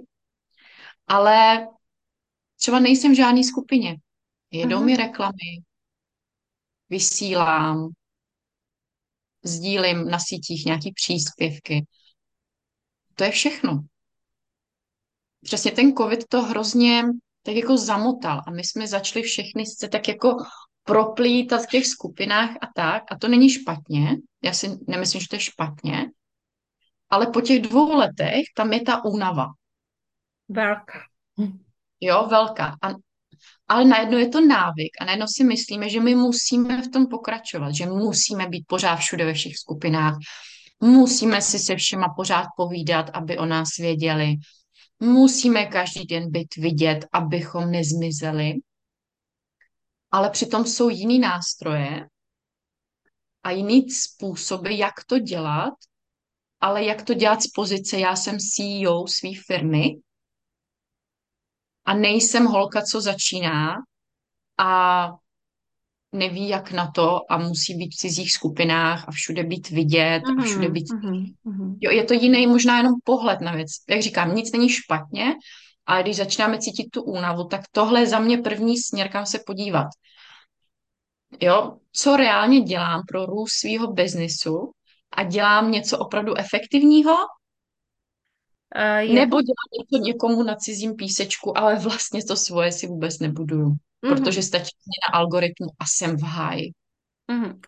ale 1.07 1.69
třeba 2.57 2.81
nejsem 2.81 3.13
v 3.13 3.17
žádné 3.17 3.45
skupině. 3.45 3.97
Jedou 4.51 4.77
Mhm. 4.77 4.87
mi 4.87 4.97
reklamy, 4.97 5.63
vysílám, 6.91 7.89
sdílím 9.45 10.09
na 10.11 10.19
sítích 10.19 10.67
nějaký 10.67 10.93
příspěvky. 10.93 11.87
To 13.15 13.25
je 13.25 13.31
všechno. 13.31 13.81
Přesně 15.45 15.71
ten 15.71 15.93
covid 15.93 16.25
to 16.29 16.43
hrozně 16.43 17.05
tak 17.43 17.55
jako 17.55 17.77
zamotal 17.77 18.43
a 18.47 18.51
my 18.51 18.65
jsme 18.65 18.87
začali 18.87 19.23
všechny 19.23 19.67
se 19.67 19.89
tak 19.89 20.09
jako 20.09 20.37
proplítat 20.85 21.63
v 21.63 21.67
těch 21.67 21.87
skupinách 21.87 22.51
a 22.51 22.67
tak 22.75 23.03
a 23.11 23.19
to 23.19 23.29
není 23.29 23.51
špatně. 23.51 24.17
Já 24.43 24.53
si 24.53 24.79
nemyslím, 24.89 25.21
že 25.21 25.29
to 25.29 25.37
je 25.37 25.41
špatně, 25.41 26.07
ale 27.11 27.27
po 27.27 27.41
těch 27.41 27.63
dvou 27.63 27.97
letech 27.97 28.43
tam 28.57 28.73
je 28.73 28.81
ta 28.81 29.05
únava. 29.05 29.47
Velká. 30.49 31.01
Jo, 32.01 32.27
velká. 32.31 32.77
A, 32.83 32.89
ale 33.69 33.85
najednou 33.85 34.19
je 34.19 34.29
to 34.29 34.41
návyk 34.41 34.91
a 35.01 35.05
najednou 35.05 35.27
si 35.27 35.45
myslíme, 35.45 35.89
že 35.89 36.01
my 36.01 36.15
musíme 36.15 36.83
v 36.83 36.91
tom 36.91 37.07
pokračovat, 37.07 37.75
že 37.75 37.87
musíme 37.87 38.49
být 38.49 38.65
pořád 38.69 38.97
všude 38.97 39.25
ve 39.25 39.35
všech 39.35 39.57
skupinách, 39.57 40.17
musíme 40.81 41.43
si 41.43 41.59
se 41.59 41.77
všema 41.77 42.07
pořád 42.17 42.47
povídat, 42.57 43.11
aby 43.15 43.39
o 43.39 43.47
nás 43.47 43.69
věděli, 43.79 44.37
musíme 45.03 45.67
každý 45.67 46.07
den 46.07 46.31
být 46.31 46.57
vidět, 46.57 47.07
abychom 47.13 47.71
nezmizeli. 47.71 48.55
Ale 50.11 50.31
přitom 50.31 50.65
jsou 50.65 50.89
jiný 50.89 51.19
nástroje 51.19 52.09
a 53.43 53.51
jiný 53.51 53.91
způsoby, 53.91 54.77
jak 54.77 55.05
to 55.07 55.19
dělat, 55.19 55.75
ale 56.61 56.85
jak 56.85 57.03
to 57.03 57.15
dělat 57.15 57.43
z 57.43 57.47
pozice, 57.47 57.99
já 57.99 58.17
jsem 58.17 58.39
CEO 58.39 59.07
své 59.07 59.31
firmy 59.47 59.89
a 61.85 61.95
nejsem 61.95 62.45
holka, 62.45 62.83
co 62.83 63.01
začíná 63.01 63.75
a 64.59 65.09
neví, 66.13 66.49
jak 66.49 66.73
na 66.73 66.91
to 66.91 67.21
a 67.29 67.39
musí 67.39 67.75
být 67.75 67.91
v 67.91 67.97
cizích 67.97 68.33
skupinách 68.33 69.09
a 69.09 69.13
všude 69.13 69.45
být 69.45 69.71
vidět 69.71 70.23
a 70.39 70.43
všude 70.43 70.65
Mhm, 70.65 70.73
být... 70.73 70.87
mhm, 70.93 71.25
mhm. 71.45 71.77
Jo, 71.81 71.91
je 71.91 72.05
to 72.05 72.15
jiný 72.15 72.47
možná 72.47 72.77
jenom 72.77 72.95
pohled 73.05 73.41
na 73.41 73.53
věc. 73.53 73.71
Jak 73.89 74.03
říkám, 74.03 74.35
nic 74.35 74.53
není 74.53 74.69
špatně, 74.69 75.35
ale 75.87 76.03
když 76.03 76.17
začínáme 76.17 76.59
cítit 76.59 76.91
tu 76.91 77.03
únavu, 77.03 77.45
tak 77.45 77.61
tohle 77.73 78.01
je 78.01 78.07
za 78.07 78.19
mě 78.19 78.39
první 78.39 78.79
směr, 78.79 79.09
kam 79.09 79.27
se 79.27 79.39
podívat. 79.47 79.87
Jo, 81.41 81.77
co 81.93 82.17
reálně 82.17 82.61
dělám 82.61 83.03
pro 83.09 83.27
růst 83.27 83.53
svého 83.53 83.93
biznisu 83.93 84.73
a 85.13 85.23
dělám 85.25 85.71
něco 85.71 85.99
opravdu 85.99 86.39
efektivního, 86.39 87.17
Uh, 88.77 88.99
je 88.99 89.15
nebo 89.15 89.37
dělám 89.41 89.71
něco 89.79 90.05
někomu 90.05 90.43
na 90.43 90.55
cizím 90.55 90.97
písečku, 90.97 91.59
ale 91.59 91.77
vlastně 91.79 92.25
to 92.25 92.37
svoje 92.37 92.73
si 92.73 92.87
vůbec 92.87 93.19
nebuduju, 93.19 93.77
Mhm, 94.05 94.15
protože 94.17 94.43
stačí 94.43 94.71
mě 94.87 94.99
na 95.13 95.19
algoritmu 95.19 95.67
a 95.79 95.85
jsem 95.87 96.17
v 96.17 96.23
háji. 96.23 96.73
mhm. 97.31 97.61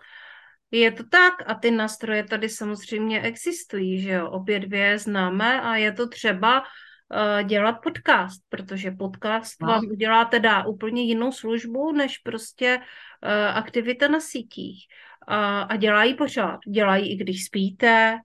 Je 0.70 0.92
to 0.92 1.02
tak 1.10 1.34
a 1.46 1.54
ty 1.54 1.70
nástroje 1.70 2.24
tady 2.24 2.48
samozřejmě 2.48 3.20
existují, 3.20 4.00
že 4.00 4.10
jo, 4.10 4.30
obě 4.30 4.60
dvě 4.60 4.98
známe 4.98 5.60
a 5.60 5.76
je 5.76 5.92
to 5.92 6.08
třeba 6.08 6.60
uh, 6.60 7.42
dělat 7.48 7.72
podcast, 7.82 8.40
protože 8.48 8.90
podcast 8.90 9.54
No. 9.60 9.68
vám 9.68 9.84
udělá 9.86 10.24
teda 10.24 10.64
úplně 10.66 11.02
jinou 11.02 11.32
službu, 11.32 11.92
než 11.92 12.18
prostě 12.18 12.76
uh, 12.78 13.56
aktivita 13.56 14.08
na 14.08 14.20
sítích. 14.20 14.84
A, 15.28 15.60
a 15.62 15.76
dělají 15.76 16.14
pořád. 16.14 16.58
Dělají 16.68 17.12
i 17.12 17.16
když 17.16 17.44
spíte, 17.44 18.18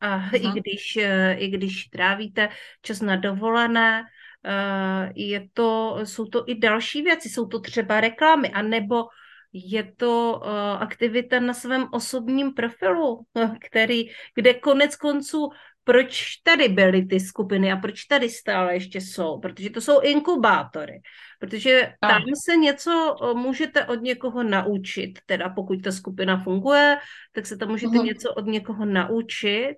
a 0.00 0.30
i 0.34 0.46
Mhm. 0.46 0.54
když, 0.54 0.96
uh, 0.96 1.42
i 1.42 1.48
když 1.48 1.84
trávíte 1.88 2.48
čas 2.82 3.00
na 3.00 3.16
dovolené, 3.16 4.02
uh, 4.02 5.12
je 5.14 5.48
to, 5.52 5.98
jsou 6.04 6.26
to 6.26 6.44
i 6.46 6.54
další 6.54 7.02
věci, 7.02 7.28
jsou 7.28 7.46
to 7.46 7.60
třeba 7.60 8.00
reklamy, 8.00 8.50
anebo 8.50 9.04
je 9.52 9.92
to 9.96 10.40
uh, 10.44 10.82
aktivita 10.82 11.40
na 11.40 11.54
svém 11.54 11.88
osobním 11.92 12.54
profilu, 12.54 13.26
který, 13.66 14.04
kde 14.34 14.54
konec 14.54 14.96
konců, 14.96 15.50
proč 15.86 16.36
tady 16.42 16.68
byly 16.68 17.06
ty 17.06 17.20
skupiny 17.20 17.72
a 17.72 17.76
proč 17.76 18.04
tady 18.04 18.30
stále 18.30 18.74
ještě 18.74 19.00
jsou? 19.00 19.40
Protože 19.40 19.70
to 19.70 19.80
jsou 19.80 20.00
inkubátory. 20.00 21.00
Protože 21.38 21.94
tam 22.00 22.22
se 22.44 22.56
něco 22.56 23.16
uh, 23.20 23.38
můžete 23.38 23.84
od 23.86 24.02
někoho 24.02 24.42
naučit, 24.42 25.18
teda 25.26 25.48
pokud 25.48 25.82
ta 25.82 25.92
skupina 25.92 26.42
funguje, 26.42 26.98
tak 27.32 27.46
se 27.46 27.56
tam 27.56 27.68
můžete 27.68 27.96
Mhm. 27.96 28.06
něco 28.06 28.34
od 28.34 28.46
někoho 28.46 28.84
naučit, 28.84 29.76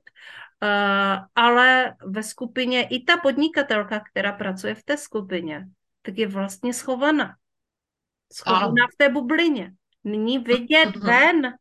uh, 0.63 1.25
ale 1.35 1.95
ve 2.05 2.23
skupině 2.23 2.89
i 2.89 3.05
ta 3.05 3.17
podnikatelka, 3.17 4.01
která 4.01 4.33
pracuje 4.33 4.75
v 4.75 4.83
té 4.83 4.97
skupině, 4.97 5.69
tak 6.03 6.19
je 6.19 6.27
vlastně 6.27 6.75
schovaná 6.75 7.35
schovaná 8.33 8.87
v 8.95 8.97
té 8.97 9.09
bublině. 9.09 9.73
Není 10.05 10.39
vidět 10.39 10.97
Mhm. 10.97 11.07
ven. 11.07 11.55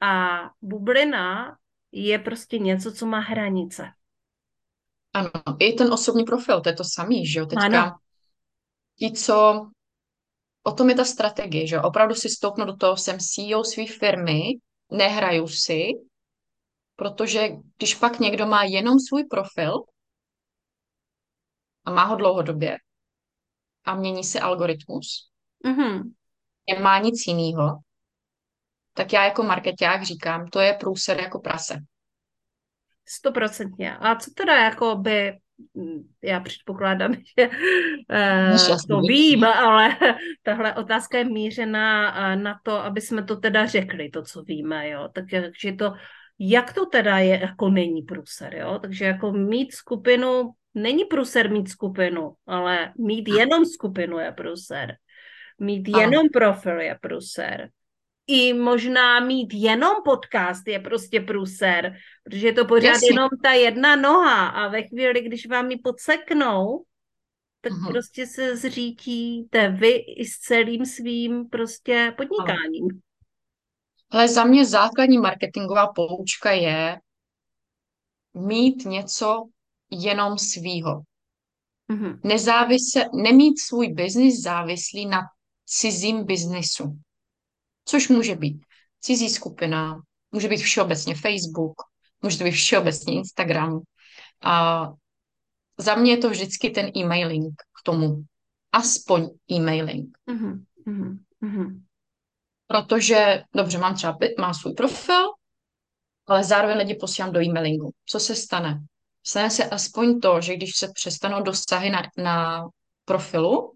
A 0.00 0.40
bublina 0.62 1.56
je 1.92 2.18
prostě 2.18 2.58
něco, 2.58 2.92
co 2.92 3.06
má 3.06 3.18
hranice. 3.20 3.88
Ano, 5.14 5.30
i 5.58 5.72
ten 5.72 5.92
osobní 5.92 6.24
profil, 6.24 6.60
to 6.60 6.68
je 6.68 6.74
to 6.74 6.84
samý, 6.84 7.26
že 7.26 7.38
jo, 7.38 7.46
teďka 7.46 7.84
Ano. 7.84 7.98
ti, 8.98 9.12
co, 9.12 9.70
o 10.62 10.72
tom 10.72 10.88
je 10.88 10.94
ta 10.94 11.04
strategie, 11.04 11.66
že 11.66 11.74
jo, 11.76 11.82
opravdu 11.82 12.14
si 12.14 12.28
stoupnu 12.28 12.64
do 12.64 12.76
toho, 12.76 12.96
jsem 12.96 13.18
CEO 13.20 13.64
své 13.64 13.86
firmy, 13.86 14.40
nehraju 14.90 15.48
si, 15.48 15.88
protože 16.96 17.48
když 17.78 17.94
pak 17.94 18.18
někdo 18.20 18.46
má 18.46 18.64
jenom 18.64 18.98
svůj 19.00 19.24
profil 19.24 19.82
a 21.84 21.90
má 21.90 22.04
ho 22.04 22.16
dlouhodobě 22.16 22.76
a 23.84 23.94
mění 23.94 24.24
se 24.24 24.40
algoritmus, 24.40 25.30
Mhm. 25.64 26.12
nemá 26.74 26.98
nic 26.98 27.26
jiného, 27.26 27.78
tak 28.94 29.12
já 29.12 29.24
jako 29.24 29.42
marketák 29.42 30.02
říkám, 30.02 30.48
to 30.48 30.60
je 30.60 30.76
průser 30.80 31.20
jako 31.20 31.40
prase. 31.40 31.78
Stoprocentně. 33.08 33.96
A 33.96 34.16
co 34.16 34.30
teda 34.36 34.56
jako 34.56 34.96
by, 34.96 35.32
mm, 35.74 36.08
já 36.22 36.40
předpokládám, 36.40 37.14
že 37.38 37.50
Šťastný. 38.64 38.88
to 38.88 39.00
vím, 39.00 39.44
ale 39.44 39.96
tahle 40.42 40.74
otázka 40.74 41.18
je 41.18 41.24
mířena 41.24 42.16
eh, 42.32 42.36
na 42.36 42.60
to, 42.62 42.72
aby 42.72 43.00
jsme 43.00 43.24
to 43.24 43.36
teda 43.36 43.66
řekli, 43.66 44.10
to, 44.10 44.22
co 44.22 44.42
víme, 44.42 44.88
jo. 44.88 45.08
Takže 45.14 45.72
to, 45.78 45.92
jak 46.38 46.72
to 46.72 46.86
teda 46.86 47.18
je, 47.18 47.40
jako 47.40 47.68
není 47.68 48.02
průser, 48.02 48.54
jo. 48.54 48.78
Takže 48.78 49.04
jako 49.04 49.32
mít 49.32 49.72
skupinu, 49.72 50.50
není 50.74 51.04
průser 51.04 51.50
mít 51.50 51.68
skupinu, 51.68 52.32
ale 52.46 52.92
mít 52.98 53.28
jenom 53.28 53.64
skupinu 53.64 54.18
je 54.18 54.32
průser. 54.32 54.96
Mít 55.58 55.88
jenom 55.88 56.28
profil 56.32 56.80
je 56.80 56.98
průser. 57.00 57.68
I 58.26 58.52
možná 58.52 59.20
mít 59.20 59.54
jenom 59.54 59.92
podcast 60.04 60.68
je 60.68 60.78
prostě 60.80 61.20
průser, 61.20 61.96
protože 62.24 62.46
je 62.46 62.52
to 62.52 62.64
pořád 62.64 62.88
Jasně. 62.88 63.08
jenom 63.10 63.28
ta 63.42 63.52
jedna 63.52 63.96
noha 63.96 64.48
a 64.48 64.68
ve 64.68 64.82
chvíli, 64.82 65.22
když 65.22 65.46
vám 65.46 65.70
ji 65.70 65.78
podseknou, 65.78 66.84
tak 67.60 67.72
Mhm. 67.72 67.92
prostě 67.92 68.26
se 68.26 68.56
zřítíte 68.56 69.68
vy 69.68 69.90
i 69.90 70.24
s 70.24 70.38
celým 70.38 70.86
svým 70.86 71.48
prostě 71.48 72.14
podnikáním. 72.16 72.88
Ale 74.10 74.28
za 74.28 74.44
mě 74.44 74.66
základní 74.66 75.18
marketingová 75.18 75.86
poučka 75.86 76.50
je 76.50 77.00
mít 78.34 78.84
něco 78.84 79.48
jenom 79.90 80.38
svýho. 80.38 81.02
Mhm. 81.88 82.20
Nezávisle, 82.24 83.08
nemít 83.22 83.60
svůj 83.60 83.88
biznis 83.88 84.42
závislý 84.42 85.06
na 85.06 85.20
cizím 85.66 86.24
biznisu. 86.24 86.98
Což 87.84 88.08
může 88.08 88.34
být 88.34 88.64
cizí 89.00 89.28
skupina, 89.28 90.00
může 90.32 90.48
být 90.48 90.62
všeobecně 90.62 91.14
Facebook, 91.14 91.82
může 92.22 92.38
to 92.38 92.44
být 92.44 92.50
všeobecně 92.50 93.14
Instagram. 93.14 93.80
A 94.42 94.86
za 95.78 95.94
mě 95.94 96.12
je 96.12 96.18
to 96.18 96.30
vždycky 96.30 96.70
ten 96.70 96.90
e-mailing 96.96 97.54
k 97.54 97.82
tomu. 97.82 98.24
Aspoň 98.72 99.28
e-mailing. 99.52 100.18
Mhm. 100.26 100.64
Mhm. 100.86 101.24
Mhm. 101.40 101.84
Protože, 102.66 103.42
dobře, 103.54 103.78
mám 103.78 103.94
třeba 103.94 104.18
má 104.38 104.54
svůj 104.54 104.72
profil, 104.72 105.32
ale 106.26 106.44
zároveň 106.44 106.76
lidi 106.76 106.94
posílám 106.94 107.32
do 107.32 107.42
e-mailingu. 107.42 107.90
Co 108.06 108.20
se 108.20 108.34
stane? 108.34 108.84
Stane 109.26 109.50
se 109.50 109.64
aspoň 109.64 110.20
to, 110.20 110.40
že 110.40 110.56
když 110.56 110.76
se 110.76 110.88
přestanou 110.94 111.42
dosahy 111.42 111.90
na, 111.90 112.02
na 112.16 112.68
profilu, 113.04 113.74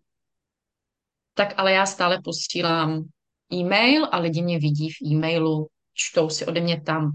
tak 1.35 1.55
ale 1.57 1.73
já 1.73 1.87
stále 1.87 2.21
posílám 2.25 3.05
e-mail 3.52 4.09
a 4.12 4.18
lidi 4.18 4.42
mě 4.42 4.59
vidí 4.59 4.90
v 4.90 5.02
e-mailu, 5.06 5.66
čtou 5.94 6.28
si 6.30 6.46
ode 6.46 6.61
mě 6.61 6.80
tam. 6.80 7.11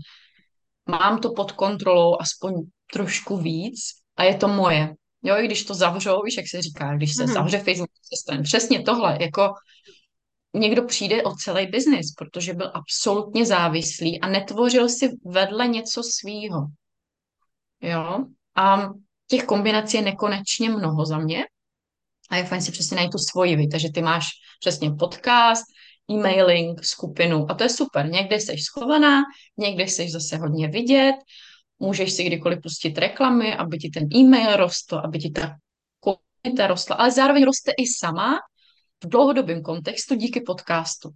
Mám 0.89 1.19
to 1.19 1.31
pod 1.33 1.51
kontrolou 1.51 2.17
aspoň 2.19 2.53
trošku 2.93 3.37
víc 3.37 3.79
a 4.17 4.23
je 4.23 4.35
to 4.37 4.47
moje. 4.47 4.93
Jo, 5.23 5.35
i 5.37 5.45
když 5.45 5.63
to 5.63 5.73
zavřou, 5.73 6.21
víš, 6.25 6.37
jak 6.37 6.47
se 6.47 6.61
říká, 6.61 6.95
když 6.95 7.15
se 7.15 7.23
Mhm. 7.23 7.33
zavře 7.33 7.57
Facebook, 7.57 7.89
se 8.01 8.21
stane 8.21 8.43
přesně 8.43 8.81
tohle, 8.81 9.17
jako 9.21 9.53
někdo 10.53 10.83
přijde 10.83 11.23
o 11.23 11.35
celý 11.35 11.67
biznis, 11.67 12.13
protože 12.17 12.53
byl 12.53 12.71
absolutně 12.73 13.45
závislý 13.45 14.21
a 14.21 14.27
netvořil 14.27 14.89
si 14.89 15.09
vedle 15.25 15.67
něco 15.67 16.01
svýho. 16.03 16.57
Jo, 17.81 18.25
a 18.55 18.89
těch 19.27 19.43
kombinací 19.43 19.97
je 19.97 20.03
nekonečně 20.03 20.69
mnoho 20.69 21.05
za 21.05 21.17
mě. 21.17 21.43
A 22.29 22.35
je 22.35 22.43
fajn 22.43 22.61
si 22.61 22.71
přesně 22.71 22.95
najít 22.95 23.11
tu 23.11 23.17
svoji, 23.17 23.55
víte, 23.55 23.71
takže 23.71 23.89
ty 23.93 24.01
máš 24.01 24.25
přesně 24.59 24.91
podcast, 24.91 25.63
e-mailing, 26.11 26.83
skupinu 26.83 27.51
a 27.51 27.53
to 27.53 27.63
je 27.63 27.69
super. 27.69 28.09
Někde 28.09 28.35
jsi 28.35 28.57
schovaná, 28.57 29.21
někde 29.57 29.83
jsi 29.83 30.09
zase 30.09 30.37
hodně 30.37 30.67
vidět, 30.67 31.15
můžeš 31.79 32.13
si 32.13 32.23
kdykoliv 32.23 32.59
pustit 32.63 32.97
reklamy, 32.97 33.55
aby 33.55 33.77
ti 33.77 33.89
ten 33.89 34.03
e-mail 34.15 34.55
rostl, 34.55 34.95
aby 34.97 35.19
ti 35.19 35.29
ta 35.31 35.55
komunita 35.99 36.67
rostla, 36.67 36.95
ale 36.95 37.11
zároveň 37.11 37.43
roste 37.45 37.71
i 37.77 37.87
sama 37.87 38.39
v 39.03 39.07
dlouhodobém 39.07 39.61
kontextu 39.61 40.15
díky 40.15 40.41
podcastu. 40.41 41.09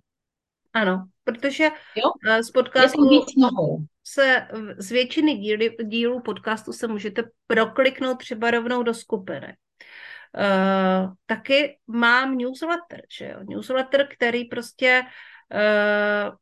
Ano, 0.74 1.06
protože 1.24 1.64
Jo? 1.96 2.04
eh, 2.28 2.44
z 2.44 2.52
podcastu 2.52 3.10
víc 3.10 3.36
nohou. 3.38 3.86
se 4.04 4.48
v- 4.54 4.82
z 4.82 4.92
většiny 4.92 5.36
díly, 5.38 5.76
dílů 5.84 6.22
podcastu 6.22 6.74
se 6.74 6.88
můžete 6.88 7.24
prokliknout 7.48 8.18
třeba 8.18 8.52
rovnou 8.52 8.84
do 8.84 8.94
skupiny. 8.94 9.56
Uh, 10.38 11.14
taky 11.26 11.80
mám 11.88 12.38
newsletter, 12.38 13.02
že 13.18 13.28
jo? 13.28 13.40
Newsletter, 13.44 14.08
který 14.08 14.46
prostě 14.46 15.04
uh, 15.54 16.36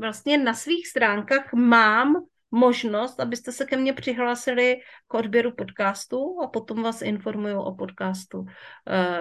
vlastně 0.00 0.38
na 0.38 0.54
svých 0.54 0.88
stránkách 0.88 1.52
mám 1.52 2.14
možnost, 2.50 3.20
abyste 3.20 3.52
se 3.52 3.64
ke 3.64 3.76
mně 3.76 3.92
přihlásili 3.92 4.76
k 5.06 5.14
odběru 5.14 5.52
podcastu 5.52 6.38
a 6.42 6.46
potom 6.46 6.82
vás 6.82 7.02
informuju 7.02 7.60
o 7.60 7.74
podcastu 7.74 8.38
uh, 8.38 8.48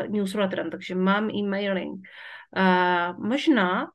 newsletterem, 0.07 0.69
takže 0.69 0.95
mám 0.95 1.29
e-mailing. 1.29 2.07
Uh, 2.57 3.25
možná 3.25 3.87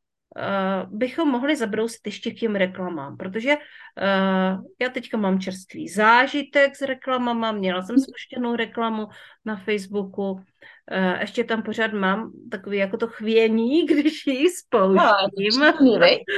bychom 0.86 1.28
mohli 1.28 1.56
zabrousit 1.56 2.06
ještě 2.06 2.30
k 2.30 2.38
těm 2.38 2.56
reklamám, 2.56 3.16
protože 3.16 3.56
uh, 3.56 4.64
já 4.80 4.88
teďka 4.92 5.16
mám 5.16 5.40
čerstvý 5.40 5.88
zážitek 5.88 6.76
s 6.76 6.82
reklamama, 6.82 7.52
měla 7.52 7.82
jsem 7.82 7.98
spuštěnou 7.98 8.56
reklamu 8.56 9.06
na 9.44 9.56
Facebooku, 9.56 10.30
uh, 10.30 10.40
ještě 11.20 11.44
tam 11.44 11.62
pořád 11.62 11.92
mám 11.92 12.32
takový 12.50 12.78
jako 12.78 12.96
to 12.96 13.06
chvění, 13.06 13.86
když 13.86 14.26
ji 14.26 14.50
spouštím. 14.50 15.00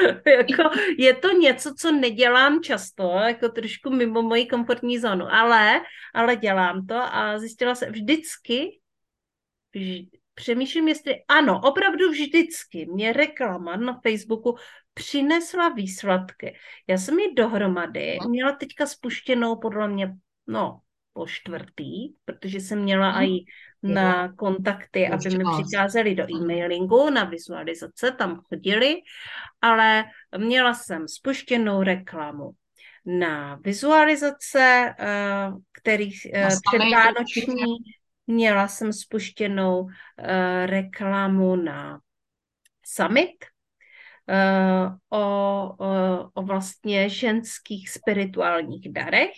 jako, 0.27 0.71
je 0.99 1.15
to 1.15 1.29
něco, 1.31 1.75
co 1.79 1.93
nedělám 1.93 2.63
často, 2.63 3.13
jako 3.27 3.49
trošku 3.49 3.91
mimo 3.91 4.23
moji 4.23 4.47
komfortní 4.47 4.99
zónu, 4.99 5.27
ale, 5.35 5.81
ale 6.15 6.37
dělám 6.37 6.87
to 6.87 6.97
a 6.97 7.39
zjistila 7.39 7.75
jsem 7.75 7.93
vždycky, 7.93 8.79
vž, 9.75 10.22
přemýšlím, 10.35 10.89
jestli 10.89 11.15
ano, 11.29 11.61
opravdu 11.65 12.11
vždycky 12.11 12.87
mě 12.87 13.13
reklama 13.13 13.77
na 13.77 14.01
Facebooku 14.01 14.57
přinesla 14.95 15.69
výsledky. 15.69 16.57
Já 16.87 16.99
jsem 16.99 17.19
ji 17.19 17.35
dohromady 17.35 18.19
měla 18.29 18.53
teďka 18.53 18.87
spuštěnou 18.87 19.57
podle 19.57 19.89
mě, 19.89 20.15
no, 20.47 20.81
po 21.13 21.27
čtvrtý, 21.27 22.09
protože 22.25 22.61
jsem 22.61 22.83
měla 22.83 23.13
Mhm. 23.13 23.23
i 23.23 23.45
na 23.83 24.33
kontakty, 24.33 25.09
aby 25.09 25.31
mi 25.39 25.45
přicházeli 25.63 26.15
do 26.15 26.25
Mhm. 26.31 26.43
e-mailingu, 26.43 27.11
na 27.11 27.25
vizualizace, 27.25 28.11
tam 28.13 28.41
chodili, 28.49 28.97
ale 29.61 30.05
měla 30.39 30.75
jsem 30.75 31.09
spuštěnou 31.09 31.83
reklamu 31.83 32.51
na 33.07 33.59
vizualizace, 33.65 34.95
eh, 34.99 35.51
kterých 35.73 36.27
Na 36.33 36.39
eh, 36.41 36.49
předvánoční, 36.73 37.77
měla 38.33 38.69
jsem 38.69 38.93
spuštěnou 38.93 39.89
eh, 40.19 40.67
reklamu 40.67 41.57
na 41.57 42.01
summit, 42.85 43.45
eh, 44.29 44.87
o, 45.09 45.19
o, 45.79 46.31
o 46.35 46.43
vlastně 46.43 47.09
ženských 47.09 47.91
spirituálních 47.91 48.93
darech 48.93 49.33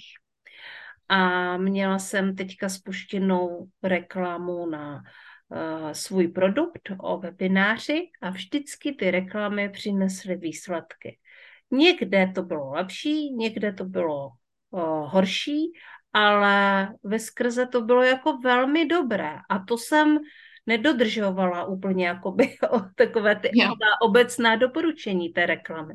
a 1.09 1.57
měla 1.57 1.99
jsem 1.99 2.37
teďka 2.37 2.69
spuštěnou 2.69 3.67
reklamu 3.83 4.67
na 4.67 5.03
uh, 5.49 5.91
svůj 5.93 6.29
produkt 6.29 6.91
o 6.99 7.19
webináři 7.19 8.11
a 8.23 8.31
vždycky 8.31 8.93
ty 8.93 9.11
reklamy 9.11 9.69
přinesly 9.69 10.37
výsledky. 10.37 11.19
Někde 11.71 12.33
to 12.35 12.43
bylo 12.43 12.71
lepší, 12.71 13.33
někde 13.33 13.73
to 13.73 13.85
bylo 13.85 14.29
uh, 14.71 14.81
horší, 15.13 15.73
ale 16.15 16.89
ve 17.03 17.19
skrze 17.19 17.67
to 17.67 17.81
bylo 17.81 18.03
jako 18.03 18.39
velmi 18.39 18.87
dobré. 18.87 19.37
A 19.51 19.59
to 19.59 19.79
jsem 19.79 20.19
nedodržovala 20.67 21.65
úplně 21.65 22.07
jakoby 22.07 22.57
o 22.71 22.81
takové 22.95 23.37
ty 23.37 23.51
ta 23.65 24.01
obecná 24.07 24.57
doporučení 24.57 25.29
té 25.29 25.47
reklamy. 25.47 25.95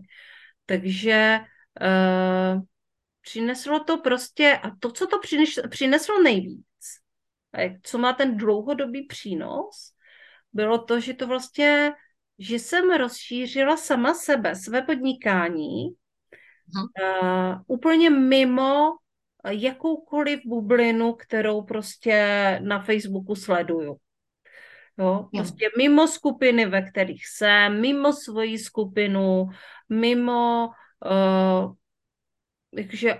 Takže 0.65 1.39
uh, 1.82 2.62
přineslo 3.21 3.84
to 3.84 3.97
prostě, 3.97 4.60
a 4.63 4.71
to, 4.79 4.91
co 4.91 5.08
to 5.08 5.19
přines, 5.19 5.49
přineslo 5.69 6.21
nejvíc, 6.21 6.65
co 7.84 7.97
má 7.97 8.13
ten 8.13 8.38
dlouhodobý 8.38 9.05
přínos, 9.05 9.93
bylo 10.53 10.77
to, 10.77 10.99
že 10.99 11.13
to 11.13 11.27
vlastně, 11.27 11.93
že 12.39 12.60
jsem 12.60 12.91
rozšířila 12.91 13.77
sama 13.77 14.13
sebe, 14.13 14.55
své 14.55 14.82
podnikání, 14.82 15.86
uh, 17.01 17.55
úplně 17.67 18.10
mimo 18.10 18.98
jakoukoliv 19.47 20.39
bublinu, 20.45 21.13
kterou 21.13 21.62
prostě 21.62 22.60
na 22.63 22.80
Facebooku 22.80 23.36
sleduju. 23.36 23.97
Jo, 24.99 25.06
Jo. 25.06 25.28
prostě 25.34 25.69
mimo 25.78 26.08
skupiny, 26.08 26.65
ve 26.65 26.82
kterých 26.82 27.28
jsem, 27.28 27.82
mimo 27.82 28.13
svoji 28.13 28.60
skupinu, 28.60 29.47
mimo 29.89 30.69
uh, 31.06 31.73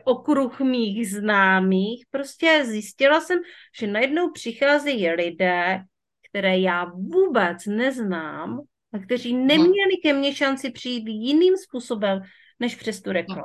okruh 0.04 0.60
mých 0.60 1.10
známých, 1.10 2.06
prostě 2.12 2.66
zjistila 2.66 3.22
jsem, 3.22 3.40
že 3.80 3.88
najednou 3.88 4.32
přicházejí 4.32 5.10
lidé, 5.10 5.84
které 6.30 6.60
já 6.60 6.86
vůbec 6.86 7.66
neznám 7.66 8.62
a 8.94 9.00
kteří 9.00 9.34
neměli 9.34 9.98
ke 10.04 10.14
mně 10.14 10.36
šanci 10.36 10.72
přijít 10.72 11.08
jiným 11.08 11.58
způsobem, 11.58 12.22
než 12.60 12.76
přes 12.76 13.02
tu 13.02 13.12
reklamu. 13.12 13.44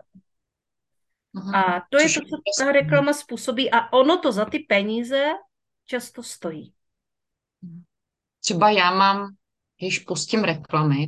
Mhm. 1.35 1.55
A 1.55 1.87
to 1.91 1.99
je 1.99 2.03
Což 2.05 2.15
to, 2.15 2.21
je 2.21 2.27
co 2.31 2.37
úžasné. 2.37 2.65
ta 2.67 2.73
reklama 2.73 3.13
způsobí 3.13 3.71
a 3.71 3.93
ono 3.93 4.19
to 4.19 4.33
za 4.33 4.45
ty 4.45 4.59
peníze 4.59 5.25
často 5.87 6.23
stojí. 6.23 6.75
Třeba 8.41 8.71
já 8.71 8.91
mám, 8.95 9.35
když 9.79 9.99
pustím 9.99 10.45
reklamy, 10.45 11.07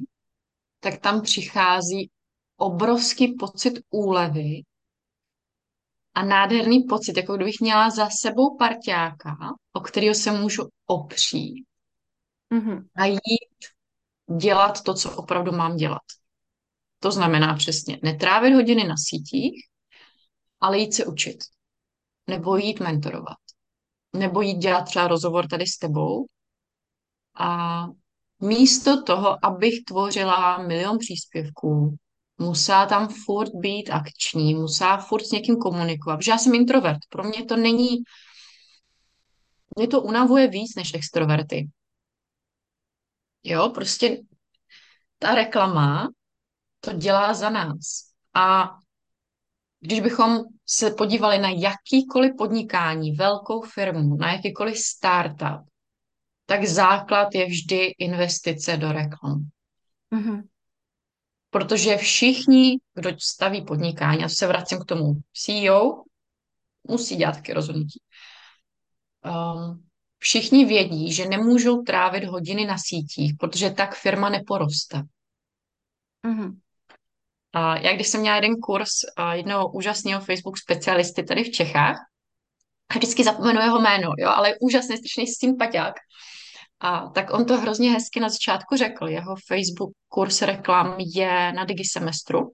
tak 0.81 0.99
tam 1.01 1.23
přichází 1.23 2.11
obrovský 2.57 3.35
pocit 3.35 3.75
úlevy 3.91 4.63
a 6.15 6.23
nádherný 6.25 6.81
pocit, 6.83 7.17
jako 7.17 7.37
kdybych 7.37 7.61
měla 7.61 7.91
za 7.91 8.09
sebou 8.11 8.57
parťáka, 8.57 9.37
o 9.73 9.81
kterého 9.81 10.15
se 10.15 10.33
můžu 10.33 10.69
opřít 10.87 11.67
Mhm. 12.51 12.89
a 12.97 13.05
jít 13.05 13.19
dělat 14.41 14.83
to, 14.83 14.95
co 14.95 15.17
opravdu 15.17 15.53
mám 15.53 15.77
dělat. 15.77 16.03
To 17.01 17.11
znamená 17.11 17.55
přesně 17.55 17.99
netrávit 18.03 18.55
hodiny 18.55 18.85
na 18.89 18.95
sítích, 18.99 19.65
ale 20.61 20.79
jít 20.79 20.95
se 20.95 21.07
učit. 21.07 21.45
Nebo 22.27 22.57
jít 22.57 22.81
mentorovat. 22.81 23.37
Nebo 24.13 24.41
jít 24.41 24.59
dělat 24.59 24.83
třeba 24.83 25.09
rozhovor 25.09 25.49
tady 25.49 25.67
s 25.67 25.79
tebou. 25.79 26.27
A 27.39 27.83
místo 28.43 29.03
toho, 29.03 29.45
abych 29.45 29.85
tvořila 29.85 30.59
milion 30.59 30.99
příspěvků, 30.99 31.97
musela 32.39 32.87
tam 32.87 33.09
furt 33.09 33.51
být 33.55 33.91
akční, 33.91 34.55
musela 34.55 34.97
furt 34.97 35.25
s 35.25 35.31
někým 35.31 35.57
komunikovat, 35.57 36.17
protože 36.17 36.31
já 36.31 36.39
jsem 36.39 36.55
introvert. 36.55 36.99
Pro 37.09 37.25
mě 37.25 37.45
to 37.45 37.57
není, 37.57 37.89
mě 39.77 39.89
to 39.89 40.03
unavuje 40.03 40.49
víc 40.49 40.75
než 40.77 40.95
extroverty. 40.95 41.71
Jo, 43.43 43.69
prostě 43.69 44.23
ta 45.19 45.35
reklama 45.35 46.09
to 46.81 46.93
dělá 46.93 47.35
za 47.35 47.51
nás. 47.51 48.13
A 48.35 48.77
když 49.87 50.01
bychom 50.01 50.39
se 50.67 50.91
podívali 50.91 51.39
na 51.39 51.49
jakýkoliv 51.49 52.33
podnikání, 52.39 53.13
velkou 53.13 53.63
firmu, 53.63 54.17
na 54.17 54.33
jakýkoliv 54.33 54.79
startup, 54.79 55.69
tak 56.47 56.65
základ 56.65 57.35
je 57.35 57.47
vždy 57.47 57.85
investice 57.99 58.77
do 58.77 58.93
reklam. 58.93 59.49
Mhm. 60.11 60.43
Protože 61.51 61.97
všichni, 61.97 62.79
kdo 62.95 63.11
staví 63.19 63.65
podnikání, 63.65 64.25
a 64.25 64.29
se 64.29 64.47
vracím 64.47 64.79
k 64.79 64.85
tomu, 64.85 65.15
CEO 65.33 66.03
musí 66.89 67.17
dělat 67.17 67.33
taky 67.33 67.53
rozhodnutí. 67.53 68.01
Um, 69.25 69.87
všichni 70.19 70.65
vědí, 70.65 71.13
že 71.13 71.29
nemůžou 71.29 71.83
trávit 71.83 72.25
hodiny 72.25 72.67
na 72.67 72.77
sítích, 72.79 73.35
protože 73.39 73.71
tak 73.71 73.95
firma 73.95 74.29
neporoste. 74.29 75.03
Mhm. 76.23 76.61
Já 77.59 77.95
když 77.95 78.09
jsem 78.09 78.21
měla 78.21 78.37
jeden 78.37 78.57
kurz 78.57 78.91
jednoho 79.33 79.73
úžasného 79.73 80.21
Facebook 80.21 80.59
specialisty 80.59 81.23
tady 81.23 81.45
v 81.45 81.51
Čechách, 81.51 81.97
a 82.89 82.95
vždycky 82.95 83.25
zapomenu 83.25 83.61
jeho 83.61 83.81
jméno, 83.81 84.13
jo, 84.19 84.29
ale 84.29 84.49
je 84.49 84.57
úžasný, 84.61 84.97
strašný 84.97 85.27
sympatiák. 85.27 85.95
A 86.81 87.09
tak 87.09 87.33
on 87.33 87.47
to 87.47 87.59
hrozně 87.59 87.91
hezky 87.91 88.21
na 88.21 88.29
začátku 88.29 88.77
řekl. 88.77 89.09
Jeho 89.09 89.35
Facebook 89.49 89.91
kurz 90.09 90.43
reklam 90.43 90.95
je 90.99 91.53
na 91.53 91.65
digisemestru. 91.65 92.53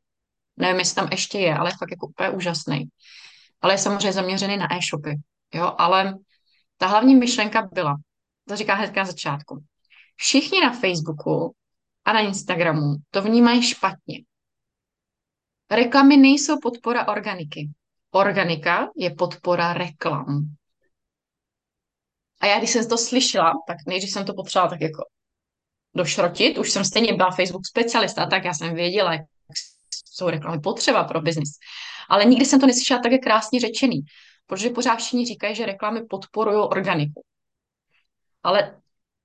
Nevím, 0.56 0.78
jestli 0.78 0.94
tam 0.94 1.08
ještě 1.10 1.38
je, 1.38 1.54
ale 1.54 1.70
je 1.70 1.76
fakt 1.78 1.90
jako 1.90 2.06
úplně 2.06 2.30
úžasný. 2.30 2.84
Ale 3.60 3.74
je 3.74 3.78
samozřejmě 3.78 4.12
zaměřený 4.12 4.56
na 4.56 4.76
e-shopy. 4.76 5.16
Jo, 5.54 5.74
ale 5.78 6.14
ta 6.76 6.86
hlavní 6.86 7.14
myšlenka 7.14 7.68
byla, 7.72 7.96
to 8.48 8.56
říká 8.56 8.74
hned 8.74 8.96
na 8.96 9.04
začátku. 9.04 9.64
Všichni 10.16 10.60
na 10.60 10.72
Facebooku 10.72 11.54
a 12.04 12.12
na 12.12 12.20
Instagramu 12.20 12.94
to 13.10 13.22
vnímají 13.22 13.62
špatně. 13.62 14.18
Reklamy 15.72 16.16
nejsou 16.16 16.58
podpora 16.62 17.08
organiky. 17.08 17.68
Organika 18.10 18.90
je 18.96 19.14
podpora 19.14 19.72
reklam. 19.72 20.44
A 22.40 22.46
já, 22.46 22.58
když 22.58 22.70
jsem 22.70 22.88
to 22.88 22.98
slyšela, 22.98 23.52
tak 23.66 23.76
nejdřív 23.86 24.10
jsem 24.10 24.24
to 24.24 24.34
potřebovala 24.34 24.70
tak 24.70 24.80
jako 24.80 25.02
došrotit. 25.94 26.58
Už 26.58 26.70
jsem 26.70 26.84
stejně 26.84 27.14
byla 27.14 27.30
Facebook 27.30 27.66
specialista, 27.66 28.26
tak 28.26 28.44
já 28.44 28.54
jsem 28.54 28.74
věděla, 28.74 29.12
jak 29.12 29.22
jsou 30.06 30.28
reklamy 30.28 30.60
potřeba 30.60 31.04
pro 31.04 31.20
biznis. 31.20 31.50
Ale 32.08 32.24
nikdy 32.24 32.44
jsem 32.44 32.60
to 32.60 32.66
neslyšela 32.66 33.00
tak 33.00 33.12
krásně 33.22 33.60
řečený, 33.60 34.00
protože 34.46 34.70
pořád 34.70 34.96
všichni 34.96 35.26
říkají, 35.26 35.54
že 35.54 35.66
reklamy 35.66 36.04
podporují 36.04 36.56
organiku. 36.56 37.24
Ale 38.42 38.80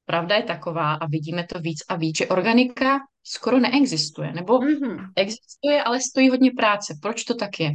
pravda 0.06 0.36
je 0.36 0.44
taková, 0.44 0.94
a 0.94 1.08
vidíme 1.08 1.48
to 1.54 1.60
víc 1.60 1.80
a 1.90 1.96
víc, 1.96 2.18
že 2.18 2.28
organika 2.28 3.00
skoro 3.28 3.60
neexistuje, 3.60 4.34
nebo 4.34 4.60
mm-hmm. 4.60 5.12
existuje, 5.16 5.84
ale 5.84 6.02
stojí 6.02 6.30
hodně 6.30 6.52
práce. 6.52 6.94
Proč 7.02 7.24
to 7.24 7.36
tak 7.36 7.60
je? 7.60 7.72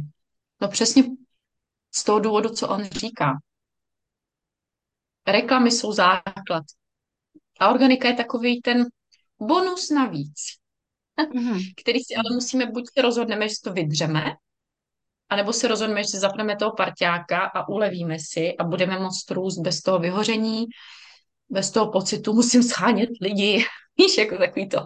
No 0.61 0.67
přesně 0.67 1.03
z 1.95 2.03
toho 2.03 2.19
důvodu, 2.19 2.49
co 2.49 2.69
on 2.69 2.83
říká. 2.83 3.33
Reklamy 5.27 5.71
jsou 5.71 5.91
základ. 5.91 6.63
A 7.59 7.69
organika 7.69 8.07
je 8.07 8.15
takový 8.15 8.61
ten 8.61 8.85
bonus 9.39 9.89
navíc, 9.89 10.39
mm-hmm. 11.17 11.59
který 11.81 11.99
si 11.99 12.15
ale 12.15 12.35
musíme, 12.35 12.65
buď 12.65 12.83
se 12.93 13.01
rozhodneme, 13.01 13.49
že 13.49 13.55
to 13.63 13.73
vydřeme, 13.73 14.31
anebo 15.29 15.53
se 15.53 15.67
rozhodneme, 15.67 16.03
že 16.03 16.09
si 16.09 16.19
zapneme 16.19 16.55
toho 16.55 16.71
parťáka 16.71 17.39
a 17.45 17.69
ulevíme 17.69 18.17
si 18.19 18.57
a 18.57 18.63
budeme 18.63 18.99
moct 18.99 19.31
růst 19.31 19.59
bez 19.59 19.81
toho 19.81 19.99
vyhoření, 19.99 20.65
bez 21.49 21.71
toho 21.71 21.91
pocitu, 21.91 22.33
musím 22.33 22.63
schánět 22.63 23.09
lidi, 23.21 23.65
víš, 23.97 24.17
jako 24.17 24.37
takový 24.37 24.69
to. 24.69 24.79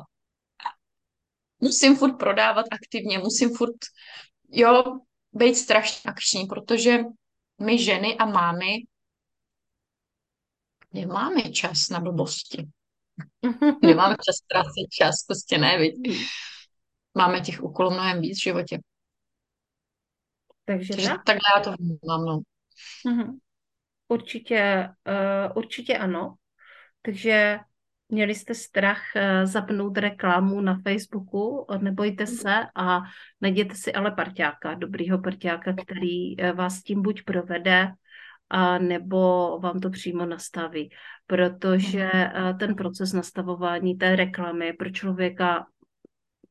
Musím 1.59 1.95
furt 1.95 2.17
prodávat 2.17 2.65
aktivně, 2.71 3.19
musím 3.19 3.55
furt, 3.55 3.75
jo, 4.49 4.83
být 5.33 5.55
strašně 5.55 6.11
akční, 6.11 6.45
protože 6.45 6.99
my 7.61 7.83
ženy 7.83 8.17
a 8.17 8.25
mámy 8.25 8.75
nemáme 10.93 11.41
čas 11.41 11.89
na 11.91 11.99
blbosti. 11.99 12.67
nemáme 13.81 14.15
čas 14.15 14.35
ztrácet 14.35 14.89
čas, 14.91 15.15
prostě 15.27 15.57
ne, 15.57 15.77
viď? 15.77 15.95
Máme 17.17 17.41
těch 17.41 17.63
úkolů 17.63 17.91
mnohem 17.91 18.21
víc 18.21 18.39
v 18.39 18.43
životě. 18.43 18.79
Takže, 20.65 20.93
Takže 20.93 21.07
tak? 21.07 21.23
takhle 21.25 21.41
já 21.55 21.63
to 21.63 21.71
vnímám, 21.79 22.25
no. 22.25 22.39
Uh-huh. 23.05 23.39
Určitě, 24.07 24.89
uh, 25.07 25.57
určitě 25.57 25.97
ano. 25.97 26.35
Takže 27.01 27.59
měli 28.09 28.35
jste 28.35 28.53
strach 28.53 29.01
uh, 29.15 29.21
zapnout 29.45 29.97
reklamu 29.97 30.61
na 30.61 30.79
Facebooku, 30.83 31.65
nebojte 31.81 32.27
se 32.27 32.53
a 32.75 33.01
najděte 33.41 33.75
si 33.75 33.93
ale 33.93 34.11
parťáka, 34.11 34.73
dobrýho 34.73 35.19
parťáka, 35.19 35.73
který 35.73 36.37
uh, 36.37 36.51
vás 36.51 36.83
tím 36.83 37.01
buď 37.01 37.23
provede, 37.23 37.91
a 38.49 38.77
nebo 38.77 39.59
vám 39.59 39.79
to 39.79 39.89
přímo 39.89 40.25
nastaví. 40.25 40.89
Protože 41.27 42.09
uh, 42.11 42.57
ten 42.57 42.75
proces 42.75 43.13
nastavování 43.13 43.95
té 43.95 44.15
reklamy 44.15 44.73
pro 44.73 44.89
člověka, 44.89 45.65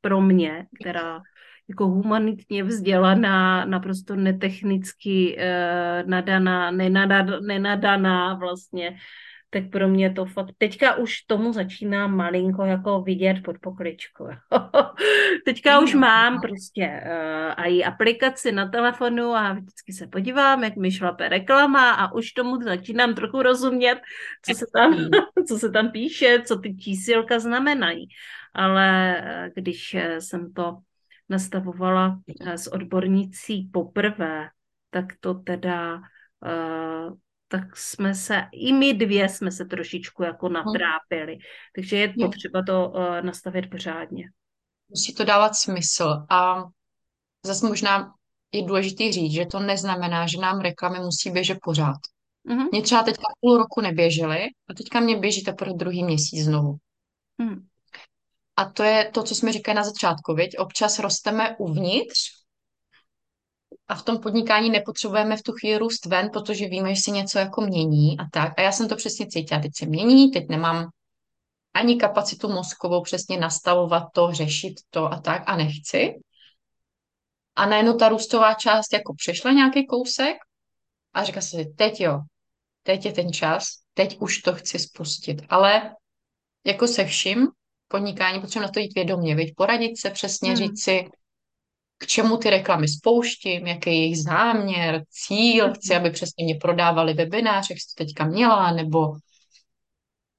pro 0.00 0.20
mě, 0.20 0.66
která 0.80 1.20
jako 1.68 1.86
humanitně 1.86 2.64
vzdělaná, 2.64 3.64
naprosto 3.64 4.16
netechnicky 4.16 5.36
uh, 5.38 6.08
nadaná, 6.10 6.70
nenadaná, 6.70 7.40
nenadaná 7.40 8.34
vlastně, 8.34 8.96
tak 9.56 9.70
pro 9.70 9.88
mě 9.88 10.12
to 10.12 10.24
fakt, 10.24 10.54
teďka 10.58 10.94
už 10.96 11.20
tomu 11.20 11.52
začínám 11.52 12.16
malinko 12.16 12.64
jako 12.64 13.02
vidět 13.02 13.36
pod 13.44 13.58
pokličku. 13.58 14.28
teďka 15.44 15.80
už 15.80 15.94
mám 15.94 16.40
prostě 16.40 17.02
uh, 17.58 17.66
i 17.66 17.84
aplikaci 17.84 18.52
na 18.52 18.68
telefonu 18.68 19.34
a 19.34 19.52
vždycky 19.52 19.92
se 19.92 20.06
podívám, 20.06 20.64
jak 20.64 20.76
mi 20.76 20.92
šlape 20.92 21.28
reklama 21.28 21.90
a 21.90 22.12
už 22.12 22.32
tomu 22.32 22.62
začínám 22.62 23.14
trochu 23.14 23.42
rozumět, 23.42 24.00
co 24.42 24.54
se 24.54 24.66
tam, 24.74 24.94
co 25.48 25.58
se 25.58 25.70
tam 25.70 25.90
píše, 25.90 26.42
co 26.46 26.56
ty 26.56 26.76
čísilka 26.76 27.38
znamenají. 27.38 28.08
Ale 28.54 29.16
uh, 29.20 29.52
když 29.54 29.96
jsem 30.18 30.52
to 30.52 30.78
nastavovala 31.28 32.20
s 32.44 32.72
odbornicí 32.72 33.70
poprvé, 33.72 34.48
tak 34.90 35.06
to 35.20 35.34
teda 35.34 35.94
uh, 35.96 37.16
tak 37.48 37.76
jsme 37.76 38.14
se, 38.14 38.42
i 38.52 38.72
my 38.72 38.94
dvě 38.94 39.28
jsme 39.28 39.50
se 39.50 39.64
trošičku 39.64 40.22
jako 40.22 40.48
natrápili. 40.48 41.38
Takže 41.74 41.96
je 41.96 42.08
potřeba 42.08 42.62
to 42.66 42.88
uh, 42.88 43.22
nastavit 43.22 43.70
pořádně. 43.70 44.24
Musí 44.88 45.14
to 45.14 45.24
dávat 45.24 45.54
smysl 45.54 46.26
a 46.30 46.64
zase 47.46 47.68
možná 47.68 48.12
je 48.52 48.62
důležité 48.62 49.12
říct, 49.12 49.32
že 49.32 49.46
to 49.46 49.60
neznamená, 49.60 50.26
že 50.26 50.38
nám 50.38 50.60
reklamy 50.60 50.98
musí 51.00 51.30
běžet 51.30 51.58
pořád. 51.62 51.96
Mm-hmm. 52.48 52.68
Mě 52.72 52.82
třeba 52.82 53.02
teďka 53.02 53.24
půl 53.40 53.58
roku 53.58 53.80
neběžely 53.80 54.44
a 54.70 54.74
teďka 54.76 55.00
mě 55.00 55.16
běží 55.16 55.44
teprve 55.44 55.72
druhý 55.74 56.04
měsíc 56.04 56.44
znovu. 56.44 56.76
Mm. 57.38 57.66
A 58.56 58.64
to 58.64 58.82
je 58.82 59.10
to, 59.14 59.22
co 59.22 59.34
jsme 59.34 59.52
říkali 59.52 59.76
na 59.76 59.84
začátku, 59.84 60.34
viď? 60.34 60.58
Občas 60.58 60.98
rosteme 60.98 61.56
uvnitř 61.58 62.35
a 63.88 63.94
v 63.94 64.02
tom 64.02 64.18
podnikání 64.18 64.70
nepotřebujeme 64.70 65.36
v 65.36 65.42
tu 65.42 65.52
chvíli 65.52 65.78
růst 65.78 66.06
ven, 66.06 66.30
protože 66.32 66.68
víme, 66.68 66.94
že 66.94 67.02
se 67.02 67.10
něco 67.10 67.38
jako 67.38 67.60
mění 67.60 68.18
a 68.18 68.24
tak. 68.32 68.52
A 68.58 68.62
já 68.62 68.72
jsem 68.72 68.88
to 68.88 68.96
přesně 68.96 69.26
cítila, 69.26 69.60
teď 69.60 69.72
se 69.76 69.86
mění, 69.86 70.30
teď 70.30 70.48
nemám 70.48 70.90
ani 71.74 71.96
kapacitu 71.96 72.48
mozkovou 72.48 73.02
přesně 73.02 73.38
nastavovat 73.38 74.04
to, 74.12 74.32
řešit 74.32 74.74
to 74.90 75.12
a 75.12 75.20
tak 75.20 75.42
a 75.46 75.56
nechci. 75.56 76.14
A 77.56 77.66
najednou 77.66 77.94
ta 77.94 78.08
růstová 78.08 78.54
část 78.54 78.92
jako 78.92 79.14
přešla 79.14 79.52
nějaký 79.52 79.86
kousek 79.86 80.36
a 81.12 81.24
říká 81.24 81.40
se, 81.40 81.64
teď 81.76 82.00
jo, 82.00 82.20
teď 82.82 83.06
je 83.06 83.12
ten 83.12 83.32
čas, 83.32 83.64
teď 83.94 84.16
už 84.20 84.38
to 84.38 84.54
chci 84.54 84.78
spustit. 84.78 85.42
Ale 85.48 85.94
jako 86.64 86.86
se 86.86 87.04
vším, 87.04 87.48
podnikání 87.88 88.40
potřebujeme 88.40 88.66
na 88.66 88.72
to 88.72 88.80
jít 88.80 88.94
vědomě, 88.94 89.34
viď? 89.34 89.54
poradit 89.56 90.00
se 90.00 90.10
přesně, 90.10 90.48
hmm. 90.48 90.56
říct 90.56 90.82
si, 90.82 91.04
k 91.98 92.06
čemu 92.06 92.36
ty 92.36 92.50
reklamy 92.50 92.88
spouštím, 92.88 93.66
jaký 93.66 93.90
je 93.90 93.96
jejich 93.96 94.22
záměr, 94.22 95.04
cíl, 95.10 95.74
chci, 95.74 95.94
aby 95.94 96.10
přesně 96.10 96.44
mě 96.44 96.54
prodávali 96.54 97.14
webinář, 97.14 97.70
jak 97.70 97.78
jsi 97.78 97.94
to 97.94 98.04
teďka 98.04 98.24
měla, 98.24 98.72
nebo 98.72 99.16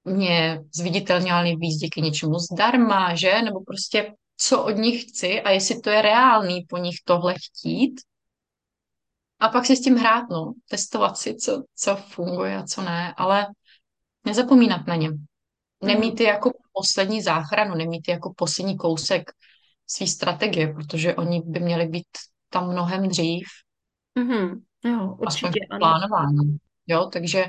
mě 0.03 0.61
zviditelňovali 0.75 1.55
víc 1.55 1.75
díky 1.75 2.01
něčemu 2.01 2.39
zdarma, 2.39 3.15
že? 3.15 3.41
Nebo 3.41 3.63
prostě 3.63 4.13
co 4.37 4.63
od 4.63 4.71
nich 4.71 5.03
chci 5.03 5.41
a 5.41 5.51
jestli 5.51 5.79
to 5.79 5.89
je 5.89 6.01
reálný 6.01 6.65
po 6.69 6.77
nich 6.77 6.95
tohle 7.05 7.33
chtít. 7.33 8.01
A 9.39 9.49
pak 9.49 9.65
si 9.65 9.75
s 9.75 9.81
tím 9.81 9.95
hrát, 9.95 10.29
no, 10.29 10.53
testovat 10.69 11.17
si, 11.17 11.35
co, 11.35 11.63
co 11.75 11.95
funguje 11.95 12.57
a 12.57 12.63
co 12.63 12.81
ne, 12.81 13.13
ale 13.17 13.47
nezapomínat 14.25 14.87
na 14.87 14.95
ně. 14.95 15.09
Nemít 15.83 16.19
je 16.19 16.27
jako 16.27 16.51
poslední 16.71 17.21
záchranu, 17.21 17.75
nemít 17.75 18.07
je 18.07 18.11
jako 18.13 18.33
poslední 18.35 18.77
kousek 18.77 19.31
své 19.87 20.07
strategie, 20.07 20.73
protože 20.73 21.15
oni 21.15 21.41
by 21.45 21.59
měli 21.59 21.87
být 21.87 22.07
tam 22.49 22.71
mnohem 22.71 23.07
dřív. 23.07 23.47
Mm-hmm. 24.19 24.61
Jo, 24.85 25.15
určitě 25.19 25.59
ano. 25.71 25.79
plánování. 25.79 26.57
Jo, 26.87 27.09
takže 27.13 27.45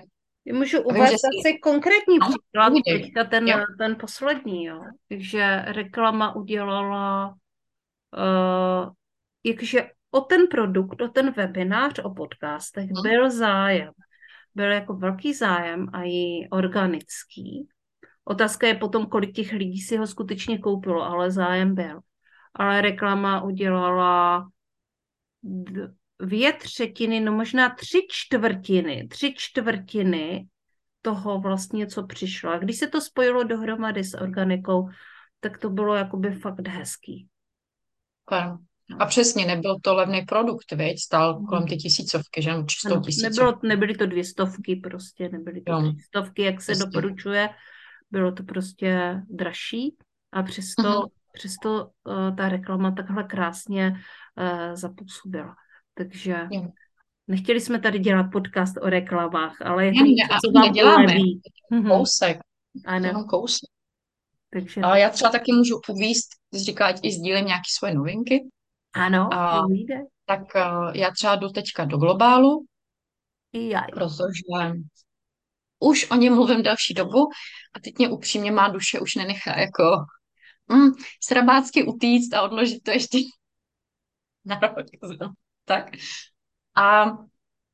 Můžu 0.52 0.82
uvést 0.82 1.12
asi 1.24 1.58
konkrétní 1.62 2.18
příklad, 2.20 2.72
teďka 2.86 3.24
ten, 3.24 3.46
ten 3.78 3.96
poslední, 4.00 4.64
jo. 4.64 4.80
Takže 5.08 5.64
reklama 5.66 6.36
udělala, 6.36 7.28
uh, 7.28 8.92
jakže 9.44 9.90
o 10.10 10.20
ten 10.20 10.46
produkt, 10.46 11.00
o 11.00 11.08
ten 11.08 11.32
webinář, 11.32 11.98
o 11.98 12.14
podcastech 12.14 12.90
hmm. 12.90 13.02
byl 13.02 13.30
zájem. 13.30 13.90
Byl 14.54 14.70
jako 14.70 14.94
velký 14.94 15.34
zájem 15.34 15.86
a 15.92 16.02
i 16.04 16.48
organický. 16.50 17.68
Otázka 18.24 18.66
je 18.66 18.74
potom, 18.74 19.06
kolik 19.06 19.32
těch 19.32 19.52
lidí 19.52 19.80
si 19.80 19.96
ho 19.96 20.06
skutečně 20.06 20.58
koupilo, 20.58 21.02
ale 21.02 21.30
zájem 21.30 21.74
byl. 21.74 22.00
Ale 22.58 22.80
reklama 22.80 23.42
udělala 23.42 24.48
dvě 26.20 26.52
třetiny, 26.52 27.20
no 27.20 27.32
možná 27.32 27.68
tři 27.74 28.06
čtvrtiny, 28.10 29.08
tři 29.08 29.34
čtvrtiny 29.36 30.46
toho 31.02 31.40
vlastně, 31.40 31.86
co 31.86 32.06
přišlo. 32.06 32.50
A 32.50 32.58
když 32.58 32.78
se 32.78 32.86
to 32.86 33.00
spojilo 33.00 33.44
dohromady 33.44 34.04
s 34.04 34.14
organikou, 34.14 34.88
tak 35.40 35.58
to 35.58 35.70
bylo 35.70 35.94
jakoby 35.94 36.32
fakt 36.32 36.68
hezký. 36.68 37.28
A 38.98 39.06
přesně, 39.06 39.46
nebyl 39.46 39.76
to 39.82 39.94
levný 39.94 40.22
produkt, 40.22 40.72
veď? 40.72 40.98
Stál 40.98 41.40
kolem 41.48 41.66
ty 41.66 41.76
tisícovky, 41.76 42.42
že? 42.42 42.50
Čistou 42.66 42.92
ano, 42.92 43.02
tisícovky. 43.02 43.40
Nebylo, 43.40 43.58
nebyly 43.62 43.94
to 43.94 44.06
dvě 44.06 44.24
stovky 44.24 44.76
prostě, 44.76 45.28
nebyly 45.28 45.60
to 45.60 45.72
jo. 45.72 45.92
stovky, 46.06 46.42
jak 46.42 46.62
se 46.62 46.72
přesně. 46.72 46.86
doporučuje. 46.86 47.48
Bylo 48.10 48.32
to 48.32 48.42
prostě 48.42 49.20
dražší 49.30 49.96
a 50.32 50.42
přesto, 50.42 50.82
uh-huh. 50.82 51.08
Přesto 51.32 51.86
uh, 52.04 52.36
ta 52.36 52.48
reklama 52.48 52.90
takhle 52.90 53.24
krásně 53.24 53.92
uh, 53.92 54.74
zapůsobila. 54.74 55.54
Takže 55.94 56.48
Nechtěli 57.30 57.60
jsme 57.60 57.78
tady 57.78 57.98
dělat 57.98 58.26
podcast 58.32 58.76
o 58.82 58.90
reklamách, 58.90 59.62
ale 59.62 59.86
je 59.86 59.92
to 59.92 60.02
Ne, 60.04 60.08
něco, 60.08 60.36
co 60.44 60.52
vám 60.52 60.72
uleví. 60.84 61.40
Mhm. 61.70 61.88
Kousek, 61.90 62.38
Ano, 62.86 63.24
kousek. 63.24 63.70
takže 64.52 64.80
A 64.80 64.96
já 64.96 65.10
třeba 65.10 65.30
taky 65.30 65.52
můžu 65.52 65.80
uvíst, 65.88 66.28
ať 66.84 67.00
i 67.02 67.12
sdílím 67.12 67.46
nějaké 67.46 67.68
svoje 67.78 67.94
novinky. 67.94 68.48
ano, 68.94 69.34
A 69.34 69.62
tak 70.26 70.56
eh, 70.56 70.62
já 70.94 71.10
třeba 71.10 71.36
jdu 71.36 71.48
teďka 71.48 71.84
do 71.84 71.98
globálu, 71.98 72.64
já. 73.52 73.82
protože 73.92 74.72
už 75.80 76.10
o 76.10 76.14
něm 76.14 76.34
mluvím 76.34 76.62
další 76.62 76.94
dobu 76.94 77.18
a 77.74 77.80
teď 77.84 77.98
mě 77.98 78.08
upřímně 78.08 78.52
má 78.52 78.68
duše 78.68 79.00
už 79.00 79.14
nenechá 79.14 79.58
jako 79.60 79.84
mm, 80.68 80.90
srabácky 81.22 81.84
utíct 81.84 82.34
a 82.34 82.42
odložit 82.42 82.82
to 82.82 82.90
ještě 82.90 83.18
na 84.44 84.58
rok. 84.58 84.76
Tak. 85.64 85.90
A 86.74 87.10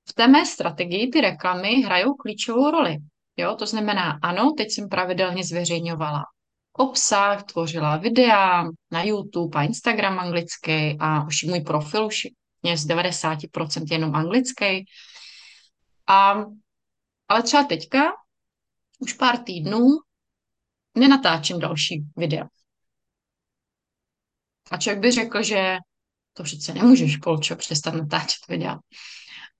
v 0.09 0.13
té 0.15 0.29
mé 0.29 0.47
strategii 0.47 1.11
ty 1.11 1.21
reklamy 1.21 1.83
hrajou 1.83 2.15
klíčovou 2.15 2.71
roli. 2.71 2.97
Jo, 3.37 3.57
to 3.59 3.67
znamená, 3.67 4.19
ano, 4.23 4.53
teď 4.57 4.71
jsem 4.71 4.89
pravidelně 4.89 5.45
zveřejňovala 5.45 6.25
obsah, 6.73 7.43
tvořila 7.43 7.97
videa 7.97 8.65
na 8.91 9.03
YouTube 9.03 9.59
a 9.59 9.63
Instagram 9.63 10.19
anglicky 10.19 10.97
a 11.01 11.27
už 11.27 11.43
můj 11.43 11.61
profil 11.61 12.07
už 12.07 12.27
je 12.65 12.77
z 12.77 12.87
90% 12.87 13.85
jenom 13.91 14.15
anglický. 14.15 14.85
A, 16.07 16.45
ale 17.29 17.43
třeba 17.43 17.65
teďka 17.65 18.13
už 18.99 19.13
pár 19.13 19.39
týdnů 19.39 19.87
nenatáčím 20.95 21.59
další 21.59 22.05
videa. 22.17 22.49
A 24.71 24.77
člověk 24.77 25.01
by 25.01 25.13
řekl, 25.13 25.43
že 25.43 25.77
to 26.33 26.43
přece 26.43 26.75
nemůžeš, 26.75 27.17
Polčo, 27.17 27.57
přestat 27.57 27.95
natáčet 27.95 28.49
videa. 28.49 28.79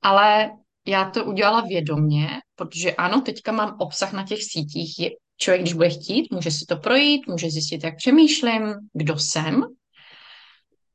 Ale 0.03 0.51
já 0.87 1.11
to 1.11 1.25
udělala 1.25 1.61
vědomně, 1.61 2.29
protože 2.55 2.95
ano, 2.95 3.21
teďka 3.21 3.53
mám 3.53 3.77
obsah 3.81 4.13
na 4.13 4.27
těch 4.27 4.43
sítích. 4.43 4.99
Je, 4.99 5.11
člověk, 5.37 5.63
když 5.63 5.73
bude 5.73 5.91
chtít, 5.91 6.33
může 6.33 6.51
si 6.51 6.65
to 6.69 6.77
projít, 6.77 7.27
může 7.27 7.51
zjistit, 7.51 7.85
jak 7.85 7.97
přemýšlím, 7.97 8.75
kdo 8.93 9.19
jsem. 9.19 9.63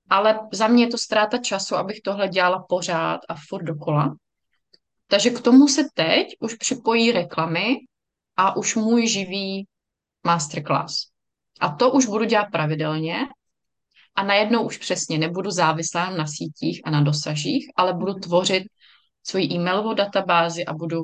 Ale 0.09 0.39
za 0.53 0.67
mě 0.67 0.83
je 0.83 0.87
to 0.87 0.97
ztráta 0.97 1.37
času, 1.37 1.75
abych 1.75 2.01
tohle 2.03 2.27
dělala 2.27 2.65
pořád 2.69 3.19
a 3.29 3.35
furt 3.47 3.63
dokola. 3.63 4.15
Takže 5.07 5.29
k 5.29 5.41
tomu 5.41 5.67
se 5.67 5.83
teď 5.93 6.27
už 6.39 6.53
připojí 6.53 7.11
reklamy 7.11 7.75
a 8.37 8.55
už 8.55 8.75
můj 8.75 9.07
živý 9.07 9.67
masterclass. 10.25 10.95
A 11.59 11.69
to 11.69 11.91
už 11.91 12.05
budu 12.05 12.25
dělat 12.25 12.47
pravidelně 12.51 13.17
a 14.19 14.23
najednou 14.23 14.65
už 14.65 14.77
přesně 14.77 15.17
nebudu 15.17 15.51
závislá 15.51 16.09
na 16.09 16.27
sítích 16.27 16.81
a 16.85 16.91
na 16.91 17.01
dosažích, 17.01 17.69
ale 17.75 17.93
budu 17.93 18.13
tvořit 18.13 18.63
svoji 19.23 19.53
e-mailovou 19.53 19.93
databázi 19.93 20.65
a 20.65 20.73
budu 20.73 21.01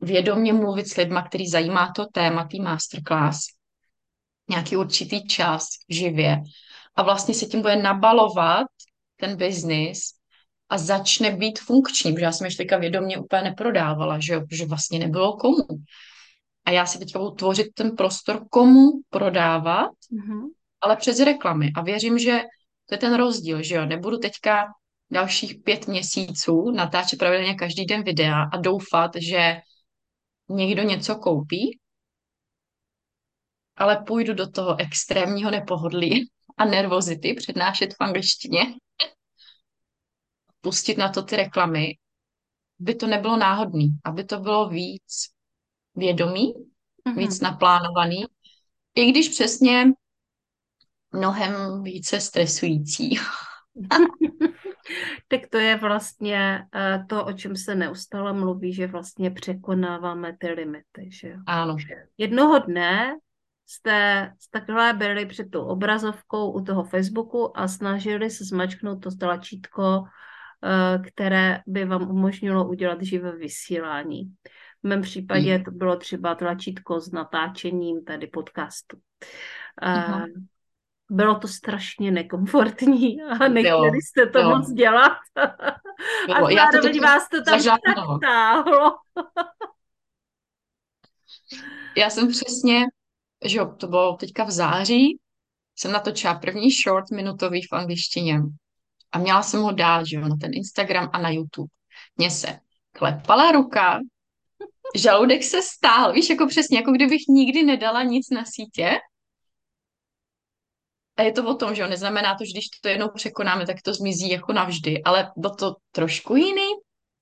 vědomně 0.00 0.52
mluvit 0.52 0.88
s 0.88 0.96
lidma, 0.96 1.22
který 1.22 1.48
zajímá 1.48 1.92
to 1.96 2.06
téma, 2.06 2.48
tý 2.48 2.60
masterclass, 2.60 3.38
nějaký 4.50 4.76
určitý 4.76 5.26
čas 5.26 5.68
živě 5.88 6.42
a 6.94 7.02
vlastně 7.02 7.34
se 7.34 7.46
tím 7.46 7.62
bude 7.62 7.76
nabalovat 7.76 8.66
ten 9.16 9.36
biznis 9.36 10.00
a 10.68 10.78
začne 10.78 11.30
být 11.30 11.58
funkční, 11.58 12.12
protože 12.12 12.24
já 12.24 12.32
jsem 12.32 12.44
ještě 12.44 12.62
teďka 12.62 12.78
vědomě 12.78 13.18
úplně 13.18 13.42
neprodávala, 13.42 14.18
že 14.20 14.32
jo, 14.32 14.40
protože 14.40 14.66
vlastně 14.66 14.98
nebylo 14.98 15.36
komu. 15.36 15.66
A 16.64 16.70
já 16.70 16.86
si 16.86 16.98
teďka 16.98 17.18
budu 17.18 17.30
tvořit 17.30 17.66
ten 17.74 17.96
prostor, 17.96 18.48
komu 18.50 18.90
prodávat, 19.10 19.90
Mhm. 20.10 20.48
Ale 20.84 20.96
přes 20.96 21.20
reklamy. 21.20 21.70
A 21.76 21.82
věřím, 21.82 22.18
že 22.18 22.40
to 22.88 22.94
je 22.94 22.98
ten 22.98 23.14
rozdíl, 23.14 23.62
že 23.62 23.74
jo, 23.74 23.86
nebudu 23.86 24.18
teďka 24.18 24.66
dalších 25.10 25.54
pět 25.64 25.86
měsíců 25.88 26.70
natáčet 26.70 27.18
pravidelně 27.18 27.54
každý 27.54 27.84
den 27.86 28.02
videa 28.02 28.42
a 28.52 28.56
doufat, 28.56 29.10
že 29.16 29.56
někdo 30.48 30.82
něco 30.82 31.16
koupí, 31.16 31.78
ale 33.76 33.96
půjdu 34.06 34.34
do 34.34 34.50
toho 34.50 34.80
extrémního 34.80 35.50
nepohodlí 35.50 36.30
a 36.56 36.64
nervozity 36.64 37.34
přednášet 37.34 37.94
v 37.94 38.00
angličtině, 38.00 38.60
pustit 40.60 40.98
na 40.98 41.08
to 41.08 41.22
ty 41.22 41.36
reklamy, 41.36 41.96
by 42.78 42.94
to 42.94 43.06
nebylo 43.06 43.36
náhodný, 43.36 43.88
aby 44.04 44.24
to 44.24 44.40
bylo 44.40 44.68
víc 44.68 45.28
vědomí, 45.94 46.52
Mhm. 47.04 47.18
víc 47.18 47.40
naplánovaný, 47.40 48.24
i 48.94 49.10
když 49.10 49.28
přesně 49.28 49.84
mnohem 51.14 51.82
více 51.82 52.20
stresující. 52.20 53.18
Tak 55.28 55.40
to 55.50 55.58
je 55.58 55.76
vlastně 55.76 56.66
eh, 56.74 57.04
to, 57.08 57.24
o 57.24 57.32
čem 57.32 57.56
se 57.56 57.74
neustále 57.74 58.32
mluví, 58.32 58.72
že 58.72 58.86
vlastně 58.86 59.30
překonáváme 59.30 60.36
ty 60.38 60.48
limity, 60.48 61.08
že. 61.08 61.36
Ano, 61.46 61.76
Jednoho 62.18 62.58
dne 62.58 63.16
jste 63.66 64.32
takhle 64.50 64.92
byli 64.92 65.26
před 65.26 65.50
tou 65.50 65.64
obrazovkou 65.64 66.52
u 66.52 66.64
toho 66.64 66.84
Facebooku 66.84 67.58
a 67.58 67.68
snažili 67.68 68.30
se 68.30 68.44
zmačknout 68.44 69.02
to 69.02 69.10
tlačítko, 69.10 70.04
eh, 70.64 70.98
které 70.98 71.60
by 71.66 71.84
vám 71.84 72.10
umožnilo 72.10 72.68
udělat 72.68 73.02
živé 73.02 73.36
vysílání. 73.36 74.24
V 74.82 74.88
mém 74.88 75.02
případě 75.02 75.58
to 75.58 75.70
bylo 75.70 75.96
třeba 75.96 76.34
tlačítko 76.34 77.00
s 77.00 77.12
natáčením 77.12 78.04
tady 78.04 78.26
podcastu. 78.26 78.96
Eh, 79.82 79.86
Aha. 79.86 80.26
Bylo 81.10 81.34
to 81.34 81.48
strašně 81.48 82.10
nekomfortní 82.10 83.22
a 83.22 83.48
nechtěli 83.48 84.02
jste 84.02 84.26
to 84.26 84.32
bylo. 84.38 84.56
moc 84.56 84.70
dělat. 84.70 85.18
Bylo. 86.26 86.46
A 86.46 86.50
Já 86.50 86.66
to 86.66 86.72
zároveň 86.72 86.92
teď 86.92 87.02
vás 87.02 87.28
to 87.28 87.42
tam 87.42 87.62
tak 87.62 87.80
táhlo. 88.22 88.96
Já 91.96 92.10
jsem 92.10 92.28
přesně, 92.28 92.84
že 93.44 93.58
jo, 93.58 93.74
to 93.80 93.86
bylo 93.86 94.16
teďka 94.16 94.44
v 94.44 94.50
září, 94.50 95.18
jsem 95.76 95.92
natočila 95.92 96.34
první 96.34 96.70
short 96.70 97.10
minutový 97.10 97.62
v 97.62 97.72
angličtině 97.72 98.40
a 99.12 99.18
měla 99.18 99.42
jsem 99.42 99.62
ho 99.62 99.72
dát, 99.72 100.06
že 100.06 100.16
jo, 100.16 100.28
na 100.28 100.36
ten 100.40 100.50
Instagram 100.54 101.10
a 101.12 101.18
na 101.18 101.30
YouTube. 101.30 101.68
Mně 102.16 102.30
se 102.30 102.58
klepala 102.92 103.52
ruka, 103.52 104.00
žaludek 104.96 105.42
se 105.44 105.62
stál, 105.62 106.12
víš, 106.12 106.30
jako 106.30 106.46
přesně, 106.46 106.78
jako 106.78 106.92
kdybych 106.92 107.22
nikdy 107.28 107.62
nedala 107.62 108.02
nic 108.02 108.30
na 108.30 108.44
sítě. 108.44 108.98
A 111.16 111.22
je 111.22 111.32
to 111.32 111.48
o 111.48 111.54
tom, 111.54 111.74
že 111.74 111.82
jo, 111.82 111.88
neznamená 111.88 112.34
to, 112.34 112.44
že 112.44 112.52
když 112.52 112.68
to 112.80 112.88
jednou 112.88 113.08
překonáme, 113.14 113.66
tak 113.66 113.82
to 113.82 113.94
zmizí 113.94 114.30
jako 114.30 114.52
navždy, 114.52 115.02
ale 115.02 115.32
bylo 115.36 115.54
to 115.54 115.74
trošku 115.92 116.36
jiný 116.36 116.68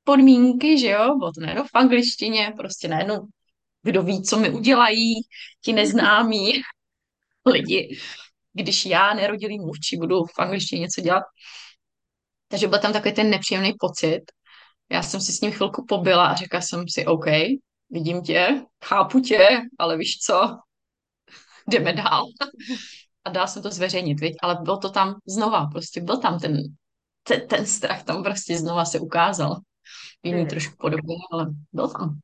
podmínky, 0.04 0.78
že 0.78 0.90
jo, 0.90 1.16
bylo 1.18 1.32
to 1.32 1.40
najednou 1.40 1.64
v 1.64 1.74
angličtině, 1.74 2.52
prostě 2.56 2.88
najednou 2.88 3.26
kdo 3.82 4.02
ví, 4.02 4.22
co 4.22 4.38
mi 4.38 4.50
udělají, 4.50 5.14
ti 5.60 5.72
neznámí 5.72 6.52
lidi, 7.46 7.98
když 8.52 8.86
já, 8.86 9.14
nerodilý 9.14 9.58
mluvčí, 9.58 9.96
budu 9.96 10.24
v 10.24 10.38
angličtině 10.38 10.80
něco 10.80 11.00
dělat. 11.00 11.22
Takže 12.48 12.68
byl 12.68 12.78
tam 12.78 12.92
takový 12.92 13.14
ten 13.14 13.30
nepříjemný 13.30 13.72
pocit. 13.80 14.20
Já 14.90 15.02
jsem 15.02 15.20
si 15.20 15.32
s 15.32 15.40
ním 15.40 15.52
chvilku 15.52 15.84
pobyla 15.88 16.26
a 16.26 16.34
řekla 16.34 16.60
jsem 16.60 16.84
si, 16.88 17.06
OK, 17.06 17.26
vidím 17.90 18.22
tě, 18.22 18.64
chápu 18.84 19.20
tě, 19.20 19.60
ale 19.78 19.96
víš 19.96 20.18
co, 20.18 20.58
jdeme 21.68 21.92
dál. 21.92 22.24
A 23.24 23.30
dál 23.30 23.48
jsem 23.48 23.62
to 23.62 23.70
zveřejnit, 23.70 24.20
viď? 24.20 24.36
ale 24.42 24.58
bylo 24.62 24.76
to 24.76 24.90
tam 24.90 25.14
znova, 25.28 25.66
prostě 25.66 26.00
byl 26.00 26.16
tam 26.16 26.38
ten, 26.38 26.56
ten, 27.22 27.48
ten 27.48 27.66
strach, 27.66 28.02
tam 28.02 28.22
prostě 28.22 28.58
znova 28.58 28.84
se 28.84 29.00
ukázal. 29.00 29.56
Jiný 30.22 30.40
Je. 30.40 30.46
trošku 30.46 30.74
podobně, 30.78 31.16
ale 31.32 31.46
byl 31.72 31.88
tam. 31.88 32.18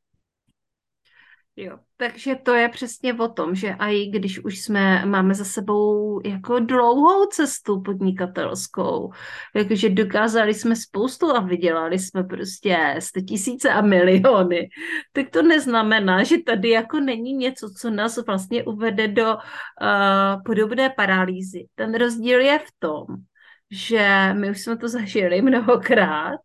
Jo, 1.61 1.78
takže 1.96 2.34
to 2.34 2.54
je 2.54 2.68
přesně 2.68 3.14
o 3.14 3.28
tom, 3.28 3.54
že 3.54 3.76
i 3.78 4.06
když 4.06 4.44
už 4.44 4.61
jsme, 4.61 5.06
máme 5.06 5.34
za 5.34 5.44
sebou 5.44 6.20
jako 6.24 6.59
dlouhou 6.59 7.26
cestu 7.26 7.82
podnikatelskou, 7.82 9.12
jakože 9.54 9.88
dokázali 9.88 10.54
jsme 10.54 10.76
spoustu 10.76 11.30
a 11.30 11.40
vydělali 11.40 11.98
jsme 11.98 12.24
prostě 12.24 12.96
sto 12.98 13.20
tisíce 13.20 13.70
a 13.70 13.80
miliony, 13.80 14.68
tak 15.12 15.30
to 15.30 15.42
neznamená, 15.42 16.22
že 16.22 16.36
tady 16.46 16.68
jako 16.68 17.00
není 17.00 17.32
něco, 17.32 17.70
co 17.80 17.90
nás 17.90 18.18
vlastně 18.26 18.64
uvede 18.64 19.09
do 19.09 19.34
uh, 19.34 20.42
podobné 20.44 20.90
paralýzy. 20.90 21.66
Ten 21.74 21.94
rozdíl 21.94 22.40
je 22.40 22.59
v 22.59 22.70
tom, 22.78 23.06
že 23.70 24.30
my 24.32 24.50
už 24.50 24.61
jsme 24.61 24.76
to 24.76 24.88
zažili 24.88 25.42
mnohokrát, 25.42 26.40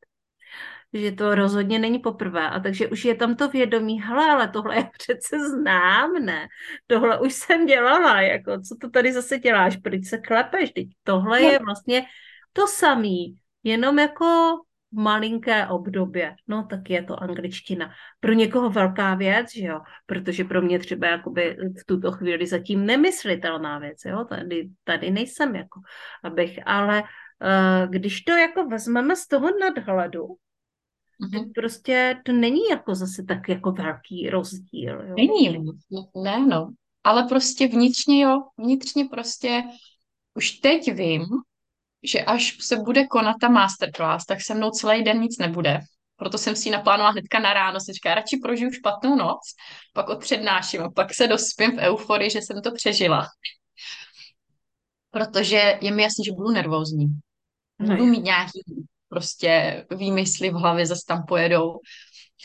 že 0.94 1.12
to 1.12 1.36
rozhodně 1.36 1.80
není 1.80 2.00
poprvé 2.00 2.50
a 2.50 2.60
takže 2.60 2.88
už 2.88 3.06
je 3.06 3.16
tam 3.16 3.36
to 3.36 3.50
vědomí, 3.50 4.02
hele, 4.02 4.32
ale 4.32 4.48
tohle 4.48 4.76
já 4.76 4.90
přece 4.98 5.50
znám, 5.50 6.14
ne? 6.14 6.48
Tohle 6.88 7.20
už 7.20 7.34
jsem 7.34 7.66
dělala, 7.66 8.22
jako 8.22 8.52
co 8.52 8.76
to 8.82 8.90
tady 8.90 9.14
zase 9.14 9.40
děláš, 9.40 9.78
proč 9.78 10.06
se 10.06 10.18
klepeš, 10.18 10.72
teď 10.72 10.88
tohle 11.04 11.42
No. 11.42 11.50
je 11.50 11.60
vlastně 11.60 12.06
to 12.54 12.68
samý, 12.68 13.38
jenom 13.64 14.00
jako 14.00 14.60
malinké 14.92 15.68
obdobě, 15.68 16.36
no 16.48 16.68
tak 16.70 16.90
je 16.90 17.04
to 17.04 17.24
angličtina. 17.24 17.92
Pro 18.20 18.34
někoho 18.34 18.70
velká 18.70 19.16
věc, 19.16 19.54
že 19.56 19.68
jo, 19.68 19.80
protože 20.06 20.44
pro 20.44 20.62
mě 20.62 20.80
třeba 20.80 21.08
jakoby 21.08 21.58
v 21.82 21.86
tuto 21.86 22.12
chvíli 22.12 22.48
zatím 22.48 22.86
nemyslitelná 22.86 23.80
věc, 23.80 23.98
jo, 24.06 24.26
tady, 24.26 24.70
tady 24.84 25.12
nejsem 25.12 25.56
jako, 25.56 25.80
abych, 26.24 26.60
ale 26.66 27.02
uh, 27.02 27.90
když 27.90 28.22
to 28.22 28.32
jako 28.32 28.66
vezmeme 28.66 29.16
z 29.16 29.28
toho 29.28 29.50
nadhledu, 29.60 30.28
Mhm. 31.20 31.52
Prostě 31.56 32.22
to 32.26 32.32
není 32.32 32.62
jako 32.70 32.96
zase 32.96 33.24
tak 33.24 33.50
jako 33.50 33.72
velký 33.72 34.30
rozdíl. 34.30 35.02
Jo? 35.02 35.14
Není, 35.16 35.60
ne, 36.24 36.48
no. 36.48 36.70
Ale 37.04 37.24
prostě 37.24 37.68
vnitřně, 37.68 38.24
jo, 38.24 38.44
vnitřně 38.58 39.06
prostě 39.06 39.64
už 40.34 40.52
teď 40.52 40.94
vím, 40.94 41.26
že 42.04 42.22
až 42.22 42.58
se 42.62 42.76
bude 42.76 43.08
konat 43.08 43.36
ta 43.42 43.50
masterclass, 43.50 44.26
tak 44.26 44.42
se 44.42 44.54
mnou 44.54 44.70
celý 44.70 45.04
den 45.04 45.20
nic 45.20 45.38
nebude. 45.38 45.80
Proto 46.16 46.38
jsem 46.38 46.56
si 46.56 46.68
ji 46.68 46.72
naplánovala 46.72 47.12
hnedka 47.12 47.40
na 47.40 47.54
ráno. 47.54 47.80
Jsem 47.80 47.94
říkala, 47.94 48.16
radši 48.16 48.38
prožiju 48.38 48.72
špatnou 48.72 49.16
noc, 49.16 49.40
pak 49.94 50.10
odpřednáším 50.10 50.82
a 50.82 50.92
pak 50.92 51.14
se 51.14 51.28
dospím 51.28 51.72
v 51.72 51.80
euforii, 51.80 52.30
že 52.30 52.42
jsem 52.42 52.62
to 52.62 52.72
přežila. 52.72 53.28
Protože 55.12 55.80
je 55.82 55.92
mi 55.92 56.04
jasný, 56.04 56.26
že 56.26 56.32
budu 56.32 56.52
nervózní. 56.52 57.06
No 57.80 57.88
Budu 57.88 58.06
mít 58.06 58.24
nějaký 58.24 58.60
prostě 59.14 59.86
výmysly 59.98 60.50
v 60.50 60.54
hlavě, 60.54 60.86
zase 60.86 61.02
tam 61.08 61.24
pojedou, 61.28 61.80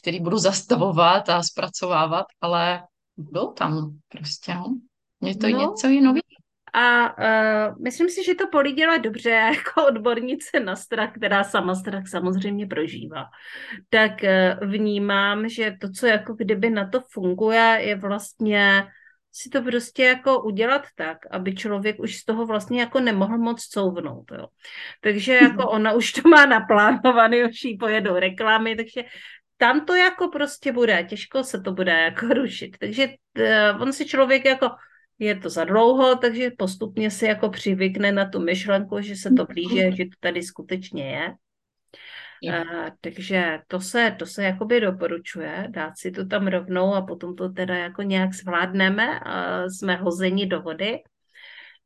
který 0.01 0.21
budu 0.21 0.39
zastavovat 0.39 1.29
a 1.29 1.43
zpracovávat, 1.43 2.27
ale 2.41 2.83
budou 3.17 3.53
tam 3.53 3.99
prostě, 4.09 4.55
no. 4.55 4.79
Je 5.23 5.37
to 5.37 5.49
No. 5.49 5.59
něco 5.59 5.87
jiného. 5.89 6.15
A 6.75 7.19
uh, 7.19 7.83
myslím 7.83 8.09
si, 8.09 8.25
že 8.25 8.35
to 8.35 8.47
polídila 8.53 8.97
dobře 8.97 9.31
jako 9.55 9.87
odbornice 9.87 10.61
na 10.61 10.77
strach, 10.77 11.13
která 11.17 11.45
sama 11.45 11.75
strach 11.75 12.09
samozřejmě 12.09 12.67
prožívá. 12.67 13.25
Tak 13.89 14.13
uh, 14.23 14.69
vnímám, 14.71 15.49
že 15.49 15.77
to, 15.81 15.91
co 15.91 16.07
jako 16.07 16.35
kdyby 16.35 16.71
na 16.71 16.89
to 16.89 17.01
funguje, 17.13 17.79
je 17.81 17.97
vlastně 17.97 18.85
si 19.33 19.49
to 19.49 19.63
prostě 19.63 20.05
jako 20.05 20.43
udělat 20.43 20.87
tak, 20.97 21.19
aby 21.31 21.55
člověk 21.55 22.01
už 22.01 22.17
z 22.17 22.25
toho 22.25 22.47
vlastně 22.47 22.81
jako 22.81 23.01
nemohl 23.01 23.39
moc 23.39 23.63
couvnout. 23.63 24.33
Jo. 24.33 24.47
Takže 25.01 25.35
jako 25.35 25.71
ona 25.71 25.93
už 25.93 26.13
to 26.13 26.29
má 26.29 26.47
naplánovaný, 26.47 27.45
už 27.51 27.65
jí 27.65 27.79
pojedou 27.79 28.15
reklamy, 28.15 28.77
takže 28.77 29.05
tam 29.57 29.87
to 29.87 29.95
jako 29.95 30.29
prostě 30.29 30.73
bude, 30.73 31.07
těžko 31.09 31.45
se 31.45 31.61
to 31.61 31.73
bude 31.73 31.93
jako 31.93 32.27
rušit. 32.35 32.79
Takže 32.79 33.09
uh, 33.09 33.83
on 33.83 33.93
si 33.93 34.07
člověk 34.07 34.45
jako 34.45 34.69
je 35.19 35.37
to 35.37 35.51
za 35.51 35.65
dlouho, 35.65 36.17
takže 36.17 36.51
postupně 36.59 37.11
si 37.11 37.27
jako 37.27 37.49
přivykne 37.49 38.13
na 38.13 38.29
tu 38.29 38.41
myšlenku, 38.41 39.01
že 39.01 39.17
se 39.17 39.31
to 39.31 39.45
blíže, 39.45 39.93
že 39.93 40.05
to 40.05 40.17
tady 40.21 40.43
skutečně 40.43 41.11
je. 41.11 41.35
Uh, 42.43 42.89
takže 43.01 43.59
to 43.67 43.81
se, 43.81 44.17
to 44.19 44.27
se 44.27 44.45
jakoby 44.45 44.81
doporučuje, 44.81 45.67
dát 45.69 45.99
si 45.99 46.11
to 46.11 46.27
tam 46.27 46.47
rovnou 46.47 46.95
a 46.95 47.03
potom 47.03 47.37
to 47.37 47.49
teda 47.49 47.77
jako 47.77 48.03
nějak 48.03 48.35
zvládneme 48.35 49.21
a 49.21 49.65
jsme 49.69 49.97
hozeni 49.97 50.47
do 50.47 50.63
vody. 50.63 50.99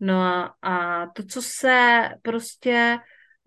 No 0.00 0.20
a, 0.22 0.55
a 0.62 1.07
to, 1.07 1.22
co 1.22 1.42
se 1.42 2.09
prostě 2.22 2.98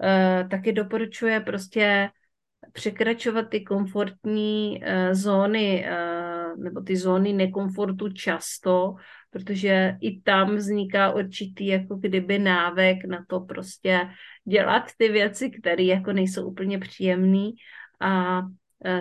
uh, 0.04 0.50
taky 0.50 0.74
doporučuje, 0.74 1.40
prostě 1.40 2.10
překračovat 2.72 3.50
ty 3.50 3.64
komfortní 3.64 4.82
uh, 4.82 5.14
zóny 5.14 5.88
uh, 5.90 6.35
nebo 6.58 6.82
ty 6.82 6.96
zóny 6.96 7.34
nekomfortu 7.34 8.10
často, 8.10 8.96
protože 9.30 9.96
i 10.02 10.22
tam 10.22 10.56
vzniká 10.56 11.12
určitý 11.12 11.68
jako 11.68 11.96
kdyby 11.96 12.40
návek 12.40 13.06
na 13.06 13.26
to 13.28 13.40
prostě 13.40 14.10
dělat 14.46 14.84
ty 14.98 15.10
věci, 15.10 15.50
které 15.50 15.84
jako 15.84 16.14
nejsou 16.14 16.48
úplně 16.48 16.80
příjemné 16.80 17.50
a 18.00 18.42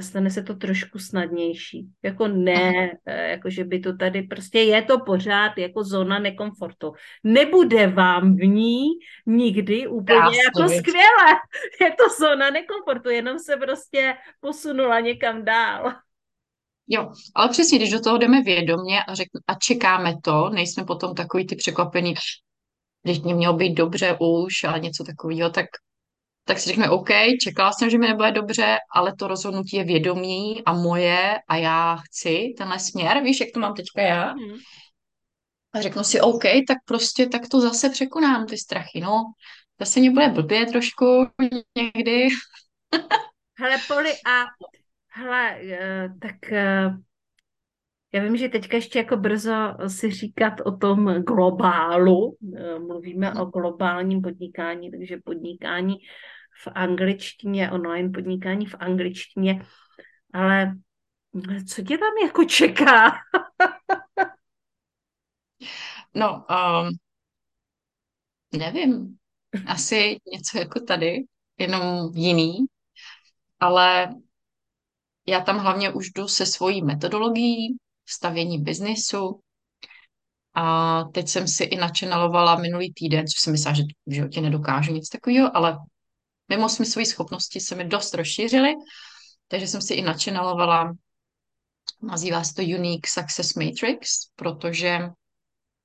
stane 0.00 0.30
se 0.30 0.42
to 0.42 0.54
trošku 0.54 0.98
snadnější. 0.98 1.88
Jako 2.02 2.28
ne, 2.28 2.92
jako 3.06 3.50
že 3.50 3.64
by 3.64 3.80
to 3.80 3.96
tady 3.96 4.22
prostě 4.22 4.58
je 4.58 4.82
to 4.82 4.98
pořád 4.98 5.58
jako 5.58 5.84
zóna 5.84 6.18
nekomfortu. 6.18 6.92
Nebude 7.24 7.86
vám 7.86 8.36
v 8.36 8.40
ní 8.46 8.84
nikdy 9.26 9.88
úplně 9.88 10.20
Krásně, 10.20 10.38
jako 10.38 10.68
skvěle. 10.68 11.30
Je 11.80 11.90
to 11.90 12.04
zóna 12.20 12.50
nekomfortu, 12.50 13.10
jenom 13.10 13.38
se 13.38 13.56
prostě 13.56 14.14
posunula 14.40 15.00
někam 15.00 15.44
dál. 15.44 15.92
Jo, 16.88 17.12
ale 17.34 17.48
přesně, 17.48 17.78
když 17.78 17.90
do 17.90 18.00
toho 18.00 18.18
jdeme 18.18 18.42
vědomě 18.42 19.04
a, 19.04 19.14
řek, 19.14 19.28
a 19.46 19.54
čekáme 19.54 20.14
to, 20.24 20.48
nejsme 20.48 20.84
potom 20.84 21.14
takový 21.14 21.46
ty 21.46 21.56
překvapení, 21.56 22.14
když 23.02 23.20
mě 23.20 23.34
mělo 23.34 23.54
být 23.54 23.74
dobře 23.74 24.16
už 24.20 24.64
a 24.64 24.78
něco 24.78 25.04
takového, 25.04 25.50
tak, 25.50 25.66
tak 26.44 26.58
si 26.58 26.68
řekne, 26.68 26.90
OK, 26.90 27.08
čekala 27.42 27.72
jsem, 27.72 27.90
že 27.90 27.98
mi 27.98 28.08
nebude 28.08 28.32
dobře, 28.32 28.76
ale 28.94 29.14
to 29.18 29.28
rozhodnutí 29.28 29.76
je 29.76 29.84
vědomí 29.84 30.62
a 30.64 30.72
moje 30.72 31.38
a 31.48 31.56
já 31.56 31.96
chci 31.96 32.54
tenhle 32.58 32.78
směr, 32.78 33.22
víš, 33.22 33.40
jak 33.40 33.48
to 33.54 33.60
mám 33.60 33.74
teďka 33.74 34.02
já. 34.02 34.34
Mhm. 34.34 34.56
A 35.72 35.80
řeknu 35.80 36.04
si, 36.04 36.20
OK, 36.20 36.42
tak 36.68 36.78
prostě 36.84 37.26
tak 37.26 37.48
to 37.48 37.60
zase 37.60 37.90
překonám 37.90 38.46
ty 38.46 38.58
strachy, 38.58 39.00
no. 39.00 39.22
Zase 39.80 40.00
mě 40.00 40.10
bude 40.10 40.28
blbě 40.28 40.66
trošku 40.66 41.26
někdy. 41.76 42.28
Hele, 43.58 43.78
Poli, 43.88 44.12
a 44.12 44.44
hele, 45.14 45.58
eh, 45.62 46.08
tak 46.20 46.52
eh, 46.52 46.90
já 48.12 48.22
vím, 48.22 48.36
že 48.36 48.48
teďka 48.48 48.76
ještě 48.76 48.98
jako 48.98 49.16
brzo 49.16 49.76
si 49.86 50.10
říkat 50.10 50.54
o 50.64 50.76
tom 50.76 51.14
globálu. 51.22 52.36
Eh, 52.56 52.78
Mluvíme 52.78 53.32
o 53.34 53.44
globálním 53.44 54.22
podnikání, 54.22 54.90
takže 54.90 55.16
podnikání 55.24 55.96
v 56.64 56.68
angličtině, 56.74 57.70
online 57.70 58.10
podnikání 58.10 58.66
v 58.66 58.74
angličtině. 58.78 59.62
Ale 60.34 60.74
co 61.68 61.82
tě 61.82 61.98
tam 61.98 62.12
jako 62.24 62.44
čeká? 62.44 63.12
No, 66.14 66.46
um, 66.50 66.98
nevím, 68.52 69.18
asi 69.66 70.16
něco 70.32 70.58
jako 70.58 70.80
tady, 70.80 71.24
jenom 71.58 72.10
jiný, 72.14 72.58
ale 73.60 74.14
já 75.26 75.40
tam 75.40 75.58
hlavně 75.58 75.90
už 75.90 76.10
jdu 76.10 76.28
se 76.28 76.46
svojí 76.46 76.82
metodologií 76.82 77.76
stavění 78.06 78.62
biznisu 78.62 79.40
a 80.54 81.04
teď 81.04 81.28
jsem 81.28 81.48
si 81.48 81.64
i 81.64 81.76
načenalovala 81.76 82.56
minulý 82.56 82.92
týden, 82.92 83.26
což 83.26 83.40
jsem 83.40 83.52
myslela, 83.52 83.76
že 83.76 83.82
v 84.06 84.12
životě 84.12 84.40
nedokážu 84.40 84.92
nic 84.92 85.08
takového, 85.08 85.56
ale 85.56 85.78
mimo 86.48 86.68
smyslové 86.68 87.06
schopnosti 87.06 87.60
se 87.60 87.74
mi 87.74 87.84
dost 87.84 88.14
rozšířily, 88.14 88.74
takže 89.48 89.66
jsem 89.66 89.82
si 89.82 89.94
i 89.94 90.02
načenalovala, 90.02 90.92
nazývá 92.02 92.44
se 92.44 92.54
to 92.54 92.62
Unique 92.62 93.06
Success 93.06 93.54
Matrix, 93.54 94.08
protože 94.36 95.00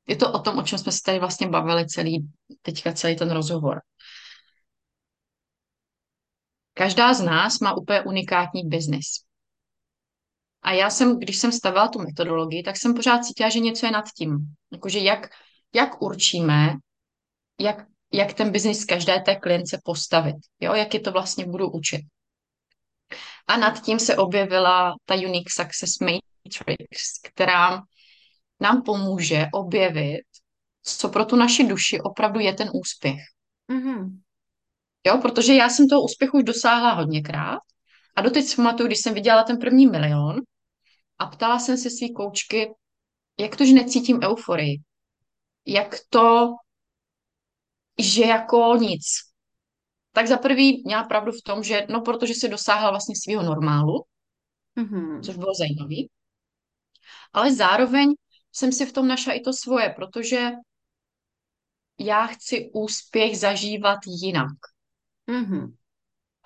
je 0.08 0.16
to 0.16 0.34
o 0.34 0.40
tom, 0.40 0.58
o 0.58 0.64
čem 0.64 0.80
jsme 0.80 0.92
se 0.92 1.00
tady 1.06 1.20
vlastně 1.20 1.48
bavili 1.48 1.88
celý, 1.88 2.30
teďka 2.62 2.94
celý 2.94 3.16
ten 3.16 3.32
rozhovor. 3.32 3.82
Každá 6.74 7.14
z 7.14 7.22
nás 7.22 7.60
má 7.60 7.74
úplně 7.74 8.02
unikátní 8.02 8.62
biznis. 8.66 9.29
A 10.62 10.72
já 10.72 10.90
jsem, 10.90 11.20
když 11.20 11.38
jsem 11.38 11.52
stavila 11.52 11.88
tu 11.88 12.00
metodologii, 12.00 12.64
tak 12.64 12.78
jsem 12.78 12.94
pořád 12.94 13.26
cítila, 13.26 13.50
že 13.50 13.60
něco 13.60 13.86
je 13.86 13.92
nad 13.92 14.06
tím. 14.18 14.38
Jakože 14.72 15.00
jak, 15.00 15.30
jak 15.76 16.02
určíme, 16.02 16.74
jak, 17.60 17.86
jak 18.14 18.34
ten 18.34 18.52
biznis 18.52 18.86
každé 18.86 19.22
té 19.22 19.36
klience 19.36 19.82
postavit. 19.84 20.36
Jo? 20.60 20.74
Jak 20.74 20.94
je 20.94 21.00
to 21.00 21.12
vlastně 21.12 21.46
budu 21.46 21.72
učit. 21.72 22.02
A 23.48 23.58
nad 23.58 23.82
tím 23.82 24.00
se 24.00 24.18
objevila 24.18 24.96
ta 25.06 25.16
Unique 25.16 25.52
Success 25.52 26.00
Matrix, 26.00 27.20
která 27.24 27.82
nám 28.60 28.84
pomůže 28.84 29.46
objevit, 29.54 30.22
co 30.84 31.10
pro 31.10 31.26
tu 31.26 31.36
naši 31.36 31.68
duši 31.68 32.02
opravdu 32.02 32.40
je 32.40 32.54
ten 32.54 32.70
úspěch. 32.74 33.20
Mm-hmm. 33.72 34.20
Jo, 35.08 35.18
protože 35.22 35.54
já 35.54 35.70
jsem 35.70 35.88
toho 35.88 36.04
úspěchu 36.04 36.38
už 36.38 36.44
dosáhla 36.44 36.94
hodněkrát 36.94 37.60
a 38.20 38.22
doteď 38.22 38.46
si 38.46 38.56
pamatuju, 38.56 38.88
když 38.88 39.00
jsem 39.00 39.14
viděla 39.14 39.44
ten 39.44 39.58
první 39.58 39.88
milion 39.88 40.36
a 41.18 41.26
ptala 41.26 41.60
jsem 41.60 41.78
se 41.78 41.90
svý 41.90 42.14
koučky, 42.14 42.74
jak 43.40 43.56
to, 43.56 43.66
že 43.66 43.74
necítím 43.74 44.20
euforii. 44.24 44.82
Jak 45.66 45.96
to, 46.10 46.48
že 48.00 48.24
jako 48.24 48.76
nic. 48.80 49.04
Tak 50.12 50.28
za 50.28 50.38
prvý 50.38 50.84
měla 50.86 51.04
pravdu 51.04 51.32
v 51.32 51.42
tom, 51.42 51.64
že 51.64 51.86
no 51.90 52.02
protože 52.02 52.34
se 52.34 52.48
dosáhla 52.48 52.90
vlastně 52.90 53.16
svého 53.16 53.44
normálu, 53.44 54.04
Mm-hmm. 54.78 55.22
což 55.22 55.36
bylo 55.36 55.54
zajímavé. 55.60 55.96
Ale 57.34 57.54
zároveň 57.54 58.14
jsem 58.52 58.72
si 58.72 58.86
v 58.86 58.94
tom 58.94 59.08
našla 59.08 59.34
i 59.34 59.40
to 59.40 59.54
svoje, 59.54 59.90
protože 59.90 60.50
já 62.00 62.28
chci 62.28 62.72
úspěch 62.74 63.40
zažívat 63.40 64.00
jinak. 64.08 64.58
Mm-hmm. 65.28 65.76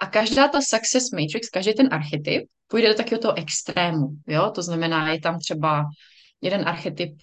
A 0.03 0.05
každá 0.05 0.47
ta 0.47 0.61
success 0.61 1.11
matrix, 1.11 1.49
každý 1.49 1.73
ten 1.73 1.93
archetyp 1.93 2.49
půjde 2.67 2.89
do 2.89 2.95
takového 2.95 3.21
toho 3.21 3.37
extrému, 3.37 4.07
jo? 4.27 4.51
To 4.55 4.61
znamená, 4.61 5.11
je 5.11 5.21
tam 5.21 5.39
třeba 5.39 5.83
jeden 6.41 6.67
archetyp 6.67 7.17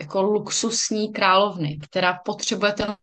jako 0.00 0.22
luxusní 0.22 1.12
královny, 1.12 1.78
která 1.82 2.18
potřebuje 2.24 2.72
ten 2.72 2.94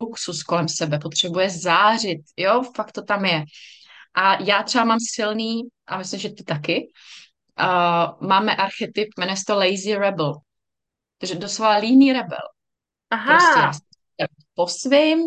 luxus 0.00 0.42
kolem 0.42 0.68
sebe, 0.68 0.98
potřebuje 0.98 1.50
zářit, 1.50 2.20
jo? 2.36 2.62
Fakt 2.76 2.92
to 2.92 3.02
tam 3.02 3.24
je. 3.24 3.44
A 4.14 4.42
já 4.42 4.62
třeba 4.62 4.84
mám 4.84 4.98
silný, 5.00 5.62
a 5.86 5.98
myslím, 5.98 6.20
že 6.20 6.28
ty 6.28 6.44
taky, 6.44 6.92
uh, 7.60 8.28
máme 8.28 8.56
archetyp, 8.56 9.08
jmenuje 9.18 9.36
se 9.36 9.44
to 9.46 9.54
lazy 9.54 9.94
rebel. 9.94 10.34
Takže 11.18 11.34
doslova 11.34 11.76
líný 11.76 12.12
rebel. 12.12 12.48
Aha. 13.10 13.38
Prostě 13.68 13.88
já 14.20 14.26
po 14.54 14.66
svým, 14.66 15.18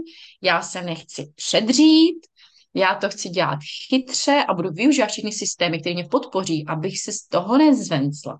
já 0.41 0.61
se 0.61 0.81
nechci 0.81 1.33
předřít, 1.35 2.27
já 2.73 2.95
to 2.95 3.09
chci 3.09 3.29
dělat 3.29 3.59
chytře 3.89 4.45
a 4.47 4.53
budu 4.53 4.69
využívat 4.69 5.09
všechny 5.09 5.31
systémy, 5.31 5.79
které 5.79 5.93
mě 5.93 6.07
podpoří, 6.11 6.65
abych 6.67 6.99
se 6.99 7.11
z 7.11 7.27
toho 7.27 7.57
nezvencla. 7.57 8.39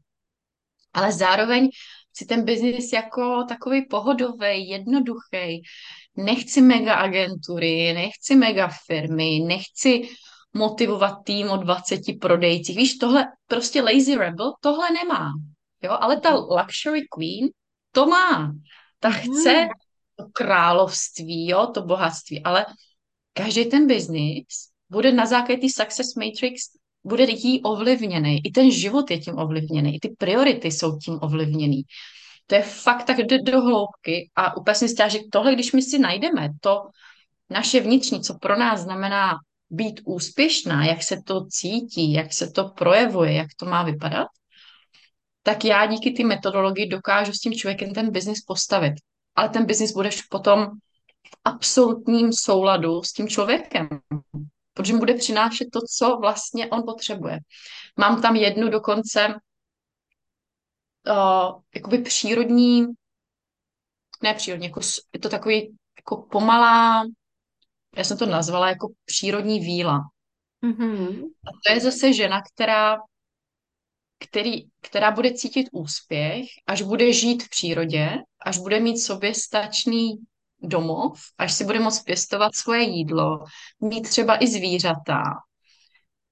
Ale 0.94 1.12
zároveň 1.12 1.70
chci 2.10 2.26
ten 2.26 2.46
biznis 2.46 2.94
jako 2.94 3.44
takový 3.44 3.86
pohodový, 3.86 4.70
jednoduchý. 4.70 5.64
Nechci 6.18 6.62
mega 6.62 6.94
agentury, 6.94 7.94
nechci 7.94 8.36
mega 8.36 8.70
firmy, 8.88 9.40
nechci 9.40 10.10
motivovat 10.54 11.16
tým 11.26 11.50
o 11.50 11.58
20 11.58 12.00
prodejcích. 12.22 12.78
Víš, 12.78 12.98
tohle 12.98 13.28
prostě 13.48 13.82
lazy 13.82 14.16
rebel, 14.16 14.54
tohle 14.62 14.88
nemá. 14.92 15.32
Jo, 15.82 15.98
ale 16.00 16.20
ta 16.20 16.36
luxury 16.36 17.02
queen 17.08 17.50
to 17.92 18.06
má. 18.06 18.54
Ta 19.00 19.10
mhm. 19.10 19.20
chce 19.20 19.68
to 20.16 20.26
království, 20.34 21.48
jo, 21.48 21.68
to 21.68 21.82
bohatství, 21.82 22.44
ale 22.44 22.66
každý 23.34 23.66
ten 23.66 23.88
biznis 23.88 24.72
bude 24.90 25.12
na 25.12 25.26
základě 25.26 25.62
té 25.62 25.68
success 25.70 26.16
matrix 26.16 26.62
bude 27.04 27.24
jí 27.24 27.62
ovlivněný. 27.62 28.46
I 28.46 28.52
ten 28.52 28.72
život 28.72 29.12
je 29.12 29.20
tím 29.20 29.38
ovlivněný. 29.38 29.96
I 29.96 30.00
ty 30.00 30.10
priority 30.18 30.72
jsou 30.72 30.98
tím 30.98 31.20
ovlivněný. 31.22 31.84
To 32.48 32.56
je 32.56 32.62
fakt 32.62 33.04
tak 33.04 33.18
jde 33.18 33.38
do 33.42 33.62
hloubky 33.62 34.30
a 34.36 34.58
úplně 34.58 34.76
myslím, 34.82 35.10
že 35.10 35.20
tohle, 35.32 35.54
když 35.54 35.72
my 35.72 35.82
si 35.82 36.00
najdeme, 36.00 36.50
to 36.62 36.82
naše 37.50 37.80
vnitřní, 37.80 38.22
co 38.22 38.38
pro 38.38 38.60
nás 38.60 38.82
znamená 38.82 39.34
být 39.70 40.02
úspěšná, 40.06 40.86
jak 40.86 41.04
se 41.04 41.22
to 41.26 41.46
cítí, 41.46 42.14
jak 42.14 42.34
se 42.34 42.52
to 42.52 42.70
projevuje, 42.70 43.34
jak 43.34 43.48
to 43.60 43.66
má 43.66 43.84
vypadat, 43.84 44.28
tak 45.44 45.66
já 45.66 45.86
díky 45.86 46.12
ty 46.12 46.24
metodologii 46.24 46.88
dokážu 46.88 47.34
s 47.34 47.40
tím 47.40 47.54
člověkem 47.54 47.94
ten 47.94 48.12
biznis 48.12 48.42
postavit. 48.42 48.94
Ale 49.36 49.50
ten 49.50 49.66
biznis 49.66 49.92
budeš 49.92 50.22
potom 50.22 50.68
absolutním 51.46 52.34
souladu 52.34 53.04
s 53.04 53.14
tím 53.14 53.28
člověkem, 53.28 53.88
protože 54.74 54.94
mu 54.94 55.00
bude 55.00 55.14
přinášet 55.14 55.66
to, 55.74 55.80
co 55.98 56.18
vlastně 56.18 56.70
on 56.70 56.84
potřebuje. 56.84 57.40
Mám 57.98 58.22
tam 58.22 58.36
jednu 58.36 58.70
dokonce 58.70 59.28
uh, 59.28 59.34
jakoby 61.76 61.98
přírodní, 61.98 62.86
ne 64.24 64.34
přírodní, 64.34 64.68
jako, 64.68 64.80
je 65.14 65.20
to 65.20 65.30
takový 65.30 65.78
jako 65.98 66.28
pomalá, 66.32 67.04
já 67.96 68.04
jsem 68.04 68.18
to 68.18 68.26
nazvala 68.26 68.70
jako 68.70 68.88
přírodní 69.06 69.60
víla. 69.60 70.00
Mm-hmm. 70.64 71.26
A 71.26 71.50
to 71.66 71.74
je 71.74 71.80
zase 71.80 72.14
žena, 72.14 72.42
která, 72.54 72.98
který, 74.20 74.64
která 74.82 75.12
bude 75.12 75.34
cítit 75.34 75.68
úspěch, 75.72 76.46
až 76.68 76.82
bude 76.82 77.14
žít 77.14 77.44
v 77.44 77.50
přírodě, 77.50 78.18
až 78.46 78.58
bude 78.58 78.80
mít 78.80 78.98
sobě 78.98 79.34
stačný 79.34 80.18
domov, 80.62 81.20
až 81.38 81.54
si 81.54 81.64
bude 81.66 81.80
moct 81.80 82.04
pěstovat 82.04 82.56
svoje 82.56 82.82
jídlo, 82.84 83.46
mít 83.82 84.10
třeba 84.10 84.44
i 84.44 84.48
zvířata. 84.48 85.24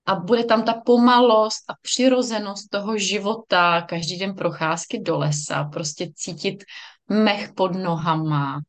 A 0.05 0.15
bude 0.15 0.43
tam 0.43 0.63
ta 0.63 0.73
pomalost 0.85 1.69
a 1.69 1.73
přirozenost 1.81 2.69
toho 2.69 2.97
života, 2.97 3.81
každý 3.81 4.19
den 4.19 4.35
procházky 4.35 4.99
do 4.99 5.17
lesa, 5.17 5.63
prostě 5.63 6.11
cítit 6.15 6.63
mech 7.09 7.53
pod 7.53 7.75
nohama. 7.75 8.61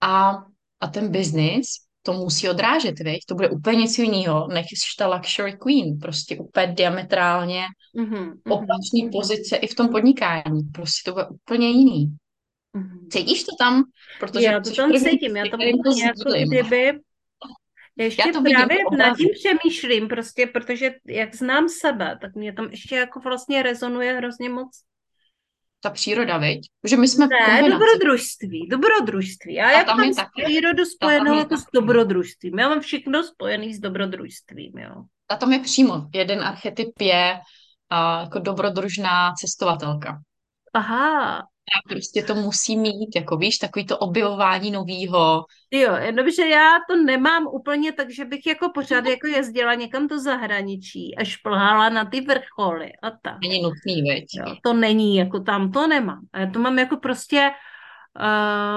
A, 0.00 0.38
a 0.80 0.86
ten 0.86 1.10
biznis 1.10 1.66
to 2.02 2.12
musí 2.12 2.48
odrážet, 2.48 2.98
viď? 2.98 3.24
To 3.28 3.34
bude 3.34 3.50
úplně 3.50 3.78
něco 3.78 4.02
jiného, 4.02 4.48
než 4.48 4.66
ta 4.98 5.14
luxury 5.14 5.52
queen, 5.52 5.98
prostě 5.98 6.38
úplně 6.38 6.66
diametrálně 6.66 7.64
mm-hmm, 7.96 8.32
opačný 8.48 9.04
mm-hmm. 9.04 9.12
pozice 9.12 9.56
i 9.56 9.66
v 9.66 9.74
tom 9.74 9.88
podnikání. 9.88 10.62
Prostě 10.74 11.10
to 11.10 11.12
bude 11.12 11.26
úplně 11.28 11.68
jiný. 11.68 12.16
Mm-hmm. 12.76 13.08
Cítíš 13.08 13.44
to 13.44 13.52
tam? 13.58 13.84
Protože 14.20 14.46
já 14.46 14.60
to 14.60 14.70
tam 14.74 14.92
cítím, 14.92 15.36
já 15.36 15.44
to 15.44 15.56
úplně 15.56 16.04
jako 16.04 16.30
kdyby 16.30 17.00
ještě 17.96 18.22
já 18.26 18.32
to 18.32 18.42
právě 18.42 18.76
nad 18.98 19.16
tím 19.16 19.28
přemýšlím, 19.34 20.08
prostě, 20.08 20.46
protože 20.46 20.94
jak 21.06 21.34
znám 21.34 21.68
sebe, 21.68 22.18
tak 22.20 22.34
mě 22.34 22.52
tam 22.52 22.66
ještě 22.70 22.96
jako 22.96 23.20
vlastně 23.20 23.62
rezonuje 23.62 24.12
hrozně 24.12 24.48
moc 24.48 24.68
ta 25.82 25.90
příroda, 25.90 26.38
viď? 26.38 26.70
Že 26.84 26.96
my 26.96 27.08
jsme 27.08 27.26
Ne, 27.26 27.70
dobrodružství, 27.70 28.68
dobrodružství. 28.68 29.54
Já 29.54 29.70
jak 29.70 29.86
mám 29.86 30.14
taky, 30.14 30.42
přírodu 30.44 30.84
spojenou 30.84 31.38
jako 31.38 31.56
s 31.56 31.64
dobrodružstvím. 31.74 32.58
Já 32.58 32.68
mám 32.68 32.80
všechno 32.80 33.24
spojené 33.24 33.74
s 33.74 33.78
dobrodružstvím, 33.78 34.78
jo. 34.78 35.04
A 35.28 35.36
tam 35.36 35.52
je 35.52 35.58
přímo, 35.58 36.06
jeden 36.14 36.40
archetyp 36.42 37.00
je 37.00 37.38
uh, 37.92 38.22
jako 38.22 38.38
dobrodružná 38.38 39.32
cestovatelka. 39.32 40.20
Aha, 40.74 41.42
já 41.70 41.94
prostě 41.94 42.22
to 42.22 42.34
musí 42.34 42.76
mít, 42.76 43.16
jako 43.16 43.36
víš, 43.36 43.58
takový 43.58 43.86
to 43.86 43.98
objevování 43.98 44.70
novýho. 44.70 45.44
Jo, 45.70 45.94
jenomže 45.96 46.46
já 46.46 46.78
to 46.90 46.96
nemám 46.96 47.46
úplně 47.46 47.92
tak, 47.92 48.10
že 48.10 48.24
bych 48.24 48.46
jako 48.46 48.70
pořád 48.74 49.06
jako 49.06 49.26
jezdila 49.26 49.74
někam 49.74 50.06
do 50.06 50.20
zahraničí 50.20 51.16
a 51.16 51.24
šplhala 51.24 51.88
na 51.88 52.04
ty 52.04 52.20
vrcholy 52.20 52.92
a 53.02 53.10
tak. 53.10 53.36
Není 53.42 53.62
nutný, 53.62 54.02
veď. 54.08 54.24
Jo, 54.34 54.56
to 54.62 54.72
není, 54.72 55.16
jako 55.16 55.40
tam 55.40 55.72
to 55.72 55.86
nemám. 55.86 56.26
A 56.32 56.38
já 56.38 56.50
to 56.50 56.58
mám 56.58 56.78
jako 56.78 56.96
prostě 56.96 57.50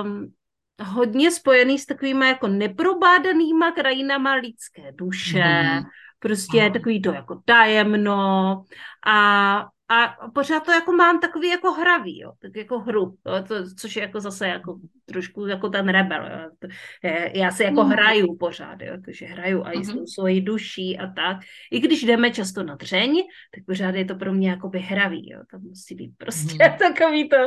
um, 0.03 0.33
hodně 0.81 1.31
spojený 1.31 1.79
s 1.79 1.85
takovými 1.85 2.27
jako 2.27 2.47
neprobádanýma 2.47 3.71
krajinama 3.71 4.33
lidské 4.33 4.91
duše, 4.91 5.63
mm. 5.63 5.83
prostě 6.19 6.61
Aha. 6.61 6.69
takový 6.69 7.01
to 7.01 7.13
jako 7.13 7.41
tajemno 7.45 8.63
a 9.07 9.67
a 9.89 10.15
pořád 10.33 10.65
to 10.65 10.71
jako 10.71 10.91
mám 10.91 11.19
takový 11.19 11.49
jako 11.49 11.71
hravý, 11.71 12.19
jo, 12.19 12.31
tak 12.39 12.55
jako 12.55 12.79
hru, 12.79 13.17
jo, 13.25 13.43
to, 13.47 13.55
což 13.75 13.95
je 13.95 14.01
jako 14.01 14.19
zase 14.19 14.47
jako 14.47 14.79
trošku 15.05 15.47
jako 15.47 15.69
ten 15.69 15.89
rebel, 15.89 16.25
jo. 16.25 16.49
To, 16.59 16.67
je, 17.03 17.31
já 17.35 17.51
si 17.51 17.63
jako 17.63 17.83
mm. 17.83 17.89
hraju 17.89 18.37
pořád, 18.37 18.81
jo, 18.81 18.97
takže 19.05 19.25
hraju 19.25 19.63
a 19.65 19.71
i 19.71 19.77
mm-hmm. 19.77 20.03
svojí 20.13 20.41
duší 20.41 20.99
a 20.99 21.07
tak. 21.07 21.37
I 21.71 21.79
když 21.79 22.03
jdeme 22.03 22.31
často 22.31 22.63
na 22.63 22.75
dřeň, 22.75 23.23
tak 23.55 23.65
pořád 23.65 23.95
je 23.95 24.05
to 24.05 24.15
pro 24.15 24.33
mě 24.33 24.49
jako 24.49 24.69
by 24.69 24.79
hravý, 24.79 25.29
jo, 25.29 25.39
to 25.51 25.59
musí 25.59 25.95
být 25.95 26.11
prostě 26.17 26.69
mm. 26.69 26.77
takový 26.93 27.29
to, 27.29 27.37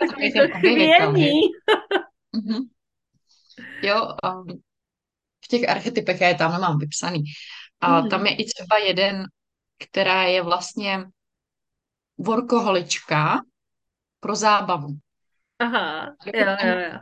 takový 0.00 0.32
to 0.32 0.58
chvění. 0.58 1.40
mm-hmm. 2.34 2.60
Jo, 3.82 4.08
um, 4.24 4.46
v 5.44 5.48
těch 5.48 5.68
archetypech 5.68 6.20
já 6.20 6.28
je 6.28 6.34
tam 6.34 6.60
mám 6.60 6.78
vypsaný. 6.78 7.22
A 7.80 8.00
mm. 8.00 8.08
tam 8.08 8.26
je 8.26 8.36
i 8.36 8.44
třeba 8.44 8.78
jeden, 8.78 9.24
která 9.78 10.22
je 10.22 10.42
vlastně 10.42 11.04
workoholička 12.22 13.42
pro 14.20 14.34
zábavu. 14.36 14.88
Aha, 15.58 16.16
jo, 16.26 16.32
jo, 16.64 16.78
jo. 16.78 16.98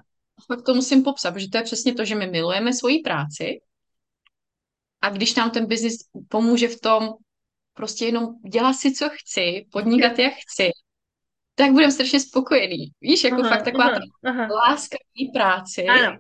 Fakt 0.47 0.65
to 0.65 0.75
musím 0.75 1.03
popsat, 1.03 1.35
protože 1.35 1.49
to 1.49 1.59
je 1.59 1.65
přesně 1.65 1.95
to, 1.95 2.05
že 2.05 2.15
my 2.15 2.27
milujeme 2.27 2.73
svoji 2.73 2.99
práci 2.99 3.61
a 5.01 5.11
když 5.11 5.35
nám 5.35 5.51
ten 5.51 5.67
biznis 5.67 5.97
pomůže 6.29 6.69
v 6.69 6.81
tom 6.81 7.09
prostě 7.75 8.05
jenom 8.05 8.27
dělat 8.51 8.75
si, 8.75 8.93
co 8.93 9.09
chci, 9.13 9.67
podnikat, 9.73 10.19
jak 10.19 10.35
chci, 10.35 10.71
tak 11.55 11.73
budeme 11.73 11.93
strašně 11.93 12.21
spokojení. 12.21 12.87
Víš, 13.01 13.25
jako 13.25 13.41
aha, 13.41 13.49
fakt 13.49 13.65
taková 13.65 13.85
aha, 13.85 14.01
ta 14.23 14.31
aha. 14.31 14.47
láska 14.47 14.97
k 14.97 15.33
práci. 15.33 15.87
Ano. 15.87 16.19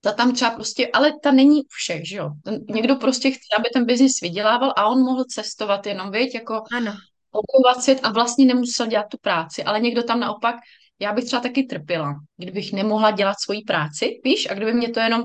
Ta 0.00 0.12
tam 0.12 0.34
třeba 0.34 0.50
prostě, 0.50 0.88
ale 0.92 1.12
ta 1.22 1.30
není 1.30 1.62
u 1.62 1.66
všech, 1.68 2.08
že 2.08 2.16
jo. 2.16 2.30
Někdo 2.70 2.96
prostě 2.96 3.30
chce, 3.30 3.56
aby 3.58 3.68
ten 3.72 3.86
biznis 3.86 4.20
vydělával 4.20 4.72
a 4.76 4.86
on 4.86 4.98
mohl 4.98 5.24
cestovat 5.24 5.86
jenom, 5.86 6.10
víš, 6.10 6.34
jako 6.34 6.62
ano. 6.76 6.92
svět 7.80 8.00
a 8.02 8.12
vlastně 8.12 8.44
nemusel 8.44 8.86
dělat 8.86 9.06
tu 9.10 9.18
práci, 9.20 9.64
ale 9.64 9.80
někdo 9.80 10.02
tam 10.02 10.20
naopak, 10.20 10.56
já 11.00 11.12
bych 11.12 11.24
třeba 11.24 11.42
taky 11.42 11.62
trpěla, 11.62 12.14
kdybych 12.36 12.72
nemohla 12.72 13.10
dělat 13.10 13.36
svoji 13.44 13.60
práci, 13.62 14.20
víš, 14.24 14.50
a 14.50 14.54
kdyby 14.54 14.72
mě 14.72 14.88
to 14.88 15.00
jenom, 15.00 15.22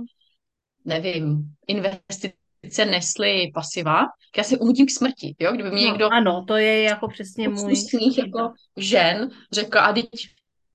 nevím, 0.85 1.43
investice 1.67 2.85
nesly 2.85 3.51
pasiva, 3.53 4.05
já 4.37 4.43
se 4.43 4.57
umutím 4.57 4.85
k 4.85 4.91
smrti, 4.91 5.35
jo, 5.39 5.51
kdyby 5.51 5.71
mě 5.71 5.85
no, 5.85 5.91
někdo... 5.91 6.09
Ano, 6.11 6.45
to 6.47 6.55
je 6.55 6.81
jako 6.81 7.07
přesně 7.07 7.49
můj... 7.49 7.73
jako 8.17 8.53
žen 8.77 9.29
řekl, 9.51 9.79
a 9.79 9.93
teď 9.93 10.09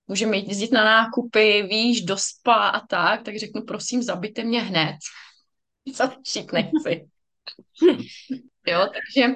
můžeme 0.08 0.36
jezdit 0.36 0.72
na 0.72 0.84
nákupy, 0.84 1.62
víš, 1.62 2.02
do 2.02 2.16
spa 2.16 2.68
a 2.68 2.86
tak, 2.86 3.22
tak 3.22 3.36
řeknu, 3.36 3.62
prosím, 3.62 4.02
zabijte 4.02 4.44
mě 4.44 4.62
hned. 4.62 4.96
Začít 5.94 6.52
nechci. 6.52 7.06
jo, 8.66 8.86
takže 8.92 9.34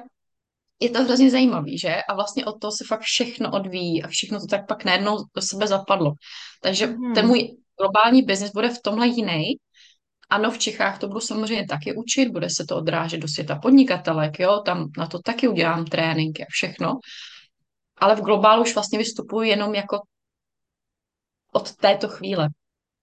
je 0.80 0.90
to 0.90 1.04
hrozně 1.04 1.30
zajímavý, 1.30 1.78
že? 1.78 1.96
A 2.08 2.14
vlastně 2.14 2.44
od 2.44 2.60
toho 2.60 2.72
se 2.72 2.84
fakt 2.84 3.00
všechno 3.00 3.52
odvíjí 3.52 4.02
a 4.02 4.08
všechno 4.08 4.40
to 4.40 4.46
tak 4.46 4.66
pak 4.66 4.84
najednou 4.84 5.16
do 5.34 5.42
sebe 5.42 5.66
zapadlo. 5.66 6.12
Takže 6.60 6.86
hmm. 6.86 7.14
ten 7.14 7.26
můj 7.26 7.56
globální 7.80 8.22
biznis 8.22 8.50
bude 8.50 8.68
v 8.68 8.82
tomhle 8.82 9.06
jiný. 9.08 9.56
Ano, 10.30 10.50
v 10.50 10.58
Čechách 10.58 10.98
to 10.98 11.08
budu 11.08 11.20
samozřejmě 11.20 11.66
taky 11.66 11.94
učit, 11.96 12.28
bude 12.28 12.50
se 12.50 12.64
to 12.64 12.76
odrážet 12.76 13.20
do 13.20 13.28
světa 13.28 13.58
podnikatelek, 13.58 14.40
jo, 14.40 14.62
tam 14.66 14.90
na 14.98 15.06
to 15.06 15.18
taky 15.18 15.48
udělám 15.48 15.84
tréninky 15.84 16.42
a 16.42 16.46
všechno. 16.50 16.98
Ale 17.96 18.16
v 18.16 18.20
globálu 18.20 18.62
už 18.62 18.74
vlastně 18.74 18.98
vystupuji 18.98 19.48
jenom 19.50 19.74
jako 19.74 20.00
od 21.52 21.76
této 21.76 22.08
chvíle. 22.08 22.48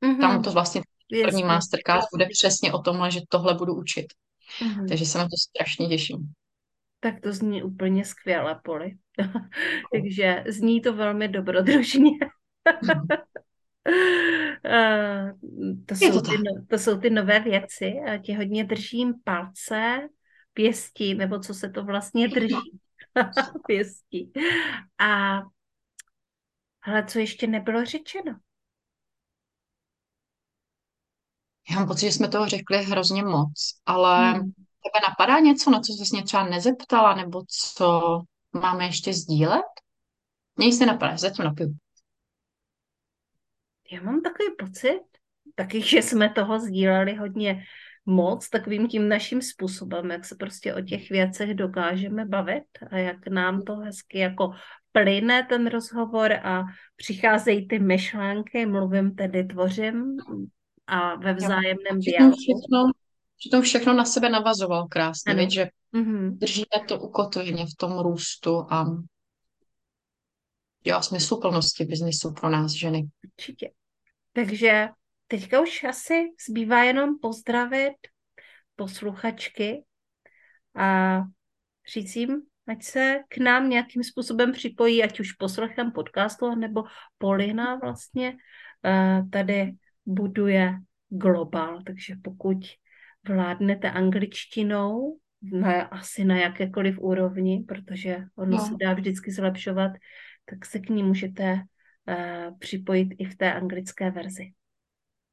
Mm-hmm. 0.06 0.20
Tam 0.20 0.44
to 0.44 0.52
vlastně 0.52 0.82
první 1.24 1.44
masterclass 1.44 2.06
bude 2.14 2.26
přesně 2.32 2.74
o 2.74 2.80
tomhle, 2.80 3.12
že 3.12 3.20
tohle 3.30 3.54
budu 3.54 3.76
učit. 3.76 4.06
Mm-hmm. 4.62 4.88
Takže 4.88 5.06
se 5.06 5.18
na 5.18 5.24
to 5.24 5.38
strašně 5.50 5.88
těším. 5.88 6.34
Tak 7.00 7.22
to 7.22 7.34
zní 7.34 7.64
úplně 7.64 8.06
skvěle, 8.06 8.60
Poli. 8.64 8.98
Takže 9.94 10.44
zní 10.48 10.82
to 10.82 10.94
velmi 10.94 11.28
dobrodružně. 11.28 12.12
Uh, 12.80 13.00
to, 15.86 15.94
Je 15.94 15.98
jsou 15.98 16.22
to 16.22 16.32
ty, 16.32 16.38
no- 16.38 16.66
to 16.70 16.78
jsou 16.78 16.98
ty 16.98 17.10
nové 17.10 17.40
věci 17.40 17.94
a 18.14 18.18
ti 18.18 18.34
hodně 18.34 18.64
držím 18.64 19.14
palce, 19.24 20.10
pěstí, 20.54 21.16
nebo 21.16 21.40
co 21.40 21.54
se 21.54 21.70
to 21.70 21.84
vlastně 21.84 22.28
drží. 22.28 22.80
pěstí. 23.68 24.32
A 25.00 25.42
ale 26.90 27.06
co 27.06 27.20
ještě 27.20 27.48
nebylo 27.48 27.86
řečeno? 27.86 28.40
Já 31.70 31.76
mám 31.76 31.88
pocit, 31.88 32.06
že 32.06 32.12
jsme 32.12 32.28
toho 32.28 32.48
řekli 32.50 32.84
hrozně 32.84 33.24
moc, 33.24 33.54
ale 33.86 34.34
Hmm. 34.34 34.52
tebe 34.84 35.08
napadá 35.10 35.40
něco, 35.40 35.72
na 35.72 35.80
co 35.80 35.94
jsi 35.94 36.04
mě 36.16 36.24
třeba 36.24 36.44
nezeptala, 36.50 37.16
nebo 37.16 37.42
co 37.76 38.22
máme 38.54 38.86
ještě 38.86 39.14
sdílet? 39.14 39.66
Mně 40.58 40.74
se 40.74 40.86
napadá, 40.86 41.18
zatím 41.18 41.46
napiju. 41.46 41.76
Já 43.92 44.02
mám 44.02 44.22
takový 44.22 44.50
pocit, 44.60 45.00
taky, 45.56 45.82
že 45.88 46.02
jsme 46.02 46.30
toho 46.30 46.60
sdíleli 46.60 47.16
hodně 47.16 47.64
moc 48.06 48.50
takovým 48.50 48.88
tím 48.88 49.10
naším 49.10 49.42
způsobem, 49.42 50.12
jak 50.12 50.26
se 50.26 50.36
prostě 50.36 50.74
o 50.76 50.82
těch 50.82 51.10
věcech 51.10 51.54
dokážeme 51.54 52.26
bavit 52.26 52.64
a 52.92 52.98
jak 52.98 53.28
nám 53.28 53.62
to 53.62 53.76
hezky 53.76 54.20
jako 54.20 54.52
plyne 55.02 55.44
ten 55.44 55.68
rozhovor 55.68 56.34
a 56.34 56.64
přicházejí 56.96 57.68
ty 57.68 57.80
myšlenky, 57.80 58.66
mluvím 58.66 59.16
tedy, 59.16 59.44
tvořím 59.44 60.18
a 60.88 61.16
ve 61.16 61.34
vzájemném 61.34 62.00
dialogu. 62.00 62.36
všechno, 62.36 62.92
přitom 63.38 63.62
všechno 63.62 63.94
na 63.94 64.06
sebe 64.06 64.30
navazoval 64.30 64.88
krásně, 64.88 65.34
víš, 65.36 65.54
že 65.54 65.70
Mhm. 65.92 66.38
držíme 66.38 66.86
to 66.88 67.00
ukotveně 67.00 67.66
v 67.66 67.76
tom 67.78 68.00
růstu 68.00 68.74
a 68.74 68.86
jo, 70.86 71.02
smysluplnosti 71.02 71.86
biznisu 71.86 72.34
pro 72.34 72.50
nás 72.50 72.72
ženy. 72.72 73.10
Určitě. 73.24 73.72
Takže 74.34 74.88
teďka 75.28 75.62
už 75.62 75.84
asi 75.84 76.14
zbývá 76.50 76.84
jenom 76.84 77.20
pozdravit 77.22 77.94
posluchačky 78.76 79.84
a 80.76 81.20
říct 81.94 82.16
jim, 82.16 82.42
ať 82.70 82.84
se 82.84 83.20
k 83.30 83.38
nám 83.38 83.70
nějakým 83.70 84.04
způsobem 84.04 84.52
připojí, 84.52 85.04
ať 85.04 85.20
už 85.20 85.32
poslechem 85.32 85.92
podcastu, 85.92 86.56
nebo 86.56 86.84
Polina 87.18 87.76
vlastně 87.76 88.38
eh, 88.86 89.22
tady 89.32 89.72
buduje 90.06 90.74
global, 91.10 91.82
takže 91.86 92.16
pokud 92.24 92.58
vládnete 93.28 93.92
angličtinou, 93.92 95.18
na, 95.42 95.82
asi 95.82 96.24
na 96.24 96.38
jakékoliv 96.38 97.00
úrovni, 97.00 97.64
protože 97.68 98.18
ono 98.36 98.58
No. 98.58 98.66
se 98.66 98.74
dá 98.82 98.94
vždycky 98.94 99.32
zlepšovat, 99.32 99.92
tak 100.46 100.66
se 100.66 100.80
k 100.80 100.90
ní 100.90 101.04
můžete 101.04 101.62
eh, 102.10 102.52
připojit 102.60 103.08
i 103.18 103.26
v 103.26 103.38
té 103.38 103.54
anglické 103.54 104.12
verzi. 104.12 104.52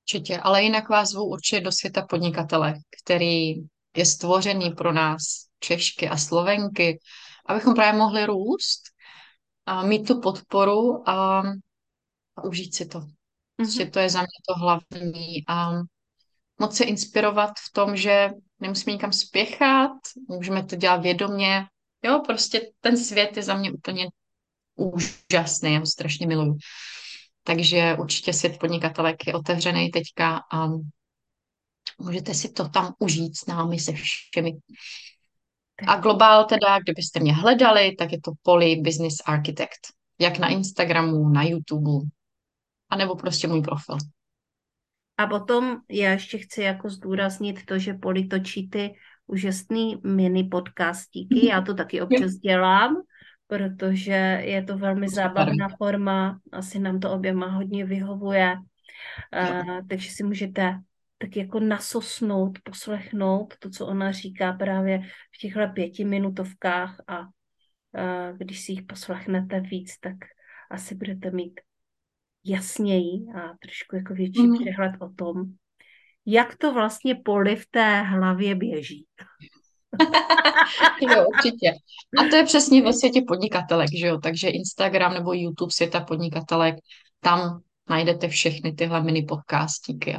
Určitě, 0.04 0.38
ale 0.38 0.62
jinak 0.62 0.88
vás 0.88 1.08
zvu 1.10 1.24
určitě 1.24 1.60
do 1.60 1.72
světa 1.72 2.06
podnikatele, 2.10 2.74
který 3.02 3.54
je 3.96 4.06
stvořený 4.06 4.70
pro 4.70 4.92
nás, 4.92 5.46
Češky 5.60 6.08
a 6.08 6.16
Slovenky, 6.16 6.98
abychom 7.48 7.74
právě 7.74 7.98
mohli 8.00 8.26
růst 8.26 8.82
a 9.66 9.82
mít 9.82 10.08
tu 10.08 10.20
podporu 10.20 11.08
a, 11.10 11.40
a 12.36 12.44
užít 12.44 12.74
si 12.74 12.86
to. 12.86 13.00
Prostě 13.56 13.82
Mhm. 13.82 13.92
to 13.92 13.98
je 13.98 14.10
za 14.10 14.20
mě 14.20 14.28
to 14.48 14.54
hlavní 14.54 15.44
a 15.48 15.72
moc 16.60 16.76
se 16.76 16.84
inspirovat 16.84 17.50
v 17.50 17.72
tom, 17.72 17.96
že 17.96 18.30
nemusíme 18.60 18.92
nikam 18.92 19.12
spěchat, 19.12 19.92
můžeme 20.28 20.64
to 20.64 20.76
dělat 20.76 20.96
vědomě. 21.02 21.66
Jo, 22.04 22.22
prostě 22.26 22.70
ten 22.80 22.96
svět 22.98 23.36
je 23.36 23.42
za 23.42 23.54
mě 23.56 23.72
úplně 23.72 24.08
úžasný, 24.76 25.72
já 25.74 25.78
ho 25.80 25.86
strašně 25.86 26.26
miluju. 26.26 26.58
Takže 27.42 27.96
určitě 28.00 28.32
svět 28.32 28.58
podnikatelek 28.60 29.26
je 29.26 29.34
otevřený 29.34 29.90
teďka 29.90 30.40
a 30.52 30.68
můžete 31.98 32.34
si 32.34 32.52
to 32.52 32.68
tam 32.68 32.94
užít 32.98 33.36
s 33.36 33.46
námi 33.46 33.78
se 33.78 33.92
všemi. 33.92 34.52
A 35.86 35.96
globál 35.96 36.44
teda, 36.44 36.78
kdybyste 36.78 37.20
mě 37.20 37.34
hledali, 37.34 37.94
tak 37.98 38.12
je 38.12 38.20
to 38.20 38.32
Poly 38.42 38.76
Business 38.76 39.14
Architect. 39.26 39.80
Jak 40.20 40.38
na 40.38 40.48
Instagramu, 40.48 41.28
na 41.28 41.42
YouTube, 41.42 42.08
anebo 42.90 43.16
prostě 43.16 43.48
můj 43.48 43.62
profil. 43.62 43.96
A 45.18 45.26
potom 45.26 45.76
já 45.90 46.10
ještě 46.10 46.38
chci 46.38 46.62
jako 46.62 46.90
zdůraznit 46.90 47.64
to, 47.64 47.78
že 47.78 47.94
Poli 47.94 48.26
točí 48.26 48.68
ty 48.68 48.94
úžasný 49.26 49.96
mini 50.04 50.44
podcastíky. 50.44 51.46
Já 51.46 51.60
to 51.60 51.74
taky 51.74 52.00
občas 52.00 52.30
dělám, 52.30 52.96
protože 53.46 54.40
je 54.44 54.62
to 54.62 54.78
velmi 54.78 55.08
zábavná 55.08 55.68
forma. 55.78 56.38
Asi 56.52 56.78
nám 56.78 57.00
to 57.00 57.12
oběma 57.12 57.46
hodně 57.46 57.84
vyhovuje. 57.84 58.56
Uh, 59.42 59.88
takže 59.88 60.10
si 60.10 60.22
můžete 60.24 60.80
tak 61.18 61.36
jako 61.36 61.60
nasosnout, 61.60 62.58
poslechnout 62.64 63.54
to, 63.58 63.70
co 63.70 63.86
ona 63.86 64.12
říká 64.12 64.52
právě 64.52 64.98
v 65.34 65.38
těchto 65.40 65.60
pětiminutovkách 65.74 67.00
a 67.08 67.20
uh, 67.20 68.36
když 68.36 68.60
si 68.60 68.72
jich 68.72 68.82
poslechnete 68.82 69.60
víc, 69.60 69.98
tak 70.00 70.14
asi 70.70 70.94
budete 70.94 71.30
mít 71.30 71.60
jasněji 72.44 73.26
a 73.36 73.40
trošku 73.62 73.96
jako 73.96 74.14
větší 74.14 74.46
Mhm. 74.46 74.58
přehled 74.60 74.92
o 75.00 75.08
tom, 75.08 75.44
jak 76.26 76.56
to 76.56 76.74
vlastně 76.74 77.14
poli 77.14 77.56
v 77.56 77.66
té 77.70 78.02
hlavě 78.02 78.54
běží. 78.54 79.06
Jo, 81.00 81.26
určitě. 81.28 81.70
A 82.18 82.28
to 82.30 82.36
je 82.36 82.44
přesně 82.44 82.82
ve 82.82 82.92
světě 82.92 83.22
podnikatelek, 83.28 83.88
že 83.98 84.06
jo? 84.06 84.18
Takže 84.18 84.48
Instagram 84.48 85.14
nebo 85.14 85.32
YouTube 85.32 85.72
světa 85.72 86.00
podnikatelek, 86.00 86.74
tam 87.20 87.60
najdete 87.90 88.28
všechny 88.28 88.72
tyhle 88.72 89.02
mini 89.02 89.22
podcastíky. 89.22 90.14
A 90.14 90.18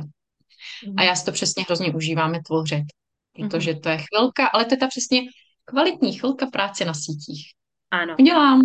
já 1.03 1.15
si 1.15 1.26
to 1.26 1.32
přesně 1.32 1.63
hrozně 1.63 1.93
užíváme 1.93 2.39
tvořit, 2.45 2.86
protože 3.34 3.74
to 3.74 3.89
je 3.89 3.97
chvilka, 3.97 4.47
ale 4.47 4.65
to 4.65 4.74
je 4.74 4.78
ta 4.78 4.88
přesně 4.88 5.22
kvalitní 5.65 6.13
chvilka 6.13 6.45
práce 6.45 6.86
na 6.86 6.93
sítích. 6.93 7.51
Ano. 7.91 8.15
Udělám, 8.20 8.61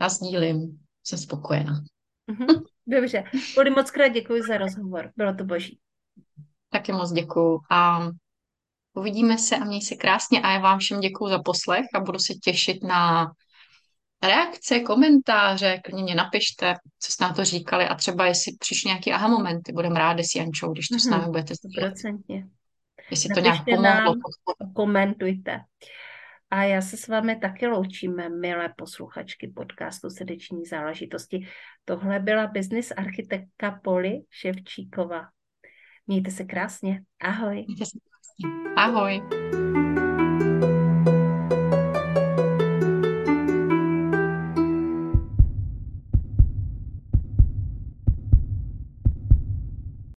nazdílím, 0.00 0.78
jsem 1.04 1.18
spokojená. 1.18 1.80
Mhm. 2.26 2.46
Dobře. 2.86 3.24
Poli, 3.54 3.70
moc 3.70 3.90
krát 3.90 4.08
děkuji 4.08 4.42
za 4.42 4.56
rozhovor. 4.56 5.12
Bylo 5.16 5.34
to 5.34 5.44
boží. 5.44 5.78
Taky 6.70 6.92
moc 6.92 7.12
děkuju 7.12 7.60
a 7.70 8.08
uvidíme 8.94 9.38
se 9.38 9.56
a 9.56 9.64
měj 9.64 9.82
se 9.82 9.94
krásně 9.94 10.42
a 10.42 10.52
já 10.52 10.58
vám 10.58 10.78
všem 10.78 11.00
děkuju 11.00 11.30
za 11.30 11.38
poslech 11.38 11.86
a 11.94 12.00
budu 12.00 12.18
se 12.18 12.34
těšit 12.34 12.84
na 12.84 13.32
reakce, 14.22 14.80
komentáře, 14.80 15.80
klidně 15.84 16.02
mě 16.02 16.14
napište, 16.14 16.74
co 16.98 17.12
jste 17.12 17.24
na 17.24 17.32
to 17.32 17.44
říkali 17.44 17.84
a 17.84 17.94
třeba 17.94 18.26
jestli 18.26 18.52
přišly 18.58 18.88
nějaké 18.88 19.12
aha 19.12 19.28
momenty, 19.28 19.72
budeme 19.72 19.98
rádi 19.98 20.24
s 20.24 20.34
Jančou, 20.34 20.72
když 20.72 20.88
to 20.88 20.98
s 20.98 21.06
námi 21.06 21.26
budete 21.26 21.54
sdílet. 21.54 21.94
Jestli 23.10 23.34
to 23.34 23.40
nějak 23.40 23.64
pomohlo. 23.64 23.82
nám, 23.82 24.14
komentujte. 24.74 25.60
A 26.50 26.62
já 26.62 26.80
se 26.80 26.96
s 26.96 27.08
vámi 27.08 27.36
taky 27.36 27.66
loučíme, 27.66 28.28
milé 28.28 28.74
posluchačky 28.76 29.48
podcastu 29.48 30.10
Srdeční 30.10 30.64
záležitosti. 30.64 31.48
Tohle 31.84 32.18
byla 32.18 32.46
business 32.46 32.92
architektka 32.96 33.80
Poli 33.82 34.20
Ševčíková. 34.30 35.28
Mějte 36.06 36.30
se 36.30 36.44
krásně. 36.44 37.02
Ahoj. 37.20 37.64
Mějte 37.66 37.84
se 37.86 37.98
krásně. 37.98 38.72
Ahoj. 38.76 39.22